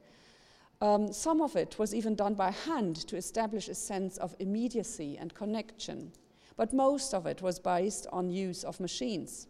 Um, 0.81 1.13
some 1.13 1.41
of 1.41 1.57
it 1.57 1.79
was 1.79 1.95
even 1.95 2.15
done 2.15 2.35
by 2.35 2.51
hand 2.51 2.97
to 3.09 3.17
establish 3.17 3.69
a 3.69 3.75
sense 3.75 4.19
of 4.19 4.37
immediacy 4.39 5.17
and 5.19 5.35
connection, 5.35 6.13
but 6.57 6.73
most 6.73 7.13
of 7.13 7.27
it 7.27 7.43
was 7.43 7.59
based 7.59 8.07
on 8.13 8.31
use 8.31 8.63
of 8.63 8.79
machines. 8.79 9.49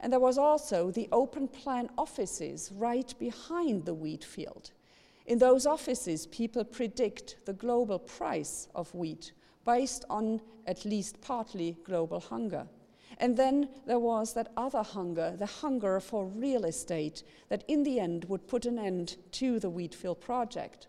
And 0.00 0.12
there 0.12 0.20
was 0.20 0.38
also 0.38 0.90
the 0.90 1.08
open 1.10 1.48
plan 1.48 1.88
offices 1.96 2.70
right 2.74 3.12
behind 3.18 3.84
the 3.84 3.94
wheat 3.94 4.24
field. 4.24 4.72
In 5.26 5.38
those 5.38 5.66
offices, 5.66 6.26
people 6.26 6.64
predict 6.64 7.36
the 7.46 7.52
global 7.52 7.98
price 7.98 8.68
of 8.74 8.94
wheat 8.94 9.32
based 9.64 10.04
on 10.08 10.40
at 10.66 10.84
least 10.84 11.20
partly 11.20 11.76
global 11.84 12.20
hunger. 12.20 12.66
And 13.18 13.36
then 13.36 13.68
there 13.86 13.98
was 13.98 14.34
that 14.34 14.52
other 14.56 14.82
hunger, 14.82 15.34
the 15.36 15.46
hunger 15.46 15.98
for 16.00 16.26
real 16.26 16.64
estate, 16.64 17.22
that 17.48 17.64
in 17.66 17.82
the 17.82 17.98
end 17.98 18.26
would 18.26 18.46
put 18.46 18.66
an 18.66 18.78
end 18.78 19.16
to 19.32 19.58
the 19.58 19.70
Wheatfield 19.70 20.20
project. 20.20 20.88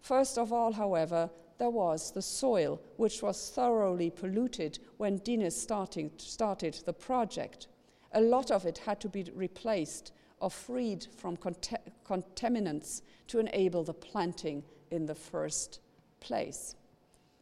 First 0.00 0.36
of 0.36 0.52
all, 0.52 0.72
however, 0.72 1.30
there 1.58 1.70
was 1.70 2.10
the 2.10 2.22
soil, 2.22 2.80
which 2.96 3.22
was 3.22 3.50
thoroughly 3.50 4.10
polluted 4.10 4.78
when 4.98 5.20
starting, 5.50 6.10
started 6.18 6.74
the 6.84 6.92
project 6.92 7.68
a 8.14 8.20
lot 8.20 8.50
of 8.50 8.64
it 8.64 8.78
had 8.78 9.00
to 9.00 9.08
be 9.08 9.24
replaced 9.34 10.12
or 10.40 10.50
freed 10.50 11.06
from 11.16 11.36
contaminants 11.36 13.02
to 13.28 13.38
enable 13.38 13.84
the 13.84 13.94
planting 13.94 14.62
in 14.90 15.06
the 15.06 15.14
first 15.14 15.80
place. 16.20 16.74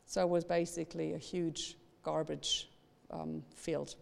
So 0.06 0.22
it 0.22 0.28
was 0.28 0.44
basically 0.44 1.14
a 1.14 1.18
huge 1.18 1.76
garbage 2.02 2.68
um, 3.10 3.42
field. 3.54 3.94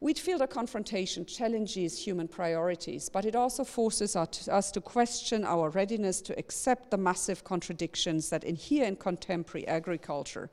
Wheatfield 0.00 0.42
a 0.42 0.48
confrontation 0.48 1.24
challenges 1.24 1.96
human 1.96 2.26
priorities, 2.26 3.08
but 3.08 3.24
it 3.24 3.36
also 3.36 3.62
forces 3.62 4.16
us 4.16 4.72
to 4.72 4.80
question 4.80 5.44
our 5.44 5.70
readiness 5.70 6.20
to 6.22 6.36
accept 6.36 6.90
the 6.90 6.96
massive 6.96 7.44
contradictions 7.44 8.28
that 8.30 8.42
inhere 8.42 8.84
in 8.84 8.96
contemporary 8.96 9.66
agriculture. 9.68 10.50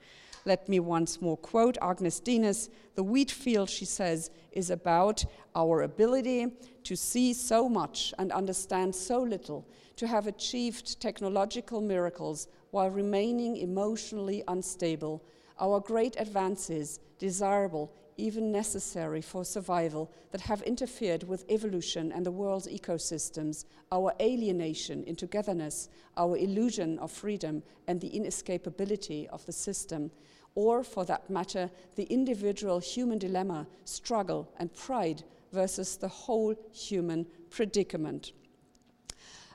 Let 0.49 0.67
me 0.67 0.79
once 0.79 1.21
more 1.21 1.37
quote 1.37 1.77
Agnes 1.79 2.19
Denes 2.19 2.71
The 2.95 3.03
wheat 3.03 3.29
field, 3.29 3.69
she 3.69 3.85
says, 3.85 4.31
is 4.51 4.71
about 4.71 5.23
our 5.55 5.83
ability 5.83 6.47
to 6.85 6.95
see 6.95 7.33
so 7.33 7.69
much 7.69 8.15
and 8.17 8.31
understand 8.31 8.95
so 8.95 9.21
little, 9.21 9.67
to 9.97 10.07
have 10.07 10.25
achieved 10.25 10.99
technological 10.99 11.81
miracles 11.81 12.47
while 12.71 12.89
remaining 12.89 13.57
emotionally 13.57 14.43
unstable. 14.47 15.23
Our 15.59 15.79
great 15.79 16.15
advances, 16.17 16.99
desirable 17.19 17.93
even 18.19 18.51
necessary 18.51 19.21
for 19.21 19.45
survival, 19.45 20.11
that 20.31 20.41
have 20.41 20.61
interfered 20.63 21.23
with 21.23 21.45
evolution 21.49 22.11
and 22.11 22.25
the 22.25 22.31
world's 22.31 22.67
ecosystems, 22.67 23.65
our 23.91 24.13
alienation 24.19 25.03
in 25.05 25.15
togetherness, 25.15 25.89
our 26.17 26.37
illusion 26.37 26.99
of 26.99 27.11
freedom, 27.11 27.63
and 27.87 28.01
the 28.01 28.09
inescapability 28.09 29.27
of 29.27 29.45
the 29.45 29.53
system, 29.53 30.11
or, 30.55 30.83
for 30.83 31.05
that 31.05 31.29
matter, 31.29 31.69
the 31.95 32.03
individual 32.03 32.79
human 32.79 33.17
dilemma, 33.17 33.67
struggle, 33.85 34.51
and 34.57 34.73
pride 34.73 35.23
versus 35.51 35.97
the 35.97 36.07
whole 36.07 36.55
human 36.73 37.25
predicament. 37.49 38.31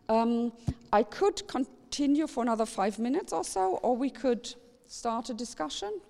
Um, 0.08 0.52
I 0.92 1.02
could 1.02 1.46
continue 1.48 2.26
for 2.26 2.42
another 2.42 2.66
five 2.66 2.98
minutes 2.98 3.32
or 3.32 3.44
so, 3.44 3.76
or 3.82 3.96
we 3.96 4.10
could 4.10 4.54
start 4.86 5.30
a 5.30 5.34
discussion. 5.34 6.00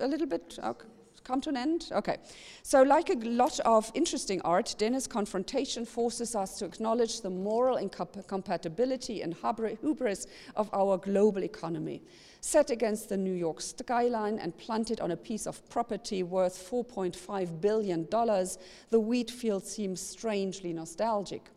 A 0.00 0.06
little 0.06 0.26
bit? 0.26 0.58
Okay 0.62 0.86
come 1.28 1.42
to 1.42 1.50
an 1.50 1.58
end? 1.58 1.90
Okay. 1.92 2.16
So, 2.62 2.82
like 2.82 3.10
a 3.10 3.14
lot 3.16 3.60
of 3.60 3.92
interesting 3.94 4.40
art, 4.42 4.74
Denes' 4.78 5.06
confrontation 5.06 5.84
forces 5.84 6.34
us 6.34 6.58
to 6.58 6.64
acknowledge 6.64 7.20
the 7.20 7.28
moral 7.28 7.76
incompatibility 7.76 9.20
and 9.20 9.36
hubris 9.82 10.26
of 10.56 10.70
our 10.72 10.96
global 10.96 11.44
economy. 11.44 12.02
Set 12.40 12.70
against 12.70 13.10
the 13.10 13.16
New 13.16 13.34
York 13.34 13.60
skyline 13.60 14.38
and 14.38 14.56
planted 14.56 15.00
on 15.00 15.10
a 15.10 15.16
piece 15.16 15.46
of 15.46 15.68
property 15.68 16.22
worth 16.22 16.56
$4.5 16.70 17.60
billion, 17.60 18.06
the 18.08 19.00
wheat 19.00 19.30
field 19.30 19.66
seems 19.66 20.00
strangely 20.00 20.72
nostalgic. 20.72 21.50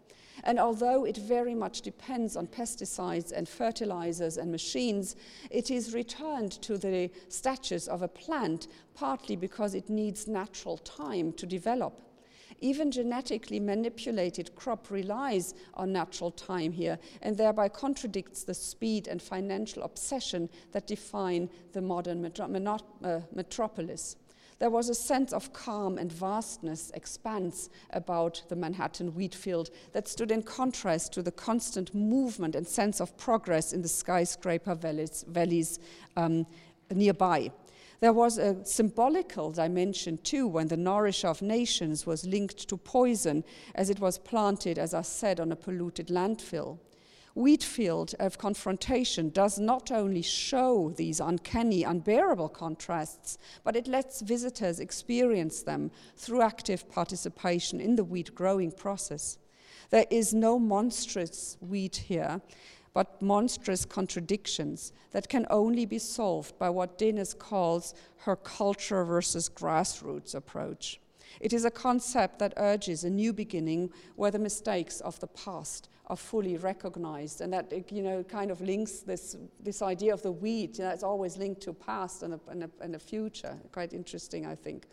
And 0.44 0.60
although 0.60 1.06
it 1.06 1.18
very 1.18 1.56
much 1.56 1.82
depends 1.82 2.36
on 2.36 2.48
pesticides 2.48 3.32
and 3.32 3.48
fertilizers 3.48 4.38
and 4.38 4.52
machines, 4.52 5.16
it 5.50 5.70
is 5.70 5.94
returned 5.94 6.54
to 6.64 6.78
the 6.78 7.12
status 7.30 7.88
of 7.88 8.02
a 8.02 8.08
plant 8.08 8.68
partly 8.96 9.36
because 9.36 9.76
it 9.76 9.89
needs 9.89 10.28
natural 10.28 10.78
time 10.78 11.34
to 11.34 11.46
develop. 11.46 12.02
Even 12.60 12.92
genetically 12.92 13.60
manipulated 13.60 14.56
crop 14.56 14.92
relies 14.92 15.56
on 15.74 15.92
natural 15.92 16.30
time 16.30 16.72
here 16.72 17.00
and 17.22 17.36
thereby 17.36 17.68
contradicts 17.68 18.44
the 18.44 18.54
speed 18.54 19.08
and 19.08 19.22
financial 19.22 19.82
obsession 19.82 20.48
that 20.72 20.86
define 20.86 21.50
the 21.74 21.82
modern 21.82 22.22
metro- 22.22 22.78
uh, 23.04 23.22
metropolis. 23.34 24.16
There 24.62 24.70
was 24.70 24.89
a 24.89 24.93
sense 24.93 25.34
of 25.34 25.53
calm 25.53 25.97
and 25.97 26.12
vastness, 26.12 26.91
expanse 26.93 27.72
about 27.89 28.43
the 28.47 28.55
Manhattan 28.55 29.16
wheat 29.16 29.34
field 29.34 29.72
that 29.91 30.07
stood 30.07 30.30
in 30.30 30.43
contrast 30.43 31.14
to 31.14 31.24
the 31.24 31.32
constant 31.32 31.95
movement 31.95 32.55
and 32.55 32.68
sense 32.68 33.01
of 33.01 33.18
progress 33.18 33.74
in 33.74 33.82
the 33.82 33.88
skyscraper 33.88 34.76
valleys, 34.76 35.26
valleys 35.28 35.80
um, 36.16 36.45
nearby. 36.91 37.51
There 38.01 38.14
was 38.14 38.38
a 38.38 38.64
symbolical 38.64 39.49
dimension 39.49 40.20
too 40.20 40.47
when 40.47 40.68
the 40.68 40.78
nourisher 40.78 41.30
of 41.30 41.41
nations 41.41 42.05
was 42.05 42.28
linked 42.28 42.70
to 42.70 42.78
poison 42.78 43.43
as 43.74 43.89
it 43.89 43.99
was 43.99 44.20
planted, 44.20 44.78
as 44.78 44.93
I 44.93 45.01
said, 45.01 45.39
on 45.39 45.51
a 45.51 45.55
polluted 45.55 46.09
landfill. 46.09 46.78
Wheatfield 47.34 48.14
of 48.20 48.38
confrontation 48.38 49.30
does 49.30 49.58
not 49.58 49.90
only 49.90 50.22
show 50.22 50.94
these 50.96 51.22
uncanny, 51.22 51.84
unbearable 51.84 52.50
contrasts, 52.50 53.38
but 53.64 53.76
it 53.76 53.88
lets 53.88 54.22
visitors 54.22 54.80
experience 54.80 55.64
them 55.64 55.92
through 56.18 56.42
active 56.42 56.90
participation 56.90 57.80
in 57.80 57.96
the 57.96 58.04
wheat 58.04 58.36
growing 58.36 58.72
process. 58.72 59.38
There 59.92 60.06
is 60.10 60.34
no 60.34 60.60
monstrous 60.60 61.58
wheat 61.62 61.96
here, 62.08 62.42
but 62.94 63.22
monstrous 63.22 63.86
contradictions 63.86 64.92
that 65.12 65.30
can 65.30 65.48
only 65.50 65.86
be 65.86 66.00
solved 66.00 66.58
by 66.60 66.70
what 66.70 66.98
Denes 66.98 67.34
calls 67.34 67.94
her 68.18 68.36
culture 68.36 69.06
versus 69.06 69.48
grassroots 69.48 70.36
approach. 70.36 71.00
It 71.40 71.54
is 71.54 71.64
a 71.64 71.72
concept 71.72 72.40
that 72.40 72.54
urges 72.58 73.06
a 73.06 73.10
new 73.10 73.32
beginning 73.32 73.92
where 74.18 74.32
the 74.32 74.40
mistakes 74.40 75.00
of 75.00 75.20
the 75.22 75.28
past 75.28 75.88
are 76.12 76.18
fully 76.18 76.57
recognized. 76.57 77.39
And 77.39 77.53
that 77.53 77.72
you 77.91 78.03
know 78.03 78.22
kind 78.24 78.51
of 78.51 78.62
links 78.62 78.99
this 78.99 79.38
this 79.59 79.82
idea 79.82 80.14
of 80.14 80.22
the 80.22 80.32
weed 80.32 80.78
you 80.78 80.84
know, 80.84 80.91
it's 80.91 81.03
always 81.03 81.38
linked 81.38 81.62
to 81.62 81.74
past 81.74 82.22
and 82.22 82.34
a, 82.34 82.39
and, 82.49 82.64
a, 82.66 82.70
and 82.82 83.01
future. 83.01 83.57
Quite 83.72 83.93
interesting 83.93 84.45
i 84.45 84.53
think. 84.53 84.86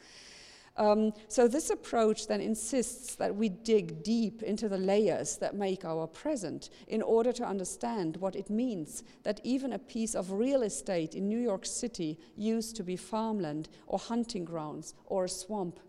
Um, 0.76 1.12
so 1.26 1.48
this 1.48 1.70
approach 1.70 2.28
then 2.28 2.40
insists 2.40 3.16
that 3.16 3.34
we 3.34 3.48
dig 3.48 4.04
deep 4.04 4.44
into 4.44 4.68
the 4.68 4.78
layers 4.78 5.36
that 5.38 5.56
make 5.56 5.84
our 5.84 6.06
present 6.06 6.70
in 6.86 7.02
order 7.02 7.32
to 7.32 7.44
understand 7.44 8.16
what 8.18 8.36
it 8.36 8.48
means 8.48 9.02
that 9.24 9.40
even 9.42 9.72
a 9.72 9.78
piece 9.80 10.14
of 10.14 10.30
real 10.30 10.62
estate 10.62 11.16
in 11.16 11.26
New 11.26 11.40
York 11.40 11.66
City 11.66 12.16
used 12.36 12.76
to 12.76 12.84
be 12.84 12.96
farmland 12.96 13.68
or 13.88 13.98
hunting 13.98 14.44
grounds 14.44 14.94
or 15.06 15.24
a 15.24 15.28
swamp 15.28 15.80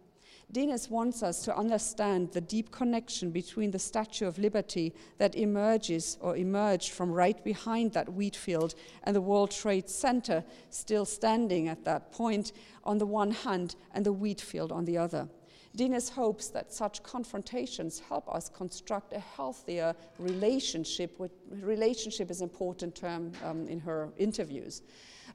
Denes 0.52 0.89
wants 0.89 1.22
us 1.22 1.43
to 1.43 1.56
understand 1.56 2.32
the 2.32 2.41
deep 2.41 2.72
connection 2.72 3.30
between 3.30 3.70
the 3.70 3.78
Statue 3.78 4.26
of 4.26 4.39
Liberty 4.39 4.95
that 5.20 5.36
emerges 5.36 6.18
or 6.22 6.36
emerged 6.36 6.91
from 6.91 7.12
right 7.12 7.43
behind 7.43 7.93
that 7.93 8.12
wheat 8.12 8.36
field 8.36 8.74
and 9.04 9.16
the 9.16 9.22
World 9.22 9.52
Trade 9.52 9.88
Center 9.88 10.43
still 10.72 11.06
standing 11.06 11.68
at 11.68 11.86
that 11.86 12.12
point 12.12 12.52
on 12.84 12.97
the 12.97 13.06
one 13.06 13.30
hand 13.30 13.76
and 13.93 14.04
the 14.04 14.14
wheat 14.14 14.41
field 14.41 14.72
on 14.72 14.86
the 14.86 14.97
other. 14.97 15.30
Denes 15.76 16.10
hopes 16.10 16.47
that 16.47 16.74
such 16.74 17.04
confrontations 17.04 18.00
help 18.00 18.28
us 18.34 18.50
construct 18.50 19.14
a 19.14 19.20
healthier 19.20 19.95
relationship. 20.18 21.20
With, 21.20 21.32
relationship 21.52 22.32
is 22.32 22.41
an 22.41 22.50
important 22.50 22.95
term 22.95 23.34
um, 23.45 23.68
in 23.68 23.80
her 23.82 24.10
interviews 24.18 24.82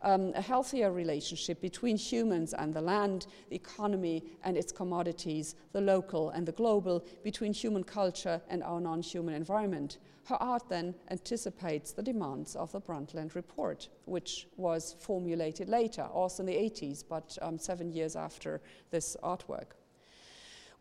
um, 0.05 0.33
a 0.35 0.41
healthier 0.41 0.93
relationship 0.93 1.61
between 1.61 1.97
humans 1.97 2.55
and 2.55 2.73
the 2.73 2.81
land, 2.81 3.27
the 3.49 3.57
economy 3.57 4.23
and 4.45 4.57
its 4.57 4.71
commodities, 4.71 5.57
the 5.73 5.81
local 5.81 6.31
and 6.31 6.47
the 6.47 6.53
global, 6.53 7.05
between 7.25 7.53
human 7.53 7.83
culture 7.83 8.41
and 8.49 8.63
our 8.63 8.81
non 8.81 9.03
human 9.03 9.35
environment. 9.35 9.99
Her 10.27 10.37
art 10.37 10.69
then 10.69 10.95
anticipates 11.11 11.93
the 11.93 12.03
demands 12.03 12.57
of 12.57 12.73
the 12.73 12.81
Brundtland 12.81 13.35
Report, 13.35 13.89
which 14.07 14.47
was 14.57 14.97
formulated 14.99 15.69
later, 15.69 16.03
also 16.03 16.43
in 16.43 16.47
the 16.47 16.55
80s, 16.55 17.05
but 17.07 17.37
um, 17.43 17.59
seven 17.59 17.93
years 17.93 18.17
after 18.17 18.61
this 18.91 19.17
artwork. 19.23 19.73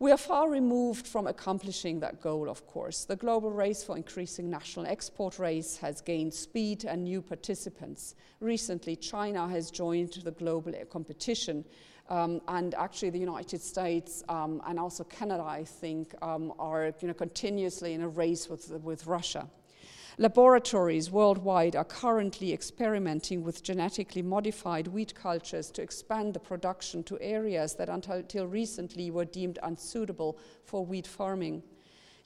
We 0.00 0.10
are 0.10 0.16
far 0.16 0.50
removed 0.50 1.06
from 1.06 1.28
accomplishing 1.28 2.00
that 2.00 2.20
goal, 2.20 2.48
of 2.48 2.66
course. 2.66 3.04
The 3.04 3.14
global 3.14 3.52
race 3.52 3.84
for 3.84 3.96
increasing 3.96 4.50
national 4.50 4.86
export 4.86 5.38
race 5.38 5.76
has 5.76 6.00
gained 6.00 6.34
speed 6.34 6.84
and 6.84 7.04
new 7.04 7.22
participants. 7.22 8.16
Recently, 8.40 8.96
China 8.96 9.46
has 9.48 9.70
joined 9.70 10.14
the 10.24 10.32
global 10.32 10.72
competition, 10.90 11.64
um, 12.10 12.40
and 12.48 12.74
actually 12.74 13.10
the 13.10 13.20
United 13.20 13.62
States 13.62 14.24
um, 14.28 14.60
and 14.66 14.80
also 14.80 15.04
Canada, 15.04 15.44
I 15.44 15.62
think, 15.62 16.12
um, 16.22 16.52
are 16.58 16.92
you 17.00 17.08
know, 17.08 17.14
continuously 17.14 17.94
in 17.94 18.02
a 18.02 18.08
race 18.08 18.48
with, 18.48 18.70
with 18.82 19.06
Russia. 19.06 19.48
Laboratories 20.16 21.10
worldwide 21.10 21.74
are 21.74 21.84
currently 21.84 22.52
experimenting 22.52 23.42
with 23.42 23.64
genetically 23.64 24.22
modified 24.22 24.86
wheat 24.86 25.12
cultures 25.12 25.72
to 25.72 25.82
expand 25.82 26.34
the 26.34 26.38
production 26.38 27.02
to 27.02 27.20
areas 27.20 27.74
that 27.74 27.88
until 27.88 28.46
recently 28.46 29.10
were 29.10 29.24
deemed 29.24 29.58
unsuitable 29.64 30.38
for 30.62 30.86
wheat 30.86 31.08
farming. 31.08 31.64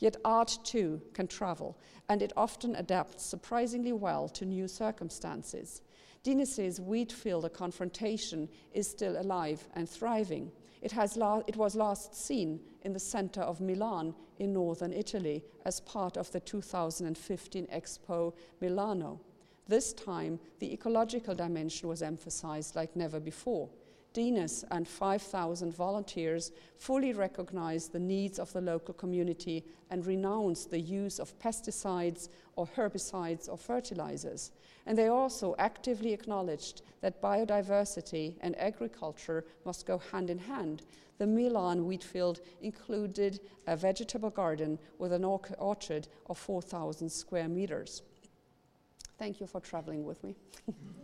Yet 0.00 0.16
art 0.22 0.58
too 0.64 1.00
can 1.14 1.28
travel, 1.28 1.78
and 2.10 2.20
it 2.20 2.34
often 2.36 2.76
adapts 2.76 3.24
surprisingly 3.24 3.94
well 3.94 4.28
to 4.28 4.44
new 4.44 4.68
circumstances. 4.68 5.80
Denes's 6.22 6.82
wheat 6.82 7.10
field 7.10 7.50
confrontation 7.54 8.50
is 8.74 8.86
still 8.86 9.18
alive 9.18 9.66
and 9.74 9.88
thriving. 9.88 10.52
It, 10.80 10.92
it, 10.96 11.56
was 11.56 11.74
last 11.74 12.14
seen 12.14 12.60
in 12.82 12.92
the 12.92 13.00
center 13.00 13.40
of 13.40 13.60
Milan 13.60 14.14
in 14.38 14.52
northern 14.52 14.92
Italy 14.92 15.44
as 15.64 15.80
part 15.80 16.16
of 16.16 16.30
the 16.30 16.40
2015 16.40 17.66
Expo 17.66 18.32
Milano. 18.60 19.20
This 19.66 19.92
time, 19.92 20.38
the 20.60 20.72
ecological 20.72 21.34
dimension 21.34 21.88
was 21.88 22.02
emphasized 22.02 22.76
like 22.76 22.94
never 22.96 23.20
before. 23.20 23.68
Denes 24.18 24.64
and 24.72 24.88
5,000 24.88 25.72
volunteers 25.72 26.50
fully 26.76 27.12
recognized 27.12 27.92
the 27.92 28.00
needs 28.00 28.40
of 28.40 28.52
the 28.52 28.60
local 28.60 28.92
community 28.92 29.64
and 29.90 30.04
renounced 30.04 30.72
the 30.72 30.80
use 30.80 31.20
of 31.20 31.38
pesticides 31.38 32.28
or 32.56 32.66
herbicides 32.66 33.48
or 33.48 33.56
fertilizers. 33.56 34.50
And 34.86 34.98
they 34.98 35.06
also 35.06 35.54
actively 35.60 36.12
acknowledged 36.12 36.82
that 37.00 37.22
biodiversity 37.22 38.34
and 38.40 38.58
agriculture 38.58 39.44
must 39.64 39.86
go 39.86 39.98
hand 39.98 40.30
in 40.30 40.38
hand. 40.38 40.82
The 41.18 41.26
Milan 41.28 41.86
wheat 41.86 42.02
field 42.02 42.40
included 42.60 43.38
a 43.68 43.76
vegetable 43.76 44.30
garden 44.30 44.80
with 44.98 45.12
an 45.12 45.22
orchard 45.22 46.08
of 46.26 46.38
4,000 46.38 47.08
square 47.08 47.46
meters. 47.46 48.02
Thank 49.16 49.38
you 49.38 49.46
for 49.46 49.60
traveling 49.60 50.04
with 50.04 50.24
me. 50.24 50.34